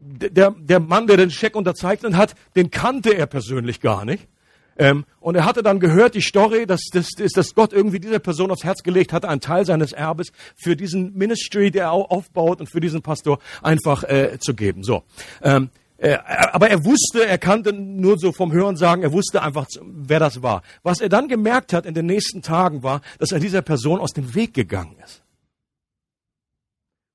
der, 0.00 0.50
der 0.52 0.80
Mann, 0.80 1.06
der 1.06 1.16
den 1.16 1.30
Scheck 1.30 1.56
unterzeichnet 1.56 2.14
hat, 2.14 2.34
den 2.56 2.70
kannte 2.70 3.14
er 3.14 3.26
persönlich 3.26 3.80
gar 3.80 4.04
nicht. 4.04 4.28
Ähm, 4.76 5.04
und 5.20 5.36
er 5.36 5.44
hatte 5.44 5.62
dann 5.62 5.78
gehört, 5.78 6.14
die 6.14 6.20
Story, 6.20 6.66
dass, 6.66 6.80
dass, 6.92 7.08
dass 7.16 7.54
Gott 7.54 7.72
irgendwie 7.72 8.00
dieser 8.00 8.18
Person 8.18 8.50
aufs 8.50 8.64
Herz 8.64 8.82
gelegt 8.82 9.12
hatte, 9.12 9.28
einen 9.28 9.40
Teil 9.40 9.64
seines 9.64 9.92
Erbes 9.92 10.32
für 10.56 10.76
diesen 10.76 11.14
Ministry, 11.14 11.70
der 11.70 11.84
er 11.84 11.92
aufbaut 11.92 12.60
und 12.60 12.68
für 12.68 12.80
diesen 12.80 13.02
Pastor 13.02 13.38
einfach 13.62 14.02
äh, 14.04 14.38
zu 14.40 14.54
geben. 14.54 14.82
So. 14.82 15.04
Ähm, 15.42 15.64
äh, 15.64 15.83
aber 16.04 16.68
er 16.68 16.84
wusste, 16.84 17.26
er 17.26 17.38
kannte 17.38 17.72
nur 17.72 18.18
so 18.18 18.32
vom 18.32 18.52
Hören 18.52 18.76
sagen, 18.76 19.02
er 19.02 19.12
wusste 19.12 19.42
einfach, 19.42 19.66
wer 19.82 20.20
das 20.20 20.42
war. 20.42 20.62
Was 20.82 21.00
er 21.00 21.08
dann 21.08 21.28
gemerkt 21.28 21.72
hat 21.72 21.86
in 21.86 21.94
den 21.94 22.06
nächsten 22.06 22.42
Tagen 22.42 22.82
war, 22.82 23.00
dass 23.18 23.32
er 23.32 23.40
dieser 23.40 23.62
Person 23.62 24.00
aus 24.00 24.12
dem 24.12 24.34
Weg 24.34 24.52
gegangen 24.52 24.96
ist. 25.02 25.22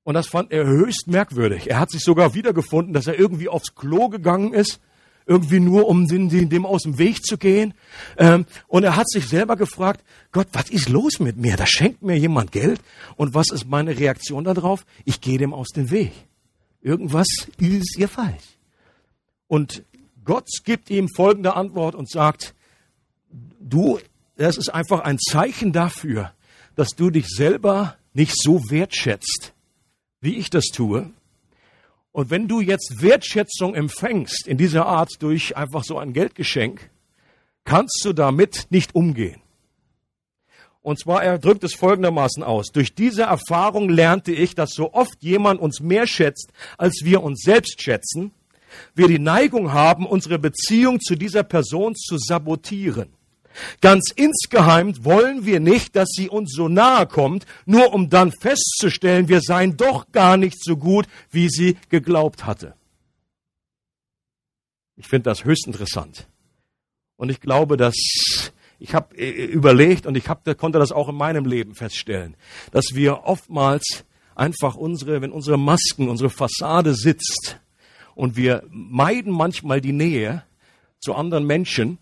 Und 0.02 0.14
das 0.14 0.26
fand 0.26 0.50
er 0.50 0.66
höchst 0.66 1.06
merkwürdig. 1.06 1.70
Er 1.70 1.78
hat 1.78 1.90
sich 1.90 2.02
sogar 2.02 2.34
wiedergefunden, 2.34 2.92
dass 2.92 3.06
er 3.06 3.18
irgendwie 3.18 3.48
aufs 3.48 3.74
Klo 3.76 4.08
gegangen 4.08 4.54
ist, 4.54 4.80
irgendwie 5.26 5.60
nur 5.60 5.86
um 5.86 6.08
dem, 6.08 6.66
aus 6.66 6.82
dem 6.82 6.98
Weg 6.98 7.22
zu 7.22 7.38
gehen. 7.38 7.74
Ähm, 8.16 8.46
und 8.66 8.82
er 8.82 8.96
hat 8.96 9.08
sich 9.08 9.28
selber 9.28 9.54
gefragt, 9.54 10.02
Gott, 10.32 10.48
was 10.52 10.68
ist 10.70 10.88
los 10.88 11.20
mit 11.20 11.36
mir? 11.36 11.56
Da 11.56 11.66
schenkt 11.66 12.02
mir 12.02 12.18
jemand 12.18 12.50
Geld. 12.50 12.80
Und 13.14 13.34
was 13.34 13.50
ist 13.50 13.68
meine 13.68 13.96
Reaktion 13.96 14.42
darauf? 14.42 14.84
Ich 15.04 15.20
gehe 15.20 15.38
dem 15.38 15.54
aus 15.54 15.68
dem 15.68 15.92
Weg. 15.92 16.12
Irgendwas 16.82 17.28
ist 17.58 17.98
ihr 17.98 18.08
falsch. 18.08 18.59
Und 19.50 19.82
Gott 20.24 20.46
gibt 20.62 20.90
ihm 20.90 21.08
folgende 21.08 21.56
Antwort 21.56 21.96
und 21.96 22.08
sagt, 22.08 22.54
du, 23.58 23.98
das 24.36 24.56
ist 24.56 24.68
einfach 24.68 25.00
ein 25.00 25.18
Zeichen 25.18 25.72
dafür, 25.72 26.32
dass 26.76 26.90
du 26.90 27.10
dich 27.10 27.26
selber 27.26 27.96
nicht 28.12 28.40
so 28.40 28.60
wertschätzt, 28.70 29.52
wie 30.20 30.36
ich 30.36 30.50
das 30.50 30.66
tue. 30.66 31.10
Und 32.12 32.30
wenn 32.30 32.46
du 32.46 32.60
jetzt 32.60 33.02
Wertschätzung 33.02 33.74
empfängst 33.74 34.46
in 34.46 34.56
dieser 34.56 34.86
Art 34.86 35.10
durch 35.18 35.56
einfach 35.56 35.82
so 35.82 35.98
ein 35.98 36.12
Geldgeschenk, 36.12 36.88
kannst 37.64 38.00
du 38.04 38.12
damit 38.12 38.68
nicht 38.70 38.94
umgehen. 38.94 39.42
Und 40.80 41.00
zwar, 41.00 41.24
er 41.24 41.40
drückt 41.40 41.64
es 41.64 41.74
folgendermaßen 41.74 42.44
aus. 42.44 42.68
Durch 42.68 42.94
diese 42.94 43.24
Erfahrung 43.24 43.88
lernte 43.88 44.30
ich, 44.30 44.54
dass 44.54 44.70
so 44.70 44.92
oft 44.92 45.20
jemand 45.24 45.60
uns 45.60 45.80
mehr 45.80 46.06
schätzt, 46.06 46.52
als 46.78 47.00
wir 47.02 47.24
uns 47.24 47.42
selbst 47.42 47.82
schätzen, 47.82 48.30
wir 48.94 49.08
die 49.08 49.18
Neigung 49.18 49.72
haben, 49.72 50.06
unsere 50.06 50.38
Beziehung 50.38 51.00
zu 51.00 51.16
dieser 51.16 51.42
Person 51.42 51.94
zu 51.94 52.18
sabotieren. 52.18 53.10
Ganz 53.80 54.12
insgeheim 54.14 55.04
wollen 55.04 55.44
wir 55.44 55.60
nicht, 55.60 55.96
dass 55.96 56.08
sie 56.10 56.28
uns 56.28 56.52
so 56.54 56.68
nahe 56.68 57.06
kommt, 57.06 57.46
nur 57.66 57.92
um 57.92 58.08
dann 58.08 58.32
festzustellen, 58.32 59.28
wir 59.28 59.40
seien 59.40 59.76
doch 59.76 60.12
gar 60.12 60.36
nicht 60.36 60.62
so 60.62 60.76
gut, 60.76 61.06
wie 61.30 61.48
sie 61.48 61.76
geglaubt 61.88 62.46
hatte. 62.46 62.74
Ich 64.96 65.08
finde 65.08 65.30
das 65.30 65.44
höchst 65.44 65.66
interessant. 65.66 66.28
Und 67.16 67.30
ich 67.30 67.40
glaube, 67.40 67.76
dass 67.76 67.94
ich 68.78 68.94
habe 68.94 69.16
äh, 69.16 69.44
überlegt 69.44 70.06
und 70.06 70.16
ich 70.16 70.28
hab, 70.28 70.44
konnte 70.58 70.78
das 70.78 70.92
auch 70.92 71.08
in 71.08 71.14
meinem 71.14 71.44
Leben 71.44 71.74
feststellen, 71.74 72.36
dass 72.72 72.94
wir 72.94 73.24
oftmals 73.24 74.04
einfach 74.34 74.74
unsere, 74.74 75.20
wenn 75.20 75.32
unsere 75.32 75.58
Masken, 75.58 76.08
unsere 76.08 76.30
Fassade 76.30 76.94
sitzt, 76.94 77.58
und 78.20 78.36
wir 78.36 78.64
meiden 78.70 79.32
manchmal 79.32 79.80
die 79.80 79.94
Nähe 79.94 80.42
zu 80.98 81.14
anderen 81.14 81.46
Menschen. 81.46 81.96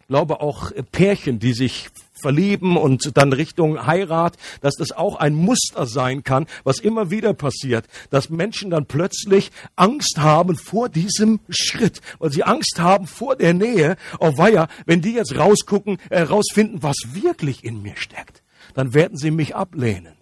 Ich 0.00 0.06
glaube 0.06 0.40
auch 0.40 0.72
Pärchen, 0.90 1.38
die 1.38 1.52
sich 1.52 1.90
verlieben 2.18 2.78
und 2.78 3.14
dann 3.18 3.34
Richtung 3.34 3.86
Heirat, 3.86 4.38
dass 4.62 4.76
das 4.76 4.92
auch 4.92 5.16
ein 5.16 5.34
Muster 5.34 5.84
sein 5.84 6.24
kann, 6.24 6.46
was 6.64 6.78
immer 6.78 7.10
wieder 7.10 7.34
passiert, 7.34 7.84
dass 8.08 8.30
Menschen 8.30 8.70
dann 8.70 8.86
plötzlich 8.86 9.50
Angst 9.76 10.16
haben 10.16 10.56
vor 10.56 10.88
diesem 10.88 11.40
Schritt, 11.50 12.00
weil 12.18 12.32
sie 12.32 12.42
Angst 12.42 12.78
haben 12.78 13.06
vor 13.06 13.36
der 13.36 13.52
Nähe. 13.52 13.96
Oh 14.18 14.38
weia, 14.38 14.66
wenn 14.86 15.02
die 15.02 15.12
jetzt 15.12 15.36
rausgucken, 15.36 15.98
äh, 16.08 16.22
rausfinden, 16.22 16.82
was 16.82 16.96
wirklich 17.12 17.64
in 17.64 17.82
mir 17.82 17.96
steckt, 17.96 18.42
dann 18.72 18.94
werden 18.94 19.18
sie 19.18 19.30
mich 19.30 19.54
ablehnen. 19.54 20.19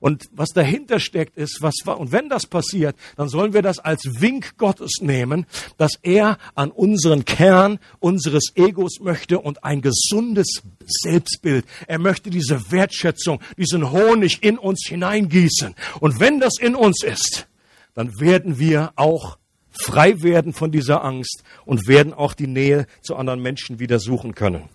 Und 0.00 0.28
was 0.32 0.48
dahinter 0.48 0.98
steckt, 0.98 1.36
ist, 1.36 1.58
was 1.60 1.74
und 1.84 2.10
wenn 2.12 2.28
das 2.28 2.46
passiert, 2.46 2.96
dann 3.16 3.28
sollen 3.28 3.52
wir 3.52 3.62
das 3.62 3.78
als 3.78 4.20
Wink 4.20 4.56
Gottes 4.56 5.00
nehmen, 5.00 5.46
dass 5.76 5.98
er 6.02 6.38
an 6.54 6.70
unseren 6.70 7.24
Kern 7.24 7.78
unseres 7.98 8.52
Egos 8.54 9.00
möchte 9.00 9.38
und 9.38 9.62
ein 9.62 9.82
gesundes 9.82 10.62
Selbstbild. 10.86 11.66
Er 11.86 11.98
möchte 11.98 12.30
diese 12.30 12.72
Wertschätzung, 12.72 13.40
diesen 13.56 13.90
Honig 13.90 14.42
in 14.42 14.58
uns 14.58 14.86
hineingießen. 14.86 15.74
Und 16.00 16.18
wenn 16.18 16.40
das 16.40 16.58
in 16.58 16.74
uns 16.74 17.02
ist, 17.02 17.46
dann 17.94 18.18
werden 18.20 18.58
wir 18.58 18.92
auch 18.96 19.38
frei 19.70 20.22
werden 20.22 20.52
von 20.52 20.70
dieser 20.70 21.04
Angst 21.04 21.42
und 21.64 21.86
werden 21.86 22.12
auch 22.12 22.34
die 22.34 22.46
Nähe 22.46 22.86
zu 23.02 23.16
anderen 23.16 23.40
Menschen 23.40 23.78
wieder 23.78 23.98
suchen 23.98 24.34
können. 24.34 24.68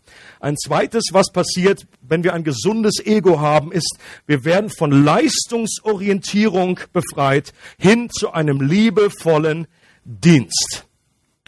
Ein 0.45 0.57
zweites, 0.57 1.05
was 1.11 1.31
passiert, 1.31 1.87
wenn 2.01 2.23
wir 2.23 2.35
ein 2.35 2.43
gesundes 2.43 3.03
Ego 3.03 3.39
haben, 3.39 3.71
ist, 3.71 3.97
wir 4.27 4.45
werden 4.45 4.69
von 4.69 4.91
Leistungsorientierung 4.91 6.79
befreit 6.93 7.51
hin 7.79 8.11
zu 8.11 8.31
einem 8.31 8.61
liebevollen 8.61 9.65
Dienst. 10.03 10.85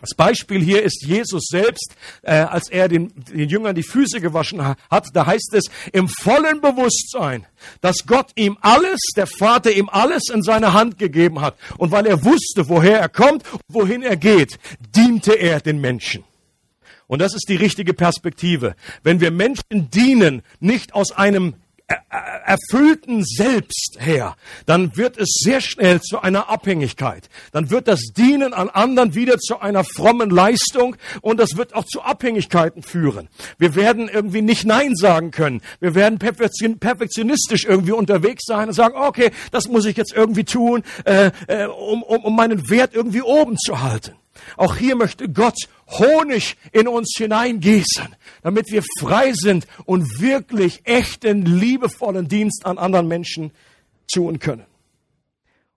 Das 0.01 0.15
Beispiel 0.17 0.63
hier 0.63 0.81
ist 0.81 1.05
Jesus 1.05 1.43
selbst, 1.47 1.95
äh, 2.23 2.37
als 2.37 2.69
er 2.69 2.87
den, 2.87 3.13
den 3.31 3.47
Jüngern 3.47 3.75
die 3.75 3.83
Füße 3.83 4.19
gewaschen 4.19 4.65
hat. 4.65 5.05
Da 5.13 5.27
heißt 5.27 5.53
es 5.53 5.65
im 5.93 6.09
vollen 6.09 6.59
Bewusstsein, 6.59 7.45
dass 7.81 8.07
Gott 8.07 8.31
ihm 8.33 8.57
alles, 8.61 8.99
der 9.15 9.27
Vater 9.27 9.71
ihm 9.71 9.89
alles 9.89 10.23
in 10.33 10.41
seine 10.41 10.73
Hand 10.73 10.97
gegeben 10.97 11.41
hat. 11.41 11.55
Und 11.77 11.91
weil 11.91 12.07
er 12.07 12.25
wusste, 12.25 12.67
woher 12.67 12.99
er 12.99 13.09
kommt, 13.09 13.43
wohin 13.67 14.01
er 14.01 14.17
geht, 14.17 14.57
diente 14.95 15.33
er 15.33 15.59
den 15.59 15.79
Menschen. 15.81 16.23
Und 17.07 17.19
das 17.19 17.33
ist 17.33 17.47
die 17.49 17.55
richtige 17.55 17.93
Perspektive. 17.93 18.75
Wenn 19.03 19.21
wir 19.21 19.31
Menschen 19.31 19.89
dienen, 19.89 20.43
nicht 20.59 20.93
aus 20.93 21.11
einem 21.11 21.55
erfüllten 22.45 23.23
Selbst 23.23 23.97
her, 23.99 24.35
dann 24.65 24.97
wird 24.97 25.17
es 25.17 25.39
sehr 25.41 25.61
schnell 25.61 26.01
zu 26.01 26.19
einer 26.19 26.49
Abhängigkeit. 26.49 27.29
Dann 27.53 27.69
wird 27.69 27.87
das 27.87 28.01
Dienen 28.15 28.53
an 28.53 28.69
anderen 28.69 29.15
wieder 29.15 29.37
zu 29.37 29.59
einer 29.61 29.85
frommen 29.85 30.29
Leistung 30.29 30.97
und 31.21 31.39
das 31.39 31.55
wird 31.55 31.73
auch 31.75 31.85
zu 31.85 32.01
Abhängigkeiten 32.01 32.83
führen. 32.83 33.29
Wir 33.57 33.75
werden 33.75 34.09
irgendwie 34.09 34.41
nicht 34.41 34.65
Nein 34.65 34.95
sagen 34.95 35.31
können. 35.31 35.61
Wir 35.79 35.95
werden 35.95 36.19
perfektionistisch 36.19 37.63
irgendwie 37.63 37.93
unterwegs 37.93 38.43
sein 38.45 38.67
und 38.67 38.73
sagen, 38.73 38.95
okay, 38.97 39.31
das 39.51 39.69
muss 39.69 39.85
ich 39.85 39.95
jetzt 39.95 40.13
irgendwie 40.13 40.43
tun, 40.43 40.83
äh, 41.05 41.31
äh, 41.47 41.67
um, 41.67 42.03
um, 42.03 42.25
um 42.25 42.35
meinen 42.35 42.69
Wert 42.69 42.93
irgendwie 42.95 43.21
oben 43.21 43.57
zu 43.57 43.81
halten. 43.81 44.13
Auch 44.55 44.77
hier 44.77 44.95
möchte 44.95 45.29
Gott 45.29 45.57
Honig 45.87 46.55
in 46.71 46.87
uns 46.87 47.15
hineingießen, 47.17 48.15
damit 48.43 48.71
wir 48.71 48.83
frei 48.99 49.33
sind 49.33 49.67
und 49.85 50.21
wirklich 50.21 50.81
echten, 50.85 51.45
liebevollen 51.45 52.27
Dienst 52.27 52.65
an 52.65 52.77
anderen 52.77 53.07
Menschen 53.07 53.51
tun 54.11 54.39
können. 54.39 54.65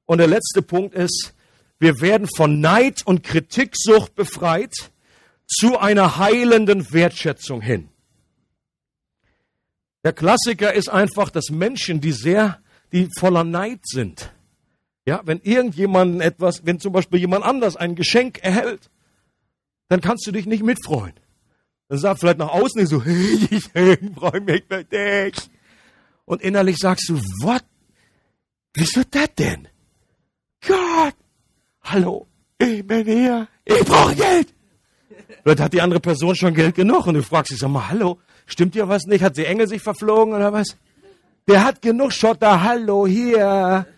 Und 0.07 0.19
der 0.19 0.27
letzte 0.27 0.63
Punkt 0.63 0.95
ist, 0.95 1.35
wir 1.79 2.01
werden 2.01 2.29
von 2.37 2.61
Neid 2.61 3.07
und 3.07 3.23
Kritiksucht 3.23 4.15
befreit 4.15 4.75
zu 5.47 5.79
einer 5.79 6.19
heilenden 6.19 6.93
Wertschätzung 6.93 7.61
hin. 7.61 7.89
Der 10.05 10.13
Klassiker 10.13 10.73
ist 10.73 10.89
einfach, 10.89 11.31
dass 11.31 11.51
Menschen, 11.51 12.01
die 12.01 12.13
sehr, 12.13 12.61
die 12.93 13.09
voller 13.19 13.45
Neid 13.45 13.81
sind, 13.85 14.33
ja, 15.11 15.21
wenn 15.25 15.41
irgendjemand 15.43 16.23
etwas, 16.23 16.65
wenn 16.65 16.79
zum 16.79 16.93
Beispiel 16.93 17.19
jemand 17.19 17.45
anders 17.45 17.75
ein 17.75 17.97
Geschenk 17.97 18.39
erhält, 18.45 18.91
dann 19.89 20.01
kannst 20.01 20.25
du 20.25 20.31
dich 20.31 20.47
nicht 20.47 20.63
mitfreuen. 20.63 21.15
Dann 21.89 21.99
sagt 21.99 22.21
vielleicht 22.21 22.39
nach 22.39 22.51
außen 22.51 22.87
so, 22.87 23.03
hey, 23.05 23.49
ich 23.51 23.65
freue 24.15 24.41
mich 24.41 24.63
für 24.71 24.85
dich. 24.85 25.51
Und 26.27 26.43
innerlich 26.43 26.77
sagst 26.79 27.09
du, 27.09 27.21
was? 27.43 27.65
Wieso 28.73 29.03
das 29.11 29.35
denn? 29.37 29.67
Gott, 30.65 31.17
hallo, 31.83 32.29
ich 32.57 32.87
bin 32.87 33.05
hier, 33.05 33.49
ich 33.65 33.85
brauche 33.85 34.15
Geld. 34.15 34.55
Vielleicht 35.43 35.61
hat 35.61 35.73
die 35.73 35.83
andere 35.83 35.99
Person 35.99 36.37
schon 36.37 36.55
Geld 36.55 36.77
genug 36.77 37.09
und 37.09 37.15
du 37.15 37.23
fragst 37.25 37.51
dich, 37.51 37.59
sag 37.59 37.71
mal, 37.71 37.89
hallo, 37.89 38.21
stimmt 38.47 38.77
dir 38.77 38.87
was 38.87 39.07
nicht? 39.07 39.25
Hat 39.25 39.37
die 39.37 39.47
Engel 39.47 39.67
sich 39.67 39.83
verflogen 39.83 40.35
oder 40.35 40.53
was? 40.53 40.77
Der 41.49 41.65
hat 41.65 41.83
genug 41.83 42.13
Schotter, 42.13 42.63
hallo, 42.63 43.09
hier. 43.09 43.89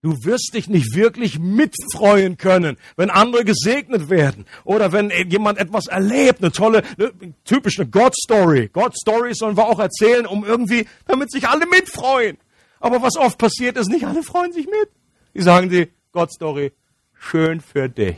Du 0.00 0.14
wirst 0.22 0.54
dich 0.54 0.68
nicht 0.68 0.94
wirklich 0.94 1.40
mitfreuen 1.40 2.36
können, 2.36 2.76
wenn 2.96 3.10
andere 3.10 3.44
gesegnet 3.44 4.08
werden 4.10 4.46
oder 4.64 4.92
wenn 4.92 5.10
jemand 5.28 5.58
etwas 5.58 5.86
erlebt, 5.86 6.40
eine 6.40 6.52
tolle, 6.52 6.84
eine, 6.96 7.12
typisch 7.44 7.80
eine 7.80 7.88
God-Story. 7.88 8.68
God-Story 8.72 9.34
sollen 9.34 9.56
wir 9.56 9.66
auch 9.66 9.80
erzählen, 9.80 10.24
um 10.24 10.44
irgendwie, 10.44 10.86
damit 11.06 11.32
sich 11.32 11.48
alle 11.48 11.66
mitfreuen. 11.66 12.38
Aber 12.78 13.02
was 13.02 13.16
oft 13.16 13.38
passiert 13.38 13.76
ist, 13.76 13.88
nicht 13.88 14.06
alle 14.06 14.22
freuen 14.22 14.52
sich 14.52 14.66
mit. 14.66 14.88
Die 15.34 15.42
sagen 15.42 15.68
die 15.68 15.88
God-Story, 16.12 16.72
schön 17.18 17.60
für 17.60 17.88
dich. 17.88 18.16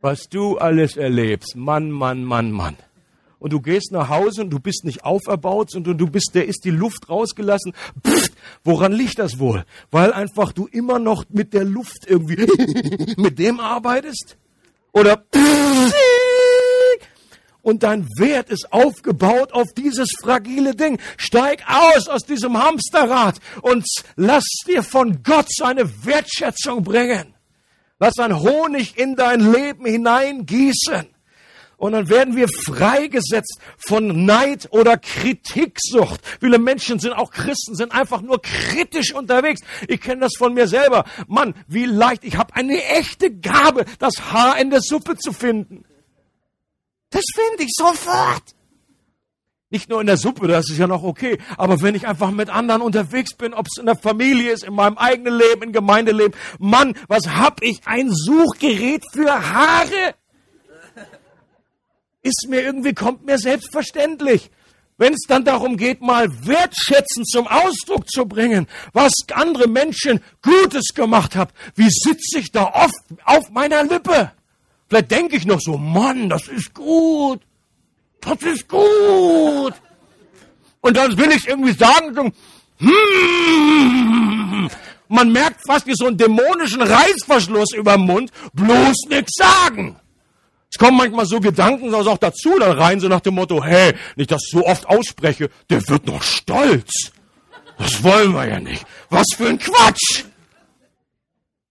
Was 0.00 0.28
du 0.28 0.58
alles 0.58 0.96
erlebst, 0.96 1.54
Mann, 1.54 1.92
Mann, 1.92 2.24
Mann, 2.24 2.50
Mann 2.50 2.76
und 3.40 3.52
du 3.52 3.60
gehst 3.60 3.90
nach 3.90 4.08
Hause 4.08 4.42
und 4.42 4.50
du 4.50 4.60
bist 4.60 4.84
nicht 4.84 5.04
auferbaut, 5.04 5.70
sondern 5.70 5.98
du 5.98 6.06
bist, 6.06 6.30
der 6.34 6.46
ist 6.46 6.64
die 6.64 6.70
Luft 6.70 7.08
rausgelassen. 7.08 7.72
Pff, 8.06 8.30
woran 8.62 8.92
liegt 8.92 9.18
das 9.18 9.40
wohl? 9.40 9.64
Weil 9.90 10.12
einfach 10.12 10.52
du 10.52 10.66
immer 10.66 11.00
noch 11.00 11.24
mit 11.30 11.54
der 11.54 11.64
Luft 11.64 12.06
irgendwie 12.06 12.46
mit 13.16 13.40
dem 13.40 13.58
arbeitest? 13.58 14.36
Oder 14.92 15.24
und 17.62 17.82
dein 17.82 18.06
Wert 18.18 18.50
ist 18.50 18.72
aufgebaut 18.72 19.52
auf 19.52 19.68
dieses 19.76 20.08
fragile 20.22 20.74
Ding. 20.74 20.98
Steig 21.16 21.62
aus 21.66 22.08
aus 22.08 22.22
diesem 22.22 22.62
Hamsterrad 22.62 23.38
und 23.62 23.86
lass 24.16 24.44
dir 24.66 24.82
von 24.82 25.22
Gott 25.22 25.46
seine 25.48 26.04
Wertschätzung 26.04 26.84
bringen. 26.84 27.34
Lass 27.98 28.18
ein 28.18 28.38
Honig 28.38 28.98
in 28.98 29.14
dein 29.14 29.52
Leben 29.52 29.84
hineingießen. 29.84 31.06
Und 31.80 31.92
dann 31.92 32.10
werden 32.10 32.36
wir 32.36 32.46
freigesetzt 32.46 33.58
von 33.78 34.26
Neid 34.26 34.68
oder 34.70 34.98
Kritiksucht. 34.98 36.20
Viele 36.38 36.58
Menschen 36.58 36.98
sind 36.98 37.14
auch 37.14 37.30
Christen, 37.30 37.74
sind 37.74 37.92
einfach 37.92 38.20
nur 38.20 38.42
kritisch 38.42 39.14
unterwegs. 39.14 39.62
Ich 39.88 40.02
kenne 40.02 40.20
das 40.20 40.34
von 40.36 40.52
mir 40.52 40.68
selber. 40.68 41.06
Mann, 41.26 41.54
wie 41.68 41.86
leicht. 41.86 42.22
Ich 42.24 42.36
habe 42.36 42.54
eine 42.54 42.84
echte 42.84 43.34
Gabe, 43.34 43.86
das 43.98 44.30
Haar 44.30 44.58
in 44.58 44.68
der 44.68 44.82
Suppe 44.82 45.16
zu 45.16 45.32
finden. 45.32 45.86
Das 47.08 47.24
finde 47.34 47.62
ich 47.62 47.72
sofort. 47.74 48.54
Nicht 49.70 49.88
nur 49.88 50.02
in 50.02 50.06
der 50.06 50.18
Suppe, 50.18 50.48
das 50.48 50.68
ist 50.68 50.76
ja 50.76 50.86
noch 50.86 51.02
okay. 51.02 51.38
Aber 51.56 51.80
wenn 51.80 51.94
ich 51.94 52.06
einfach 52.06 52.30
mit 52.30 52.50
anderen 52.50 52.82
unterwegs 52.82 53.34
bin, 53.34 53.54
ob 53.54 53.68
es 53.68 53.78
in 53.78 53.86
der 53.86 53.96
Familie 53.96 54.52
ist, 54.52 54.64
in 54.64 54.74
meinem 54.74 54.98
eigenen 54.98 55.38
Leben, 55.38 55.62
im 55.62 55.72
Gemeindeleben, 55.72 56.38
Mann, 56.58 56.94
was 57.08 57.26
hab 57.26 57.62
ich 57.62 57.80
ein 57.86 58.10
Suchgerät 58.12 59.02
für 59.14 59.32
Haare? 59.50 60.14
Ist 62.22 62.46
mir 62.48 62.62
irgendwie, 62.62 62.94
kommt 62.94 63.24
mir 63.24 63.38
selbstverständlich. 63.38 64.50
Wenn 64.98 65.14
es 65.14 65.26
dann 65.26 65.44
darum 65.44 65.78
geht, 65.78 66.02
mal 66.02 66.28
wertschätzend 66.46 67.26
zum 67.26 67.46
Ausdruck 67.46 68.06
zu 68.10 68.26
bringen, 68.26 68.66
was 68.92 69.12
andere 69.32 69.66
Menschen 69.66 70.20
Gutes 70.42 70.88
gemacht 70.94 71.36
haben, 71.36 71.50
wie 71.74 71.88
sitze 71.88 72.38
ich 72.38 72.52
da 72.52 72.64
oft 72.64 73.00
auf 73.24 73.50
meiner 73.50 73.82
Lippe? 73.82 74.32
Vielleicht 74.88 75.10
denke 75.10 75.36
ich 75.36 75.46
noch 75.46 75.60
so, 75.60 75.78
Mann, 75.78 76.28
das 76.28 76.48
ist 76.48 76.74
gut. 76.74 77.40
Das 78.20 78.42
ist 78.42 78.68
gut. 78.68 79.72
Und 80.82 80.96
dann 80.96 81.16
will 81.16 81.30
ich 81.30 81.48
irgendwie 81.48 81.72
sagen, 81.72 82.14
so, 82.14 82.30
hmm, 82.86 84.68
man 85.08 85.32
merkt 85.32 85.66
fast 85.66 85.86
wie 85.86 85.94
so 85.94 86.06
einen 86.06 86.18
dämonischen 86.18 86.82
Reißverschluss 86.82 87.72
über 87.74 87.96
den 87.96 88.06
Mund, 88.06 88.30
bloß 88.52 89.06
nichts 89.08 89.32
sagen. 89.36 89.96
Es 90.72 90.78
kommen 90.78 90.96
manchmal 90.96 91.26
so 91.26 91.40
Gedanken 91.40 91.92
also 91.94 92.10
auch 92.10 92.18
dazu 92.18 92.58
dann 92.58 92.78
rein, 92.78 93.00
so 93.00 93.08
nach 93.08 93.20
dem 93.20 93.34
Motto, 93.34 93.62
hey, 93.62 93.94
nicht, 94.16 94.30
ich 94.30 94.38
so 94.40 94.64
oft 94.66 94.86
ausspreche, 94.86 95.50
der 95.68 95.86
wird 95.88 96.06
noch 96.06 96.22
stolz. 96.22 97.12
Das 97.78 98.02
wollen 98.04 98.32
wir 98.32 98.46
ja 98.46 98.60
nicht. 98.60 98.84
Was 99.08 99.26
für 99.36 99.48
ein 99.48 99.58
Quatsch! 99.58 100.24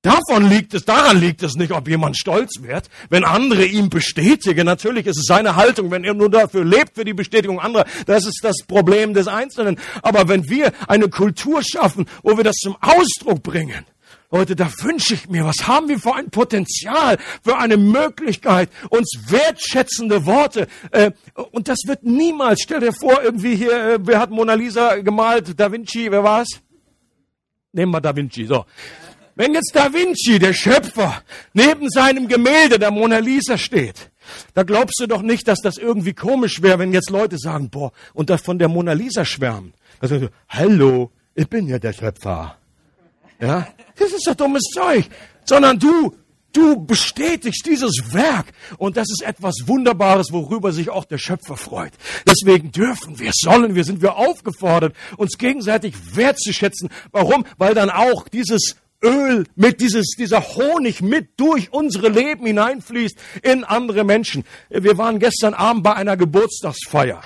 Davon 0.02 0.50
liegt 0.50 0.74
es, 0.74 0.86
daran 0.86 1.20
liegt 1.20 1.44
es 1.44 1.56
nicht, 1.56 1.74
ob 1.74 1.90
jemand 1.90 2.18
stolz 2.18 2.62
wird, 2.62 2.90
wenn 3.10 3.26
andere 3.26 3.66
ihm 3.66 3.90
bestätigen. 3.90 4.66
Natürlich 4.66 5.06
ist 5.06 5.18
es 5.18 5.26
seine 5.26 5.58
Haltung, 5.58 5.92
wenn 5.92 6.06
er 6.06 6.14
nur 6.14 6.30
dafür 6.30 6.64
lebt, 6.64 6.96
für 6.96 7.04
die 7.04 7.14
Bestätigung 7.14 7.60
anderer. 7.60 7.86
Das 8.06 8.26
ist 8.26 8.40
das 8.42 8.64
Problem 8.66 9.14
des 9.14 9.28
Einzelnen. 9.28 9.78
Aber 10.02 10.30
wenn 10.30 10.50
wir 10.50 10.72
eine 10.88 11.10
Kultur 11.10 11.62
schaffen, 11.64 12.06
wo 12.24 12.38
wir 12.38 12.46
das 12.46 12.56
zum 12.56 12.78
Ausdruck 12.80 13.44
bringen, 13.44 13.86
Leute, 14.32 14.56
da 14.56 14.72
wünsche 14.84 15.16
ich 15.16 15.28
mir, 15.28 15.44
was 15.44 15.68
haben 15.68 15.90
wir 15.90 15.98
für 15.98 16.14
ein 16.14 16.30
Potenzial, 16.30 17.18
für 17.44 17.58
eine 17.58 17.78
Möglichkeit, 17.78 18.70
uns 18.90 19.10
wertschätzende 19.28 20.28
Worte. 20.28 20.68
Äh, 20.92 21.12
und 21.52 21.68
das 21.68 21.80
wird 21.88 22.04
niemals, 22.04 22.62
stell 22.62 22.80
dir 22.80 22.94
vor, 22.94 23.24
irgendwie 23.24 23.56
hier, 23.56 23.72
äh, 23.72 24.00
wer 24.02 24.20
hat 24.20 24.30
Mona 24.30 24.54
Lisa 24.54 24.98
gemalt? 24.98 25.60
Da 25.60 25.72
Vinci, 25.72 26.12
wer 26.12 26.24
war's? 26.24 26.48
Nehmen 27.72 27.92
wir 27.92 28.02
Da 28.02 28.16
Vinci, 28.16 28.46
so. 28.46 28.66
Wenn 29.34 29.56
jetzt 29.56 29.72
Da 29.74 29.92
Vinci, 29.92 30.38
der 30.38 30.54
Schöpfer, 30.54 31.24
neben 31.54 31.90
seinem 31.90 32.28
Gemälde 32.28 32.78
der 32.78 32.92
Mona 32.92 33.18
Lisa 33.18 33.58
steht, 33.58 34.12
da 34.54 34.62
glaubst 34.62 35.00
du 35.00 35.08
doch 35.08 35.24
nicht, 35.24 35.48
dass 35.48 35.60
das 35.60 35.78
irgendwie 35.78 36.14
komisch 36.14 36.62
wäre, 36.62 36.78
wenn 36.78 36.94
jetzt 36.94 37.10
Leute 37.10 37.40
sagen, 37.40 37.72
boah, 37.72 37.94
und 38.14 38.30
das 38.30 38.42
von 38.42 38.60
der 38.60 38.68
Mona 38.68 38.94
Lisa 38.94 39.26
schwärmen. 39.26 39.74
Also, 40.00 40.30
hallo, 40.50 41.10
ich 41.34 41.50
bin 41.50 41.68
ja 41.68 41.80
der 41.80 41.94
Schöpfer. 41.94 42.58
Ja? 43.40 43.68
Das 44.00 44.12
ist 44.12 44.26
doch 44.28 44.36
dummes 44.36 44.64
Zeug. 44.74 45.06
Sondern 45.46 45.78
du, 45.78 46.16
du 46.54 46.86
bestätigst 46.86 47.66
dieses 47.66 48.14
Werk. 48.14 48.48
Und 48.78 48.98
das 48.98 49.10
ist 49.10 49.22
etwas 49.22 49.56
Wunderbares, 49.66 50.32
worüber 50.32 50.72
sich 50.72 50.90
auch 50.90 51.06
der 51.06 51.18
Schöpfer 51.18 51.58
freut. 51.58 51.94
Deswegen 52.26 52.72
dürfen 52.72 53.20
wir, 53.20 53.32
sollen 53.34 53.76
wir, 53.76 53.84
sind 53.84 54.02
wir 54.02 54.16
aufgefordert, 54.16 54.96
uns 55.18 55.38
gegenseitig 55.38 55.94
wertzuschätzen. 56.16 56.90
Warum? 57.12 57.46
Weil 57.58 57.76
dann 57.76 57.90
auch 57.90 58.28
dieses 58.28 58.78
Öl 59.04 59.46
mit 59.56 59.80
dieses, 59.82 60.16
dieser 60.18 60.42
Honig 60.42 61.02
mit 61.02 61.30
durch 61.38 61.72
unsere 61.72 62.10
Leben 62.10 62.46
hineinfließt 62.46 63.18
in 63.44 63.64
andere 63.64 64.04
Menschen. 64.04 64.44
Wir 64.70 64.98
waren 64.98 65.20
gestern 65.20 65.54
Abend 65.54 65.84
bei 65.84 65.94
einer 65.94 66.18
Geburtstagsfeier 66.18 67.22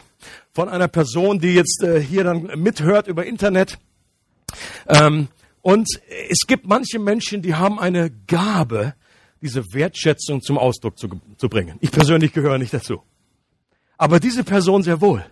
von 0.53 0.69
einer 0.69 0.88
Person, 0.88 1.39
die 1.39 1.55
jetzt 1.55 1.82
äh, 1.84 1.99
hier 1.99 2.24
dann 2.24 2.43
mithört 2.57 3.07
über 3.07 3.26
Internet. 3.26 3.80
Ähm, 4.88 5.30
und 5.64 5.88
es 6.30 6.45
gibt 6.45 6.68
manche 6.68 6.99
Menschen, 6.99 7.41
die 7.41 7.55
haben 7.55 7.80
eine 7.80 8.11
Gabe, 8.28 8.95
diese 9.41 9.74
Wertschätzung 9.74 10.41
zum 10.41 10.57
Ausdruck 10.57 10.99
zu, 10.99 11.07
zu 11.38 11.47
bringen. 11.47 11.78
Ich 11.80 11.89
persönlich 11.89 12.34
gehöre 12.34 12.57
nicht 12.57 12.74
dazu. 12.74 13.01
Aber 13.97 14.20
diese 14.20 14.43
Person 14.43 14.84
sehr 14.84 14.99
wohl. 14.99 15.26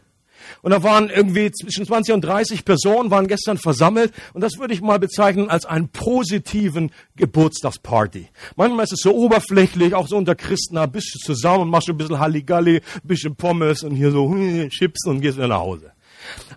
Und 0.61 0.71
da 0.71 0.83
waren 0.83 1.09
irgendwie 1.09 1.51
zwischen 1.51 1.85
20 1.85 2.13
und 2.15 2.21
30 2.21 2.63
Personen 2.63 3.11
waren 3.11 3.27
gestern 3.27 3.57
versammelt. 3.57 4.13
Und 4.33 4.39
das 4.39 4.57
würde 4.57 4.73
ich 4.73 4.81
mal 4.81 4.99
bezeichnen 4.99 5.49
als 5.49 5.65
einen 5.65 5.89
positiven 5.89 6.91
Geburtstagsparty. 7.17 8.29
Manchmal 8.55 8.85
ist 8.85 8.93
es 8.93 9.01
so 9.01 9.13
oberflächlich, 9.13 9.93
auch 9.95 10.07
so 10.07 10.15
unter 10.15 10.35
Christen, 10.35 10.75
da 10.75 10.85
bist 10.85 11.13
du 11.13 11.19
zusammen 11.19 11.63
und 11.63 11.69
machst 11.69 11.89
ein 11.89 11.97
bisschen 11.97 12.19
Halligalli, 12.19 12.77
ein 12.77 12.81
bisschen 13.03 13.35
Pommes 13.35 13.83
und 13.83 13.95
hier 13.95 14.11
so 14.11 14.33
Chips 14.69 15.05
und 15.07 15.19
gehst 15.19 15.35
wieder 15.35 15.49
nach 15.49 15.59
Hause. 15.59 15.91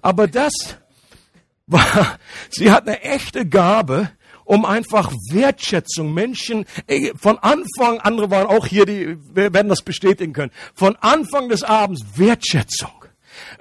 Aber 0.01 0.29
das 0.29 0.53
war, 1.67 2.19
sie 2.51 2.71
hat 2.71 2.87
eine 2.87 3.03
echte 3.03 3.47
Gabe, 3.47 4.11
um 4.45 4.65
einfach 4.65 5.11
Wertschätzung, 5.31 6.13
Menschen, 6.13 6.67
von 7.17 7.39
Anfang, 7.39 8.01
andere 8.01 8.31
waren 8.31 8.47
auch 8.47 8.67
hier, 8.67 8.85
die 8.85 9.17
werden 9.35 9.69
das 9.69 9.83
bestätigen 9.83 10.33
können, 10.35 10.53
von 10.75 10.97
Anfang 10.97 11.49
des 11.49 11.63
Abends 11.63 12.05
Wertschätzung. 12.17 13.04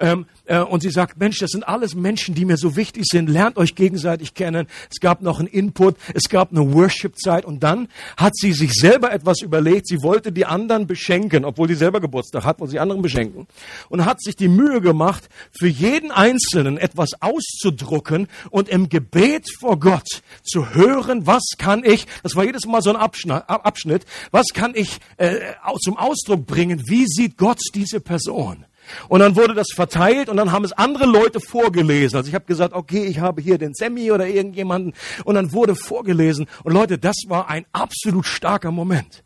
Ähm, 0.00 0.26
äh, 0.46 0.58
und 0.58 0.82
sie 0.82 0.90
sagt, 0.90 1.18
Mensch, 1.18 1.38
das 1.38 1.50
sind 1.50 1.66
alles 1.66 1.94
Menschen, 1.94 2.34
die 2.34 2.44
mir 2.44 2.56
so 2.56 2.76
wichtig 2.76 3.04
sind. 3.06 3.28
Lernt 3.28 3.56
euch 3.56 3.74
gegenseitig 3.74 4.34
kennen. 4.34 4.66
Es 4.90 5.00
gab 5.00 5.22
noch 5.22 5.38
einen 5.38 5.48
Input, 5.48 5.96
es 6.14 6.28
gab 6.28 6.50
eine 6.50 6.72
Worship-Zeit 6.72 7.44
und 7.44 7.62
dann 7.62 7.88
hat 8.16 8.36
sie 8.36 8.52
sich 8.52 8.72
selber 8.72 9.12
etwas 9.12 9.40
überlegt. 9.42 9.88
Sie 9.88 10.02
wollte 10.02 10.32
die 10.32 10.46
anderen 10.46 10.86
beschenken, 10.86 11.44
obwohl 11.44 11.68
sie 11.68 11.74
selber 11.74 12.00
Geburtstag 12.00 12.44
hat, 12.44 12.60
wollte 12.60 12.72
sie 12.72 12.80
anderen 12.80 13.02
beschenken 13.02 13.46
und 13.88 14.04
hat 14.04 14.22
sich 14.22 14.36
die 14.36 14.48
Mühe 14.48 14.80
gemacht, 14.80 15.28
für 15.52 15.68
jeden 15.68 16.10
Einzelnen 16.10 16.78
etwas 16.78 17.10
auszudrucken 17.20 18.28
und 18.50 18.68
im 18.68 18.88
Gebet 18.88 19.46
vor 19.58 19.78
Gott 19.78 20.22
zu 20.42 20.74
hören, 20.74 21.26
was 21.26 21.42
kann 21.58 21.84
ich, 21.84 22.06
das 22.22 22.36
war 22.36 22.44
jedes 22.44 22.66
Mal 22.66 22.82
so 22.82 22.90
ein 22.90 22.96
Abschnitt, 22.96 24.04
was 24.30 24.46
kann 24.52 24.72
ich 24.74 24.98
äh, 25.16 25.38
zum 25.80 25.96
Ausdruck 25.96 26.46
bringen, 26.46 26.82
wie 26.86 27.06
sieht 27.06 27.36
Gott 27.36 27.60
diese 27.74 28.00
Person? 28.00 28.64
Und 29.08 29.20
dann 29.20 29.36
wurde 29.36 29.54
das 29.54 29.68
verteilt 29.74 30.28
und 30.28 30.36
dann 30.36 30.52
haben 30.52 30.64
es 30.64 30.72
andere 30.72 31.06
Leute 31.06 31.40
vorgelesen. 31.40 32.16
Also 32.16 32.28
ich 32.28 32.34
habe 32.34 32.44
gesagt, 32.44 32.74
okay, 32.74 33.04
ich 33.04 33.20
habe 33.20 33.40
hier 33.42 33.58
den 33.58 33.74
Sammy 33.74 34.10
oder 34.12 34.26
irgendjemanden 34.26 34.94
und 35.24 35.34
dann 35.34 35.52
wurde 35.52 35.74
vorgelesen. 35.74 36.46
Und 36.62 36.72
Leute, 36.72 36.98
das 36.98 37.16
war 37.28 37.48
ein 37.48 37.66
absolut 37.72 38.26
starker 38.26 38.70
Moment. 38.70 39.24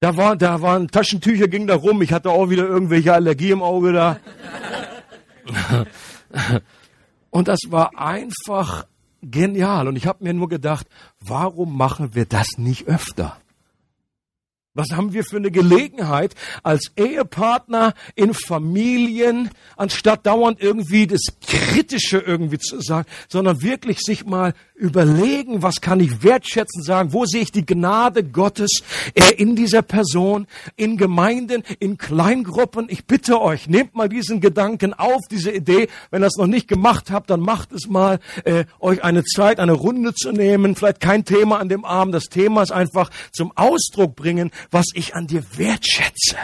Da, 0.00 0.16
war, 0.16 0.34
da 0.36 0.62
waren 0.62 0.88
Taschentücher, 0.88 1.46
ging 1.46 1.66
da 1.66 1.74
rum. 1.74 2.00
Ich 2.00 2.12
hatte 2.12 2.30
auch 2.30 2.48
wieder 2.48 2.66
irgendwelche 2.66 3.12
Allergie 3.12 3.50
im 3.50 3.62
Auge 3.62 3.92
da. 3.92 4.18
Und 7.30 7.48
das 7.48 7.60
war 7.68 7.98
einfach 7.98 8.86
genial. 9.22 9.88
Und 9.88 9.96
ich 9.96 10.06
habe 10.06 10.24
mir 10.24 10.32
nur 10.32 10.48
gedacht, 10.48 10.86
warum 11.20 11.76
machen 11.76 12.14
wir 12.14 12.24
das 12.24 12.46
nicht 12.56 12.86
öfter? 12.86 13.36
Was 14.80 14.96
haben 14.96 15.12
wir 15.12 15.24
für 15.24 15.36
eine 15.36 15.50
Gelegenheit 15.50 16.34
als 16.62 16.92
Ehepartner 16.96 17.92
in 18.14 18.32
Familien, 18.32 19.50
anstatt 19.76 20.24
dauernd 20.24 20.62
irgendwie 20.62 21.06
das 21.06 21.20
Kritische 21.46 22.16
irgendwie 22.16 22.58
zu 22.58 22.80
sagen, 22.80 23.06
sondern 23.28 23.60
wirklich 23.60 23.98
sich 23.98 24.24
mal 24.24 24.54
überlegen, 24.80 25.62
was 25.62 25.82
kann 25.82 26.00
ich 26.00 26.22
wertschätzen 26.22 26.82
sagen, 26.82 27.12
wo 27.12 27.26
sehe 27.26 27.42
ich 27.42 27.52
die 27.52 27.66
Gnade 27.66 28.24
Gottes 28.24 28.82
in 29.36 29.54
dieser 29.54 29.82
Person, 29.82 30.46
in 30.76 30.96
Gemeinden, 30.96 31.62
in 31.78 31.98
Kleingruppen. 31.98 32.86
Ich 32.88 33.04
bitte 33.04 33.40
euch, 33.42 33.68
nehmt 33.68 33.94
mal 33.94 34.08
diesen 34.08 34.40
Gedanken 34.40 34.94
auf, 34.94 35.20
diese 35.30 35.50
Idee. 35.50 35.88
Wenn 36.10 36.22
ihr 36.22 36.26
das 36.26 36.36
noch 36.36 36.46
nicht 36.46 36.66
gemacht 36.66 37.10
habt, 37.10 37.28
dann 37.28 37.40
macht 37.40 37.72
es 37.72 37.88
mal, 37.88 38.18
äh, 38.44 38.64
euch 38.80 39.04
eine 39.04 39.24
Zeit, 39.24 39.60
eine 39.60 39.72
Runde 39.72 40.14
zu 40.14 40.32
nehmen. 40.32 40.74
Vielleicht 40.74 41.00
kein 41.00 41.26
Thema 41.26 41.58
an 41.58 41.68
dem 41.68 41.84
Abend. 41.84 42.14
Das 42.14 42.24
Thema 42.24 42.62
ist 42.62 42.72
einfach 42.72 43.10
zum 43.32 43.52
Ausdruck 43.56 44.16
bringen, 44.16 44.50
was 44.70 44.86
ich 44.94 45.14
an 45.14 45.26
dir 45.26 45.44
wertschätze. 45.56 46.36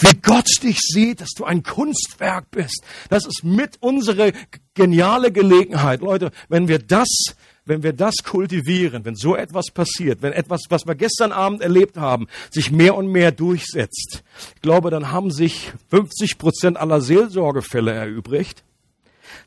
Wie 0.00 0.14
Gott 0.20 0.48
dich 0.62 0.78
sieht, 0.80 1.20
dass 1.20 1.30
du 1.30 1.44
ein 1.44 1.62
Kunstwerk 1.62 2.50
bist. 2.50 2.82
Das 3.08 3.26
ist 3.26 3.44
mit 3.44 3.76
unsere 3.80 4.32
geniale 4.74 5.32
Gelegenheit. 5.32 6.00
Leute, 6.00 6.30
wenn 6.48 6.68
wir 6.68 6.78
das 6.78 7.34
wenn 7.66 7.82
wir 7.82 7.94
das 7.94 8.16
kultivieren, 8.22 9.06
wenn 9.06 9.16
so 9.16 9.34
etwas 9.36 9.70
passiert, 9.72 10.20
wenn 10.20 10.34
etwas, 10.34 10.64
was 10.68 10.86
wir 10.86 10.94
gestern 10.94 11.32
Abend 11.32 11.62
erlebt 11.62 11.96
haben, 11.96 12.28
sich 12.50 12.70
mehr 12.70 12.94
und 12.94 13.06
mehr 13.06 13.32
durchsetzt, 13.32 14.22
ich 14.54 14.60
glaube, 14.60 14.90
dann 14.90 15.10
haben 15.10 15.30
sich 15.30 15.72
50 15.88 16.36
Prozent 16.36 16.76
aller 16.76 17.00
Seelsorgefälle 17.00 17.92
erübrigt 17.92 18.62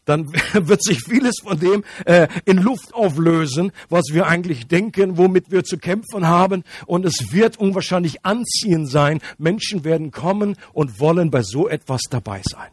dann 0.07 0.33
wird 0.53 0.83
sich 0.83 1.03
vieles 1.03 1.35
von 1.43 1.59
dem 1.59 1.83
äh, 2.05 2.27
in 2.45 2.57
Luft 2.57 2.93
auflösen, 2.93 3.71
was 3.89 4.05
wir 4.11 4.25
eigentlich 4.25 4.67
denken, 4.67 5.17
womit 5.17 5.51
wir 5.51 5.63
zu 5.63 5.77
kämpfen 5.77 6.27
haben. 6.27 6.63
Und 6.85 7.05
es 7.05 7.31
wird 7.31 7.57
unwahrscheinlich 7.57 8.25
anziehend 8.25 8.89
sein. 8.89 9.19
Menschen 9.37 9.83
werden 9.83 10.11
kommen 10.11 10.55
und 10.73 10.99
wollen 10.99 11.29
bei 11.29 11.43
so 11.43 11.67
etwas 11.67 12.01
dabei 12.09 12.41
sein. 12.43 12.69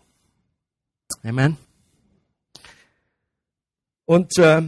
Amen. 1.23 1.57
Und 4.07 4.39
äh, 4.39 4.63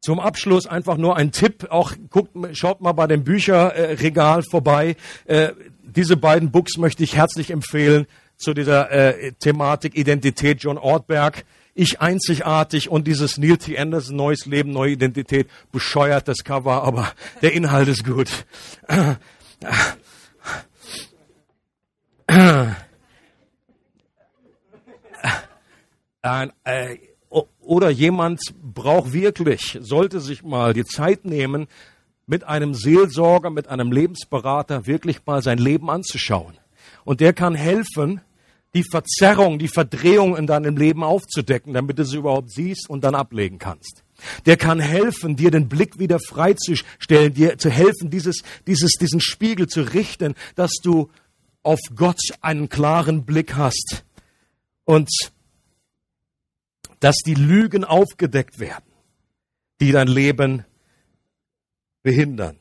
zum 0.00 0.20
Abschluss 0.20 0.66
einfach 0.66 0.98
nur 0.98 1.16
ein 1.16 1.32
Tipp. 1.32 1.68
Auch 1.70 1.92
guckt, 2.10 2.36
schaut 2.52 2.82
mal 2.82 2.92
bei 2.92 3.06
dem 3.06 3.24
Bücherregal 3.24 4.42
vorbei. 4.42 4.96
Äh, 5.24 5.52
diese 5.82 6.18
beiden 6.18 6.50
Books 6.50 6.76
möchte 6.76 7.02
ich 7.02 7.16
herzlich 7.16 7.50
empfehlen 7.50 8.06
zu 8.36 8.54
dieser 8.54 8.90
äh, 8.90 9.32
Thematik 9.32 9.96
Identität 9.96 10.62
John 10.62 10.78
Ortberg. 10.78 11.44
Ich 11.74 12.00
einzigartig 12.00 12.88
und 12.88 13.06
dieses 13.06 13.36
Neil 13.36 13.56
T. 13.56 13.76
Anderson, 13.76 14.16
neues 14.16 14.46
Leben, 14.46 14.72
neue 14.72 14.92
Identität, 14.92 15.48
bescheuert 15.72 16.28
das 16.28 16.44
Cover, 16.44 16.84
aber 16.84 17.12
der 17.42 17.52
Inhalt 17.52 17.88
ist 17.88 18.04
gut. 18.04 18.30
Äh, 26.22 26.96
oder 27.60 27.90
jemand 27.90 28.40
braucht 28.62 29.12
wirklich, 29.12 29.78
sollte 29.80 30.20
sich 30.20 30.42
mal 30.42 30.72
die 30.72 30.84
Zeit 30.84 31.24
nehmen, 31.24 31.66
mit 32.26 32.44
einem 32.44 32.74
Seelsorger, 32.74 33.50
mit 33.50 33.68
einem 33.68 33.92
Lebensberater 33.92 34.86
wirklich 34.86 35.26
mal 35.26 35.42
sein 35.42 35.58
Leben 35.58 35.90
anzuschauen. 35.90 36.56
Und 37.04 37.20
der 37.20 37.32
kann 37.32 37.54
helfen, 37.54 38.20
die 38.74 38.82
Verzerrung, 38.82 39.58
die 39.58 39.68
Verdrehung 39.68 40.36
in 40.36 40.46
deinem 40.46 40.76
Leben 40.76 41.04
aufzudecken, 41.04 41.74
damit 41.74 41.98
du 41.98 42.04
sie 42.04 42.16
überhaupt 42.16 42.50
siehst 42.50 42.90
und 42.90 43.04
dann 43.04 43.14
ablegen 43.14 43.58
kannst. 43.58 44.02
Der 44.46 44.56
kann 44.56 44.80
helfen, 44.80 45.36
dir 45.36 45.50
den 45.50 45.68
Blick 45.68 45.98
wieder 45.98 46.18
freizustellen, 46.18 47.34
dir 47.34 47.56
zu 47.58 47.70
helfen, 47.70 48.10
dieses, 48.10 48.42
dieses, 48.66 48.92
diesen 48.92 49.20
Spiegel 49.20 49.68
zu 49.68 49.82
richten, 49.82 50.34
dass 50.56 50.72
du 50.82 51.10
auf 51.62 51.80
Gott 51.94 52.20
einen 52.40 52.68
klaren 52.68 53.24
Blick 53.24 53.54
hast 53.54 54.04
und 54.84 55.08
dass 57.00 57.16
die 57.18 57.34
Lügen 57.34 57.84
aufgedeckt 57.84 58.58
werden, 58.58 58.84
die 59.80 59.92
dein 59.92 60.08
Leben 60.08 60.64
behindern. 62.02 62.58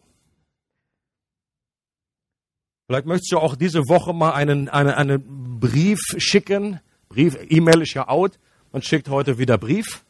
Vielleicht 2.94 3.08
möchtest 3.08 3.32
du 3.32 3.40
auch 3.40 3.56
diese 3.56 3.90
Woche 3.90 4.14
mal 4.14 4.34
einen, 4.34 4.70
einen, 4.70 4.92
einen 4.92 5.60
Brief 5.60 5.98
schicken. 6.20 6.80
Brief, 7.10 7.36
E-Mail 7.50 7.82
ist 7.82 7.96
ja 7.96 8.08
out. 8.08 8.38
Man 8.72 8.84
schickt 8.84 9.10
heute 9.10 9.40
wieder 9.40 9.58
Brief. 9.58 10.06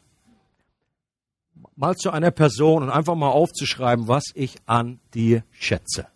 Mal 1.76 1.94
zu 1.94 2.10
einer 2.10 2.30
Person 2.30 2.82
und 2.82 2.90
einfach 2.90 3.14
mal 3.14 3.30
aufzuschreiben, 3.30 4.06
was 4.06 4.24
ich 4.34 4.56
an 4.66 5.00
dir 5.14 5.44
schätze. 5.50 6.08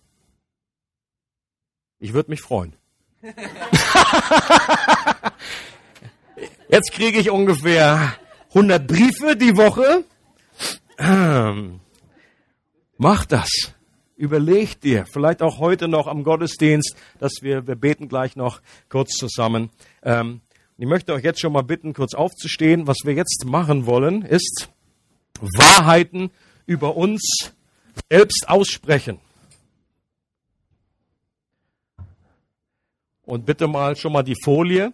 Ich 2.00 2.12
würde 2.12 2.32
mich 2.32 2.42
freuen. 2.42 2.76
Jetzt 6.68 6.92
kriege 6.92 7.18
ich 7.18 7.30
ungefähr 7.30 8.12
100 8.48 8.86
Briefe 8.86 9.36
die 9.36 9.56
Woche. 9.56 10.04
Ähm, 10.98 11.80
mach 12.98 13.24
das. 13.24 13.72
Überleg 14.18 14.80
dir, 14.80 15.06
vielleicht 15.06 15.42
auch 15.42 15.60
heute 15.60 15.86
noch 15.86 16.08
am 16.08 16.24
Gottesdienst, 16.24 16.96
dass 17.20 17.34
wir, 17.40 17.68
wir 17.68 17.76
beten 17.76 18.08
gleich 18.08 18.34
noch 18.34 18.60
kurz 18.88 19.10
zusammen. 19.10 19.70
Ähm, 20.02 20.40
ich 20.76 20.88
möchte 20.88 21.12
euch 21.12 21.22
jetzt 21.22 21.38
schon 21.40 21.52
mal 21.52 21.62
bitten, 21.62 21.92
kurz 21.92 22.14
aufzustehen. 22.14 22.88
Was 22.88 22.96
wir 23.04 23.14
jetzt 23.14 23.44
machen 23.46 23.86
wollen, 23.86 24.22
ist 24.22 24.70
Wahrheiten 25.40 26.32
über 26.66 26.96
uns 26.96 27.52
selbst 28.10 28.48
aussprechen. 28.48 29.20
Und 33.24 33.46
bitte 33.46 33.68
mal 33.68 33.94
schon 33.94 34.12
mal 34.12 34.24
die 34.24 34.36
Folie. 34.42 34.92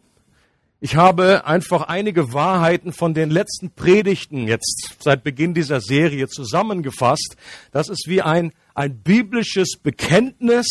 Ich 0.81 0.97
habe 0.97 1.47
einfach 1.47 1.89
einige 1.89 2.35
Wahrheiten 2.35 2.93
von 2.93 3.15
den 3.15 3.31
letzten 3.31 3.71
Predigten 3.71 4.47
jetzt 4.49 4.97
seit 5.01 5.25
Beginn 5.25 5.55
dieser 5.55 5.81
Serie 5.81 6.29
zusammengefasst. 6.29 7.39
Das 7.73 7.89
ist 7.89 8.05
wie 8.07 8.21
ein, 8.21 8.53
ein 8.75 8.99
biblisches 8.99 9.77
Bekenntnis, 9.83 10.67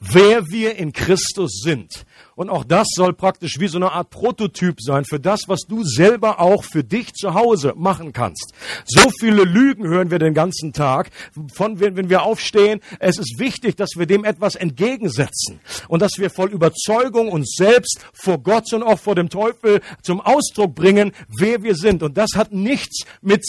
wer 0.00 0.48
wir 0.48 0.76
in 0.76 0.92
Christus 0.92 1.60
sind. 1.62 2.04
Und 2.36 2.50
auch 2.50 2.64
das 2.64 2.88
soll 2.94 3.12
praktisch 3.12 3.58
wie 3.58 3.68
so 3.68 3.78
eine 3.78 3.92
Art 3.92 4.10
Prototyp 4.10 4.80
sein 4.80 5.04
für 5.04 5.20
das, 5.20 5.42
was 5.46 5.60
du 5.68 5.84
selber 5.84 6.40
auch 6.40 6.64
für 6.64 6.82
dich 6.82 7.12
zu 7.12 7.34
Hause 7.34 7.74
machen 7.76 8.12
kannst. 8.12 8.52
So 8.86 9.08
viele 9.20 9.44
Lügen 9.44 9.86
hören 9.86 10.10
wir 10.10 10.18
den 10.18 10.34
ganzen 10.34 10.72
Tag, 10.72 11.10
von 11.54 11.78
wenn 11.78 12.10
wir 12.10 12.22
aufstehen. 12.22 12.80
Es 12.98 13.18
ist 13.18 13.38
wichtig, 13.38 13.76
dass 13.76 13.90
wir 13.96 14.06
dem 14.06 14.24
etwas 14.24 14.56
entgegensetzen 14.56 15.60
und 15.88 16.02
dass 16.02 16.18
wir 16.18 16.28
voll 16.28 16.50
Überzeugung 16.50 17.28
uns 17.28 17.54
selbst 17.56 18.04
vor 18.12 18.38
Gott 18.38 18.72
und 18.72 18.82
auch 18.82 18.98
vor 18.98 19.14
dem 19.14 19.28
Teufel 19.28 19.80
zum 20.02 20.20
Ausdruck 20.20 20.74
bringen, 20.74 21.12
wer 21.38 21.62
wir 21.62 21.76
sind. 21.76 22.02
Und 22.02 22.16
das 22.16 22.30
hat 22.34 22.52
nichts 22.52 23.04
mit 23.22 23.44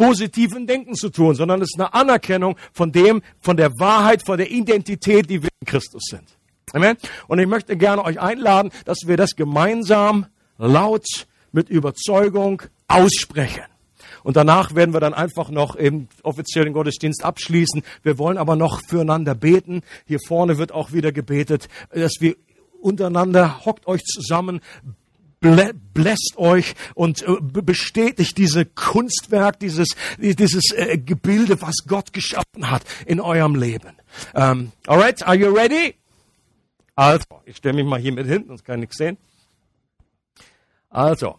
positiven 0.00 0.66
Denken 0.66 0.94
zu 0.94 1.10
tun, 1.10 1.34
sondern 1.34 1.60
es 1.60 1.68
ist 1.74 1.78
eine 1.78 1.92
Anerkennung 1.92 2.56
von 2.72 2.90
dem, 2.90 3.20
von 3.40 3.58
der 3.58 3.78
Wahrheit, 3.78 4.24
von 4.24 4.38
der 4.38 4.50
Identität, 4.50 5.28
die 5.28 5.42
wir 5.42 5.50
in 5.60 5.66
Christus 5.66 6.04
sind. 6.08 6.24
Amen. 6.72 6.96
Und 7.28 7.38
ich 7.38 7.46
möchte 7.46 7.76
gerne 7.76 8.02
euch 8.02 8.18
einladen, 8.18 8.70
dass 8.86 9.00
wir 9.06 9.18
das 9.18 9.36
gemeinsam 9.36 10.26
laut 10.56 11.04
mit 11.52 11.68
Überzeugung 11.68 12.62
aussprechen. 12.88 13.64
Und 14.22 14.36
danach 14.36 14.74
werden 14.74 14.94
wir 14.94 15.00
dann 15.00 15.12
einfach 15.12 15.50
noch 15.50 15.76
im 15.76 16.08
offiziellen 16.22 16.72
Gottesdienst 16.72 17.22
abschließen. 17.22 17.82
Wir 18.02 18.18
wollen 18.18 18.38
aber 18.38 18.56
noch 18.56 18.80
füreinander 18.80 19.34
beten. 19.34 19.82
Hier 20.06 20.18
vorne 20.26 20.56
wird 20.56 20.72
auch 20.72 20.92
wieder 20.92 21.12
gebetet, 21.12 21.68
dass 21.92 22.14
wir 22.20 22.36
untereinander 22.80 23.66
hockt 23.66 23.86
euch 23.86 24.02
zusammen, 24.04 24.60
bläst 25.40 26.34
euch 26.36 26.74
und 26.94 27.22
äh, 27.22 27.36
bestätigt 27.40 28.36
diese 28.36 28.66
Kunstwerk, 28.66 29.58
dieses, 29.58 29.88
dieses 30.18 30.72
äh, 30.72 30.98
Gebilde, 30.98 31.60
was 31.62 31.76
Gott 31.86 32.12
geschaffen 32.12 32.70
hat 32.70 32.82
in 33.06 33.20
eurem 33.20 33.54
Leben. 33.54 33.96
Um, 34.34 34.42
ähm, 34.42 34.72
alright, 34.86 35.22
are 35.26 35.36
you 35.36 35.54
ready? 35.54 35.94
Also, 36.94 37.24
ich 37.46 37.56
stelle 37.56 37.74
mich 37.74 37.86
mal 37.86 38.00
hier 38.00 38.12
mit 38.12 38.26
hin, 38.26 38.44
sonst 38.46 38.64
kann 38.64 38.76
ich 38.76 38.80
nichts 38.80 38.96
sehen. 38.98 39.16
Also, 40.90 41.36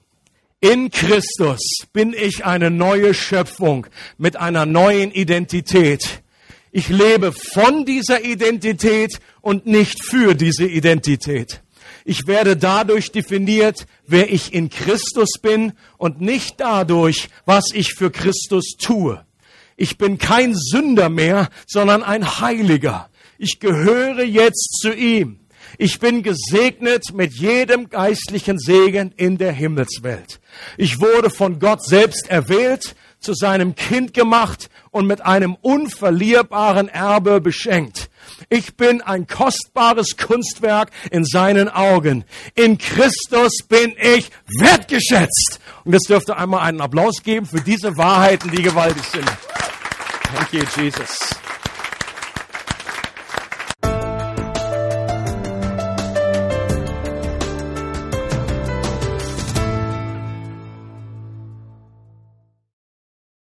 in 0.62 0.89
Christus 0.89 1.60
bin 1.91 2.14
ich 2.14 2.45
eine 2.45 2.72
neue 2.72 3.14
Schöpfung 3.14 3.88
mit 4.18 4.38
einer 4.38 4.66
neuen 4.66 5.12
Identität. 5.12 6.24
Ich 6.72 6.88
lebe 6.88 7.32
von 7.34 7.86
dieser 7.86 8.24
Identität 8.24 9.20
und 9.41 9.66
nicht 9.66 10.04
für 10.04 10.36
diese 10.36 10.66
Identität. 10.66 11.62
Ich 12.06 12.28
werde 12.28 12.58
dadurch 12.58 13.12
definiert, 13.12 13.86
wer 14.08 14.32
ich 14.32 14.54
in 14.54 14.70
Christus 14.70 15.34
bin 15.41 15.74
und 15.97 16.22
nicht 16.22 16.60
dadurch, 16.60 17.30
was 17.45 17.66
ich 17.74 17.93
für 17.93 18.12
Christus 18.12 18.76
tue. 18.80 19.24
Ich 19.78 19.97
bin 19.97 20.18
kein 20.18 20.54
Sünder 20.56 21.10
mehr, 21.10 21.49
sondern 21.68 22.04
ein 22.04 22.39
Heiliger. 22.39 23.10
Ich 23.38 23.60
gehöre 23.60 24.24
jetzt 24.24 24.80
zu 24.82 24.93
ihm. 24.93 25.39
Ich 25.78 25.99
bin 25.99 26.22
gesegnet 26.22 27.14
mit 27.14 27.34
jedem 27.34 27.89
geistlichen 27.89 28.60
Segen 28.60 29.14
in 29.18 29.39
der 29.39 29.52
Himmelswelt. 29.52 30.39
Ich 30.78 30.99
wurde 30.99 31.30
von 31.30 31.58
Gott 31.58 31.84
selbst 31.84 32.30
erwählt, 32.30 32.95
zu 33.20 33.34
seinem 33.34 33.74
Kind 33.74 34.14
gemacht 34.14 34.70
und 34.91 35.08
mit 35.08 35.22
einem 35.22 35.56
unverlierbaren 35.62 36.88
Erbe 36.88 37.39
beschenkt. 37.41 38.11
Ich 38.50 38.76
bin 38.76 39.02
ein 39.02 39.28
kostbares 39.28 40.18
Kunstwerk 40.18 40.92
in 41.12 41.26
seinen 41.26 41.70
Augen. 41.70 42.26
In 42.56 42.78
Christus 42.78 43.58
bin 43.68 43.94
ich 44.02 44.30
wertgeschätzt. 44.60 45.60
Und 45.84 45.94
jetzt 45.94 46.10
dürfte 46.10 46.38
einmal 46.38 46.62
einen 46.62 46.82
Applaus 46.82 47.24
geben 47.24 47.46
für 47.46 47.62
diese 47.62 47.98
Wahrheiten, 47.98 48.52
die 48.52 48.62
gewaltig 48.62 49.04
sind. 49.04 49.26
Thank 50.34 50.54
you, 50.54 50.64
Jesus. 50.82 51.18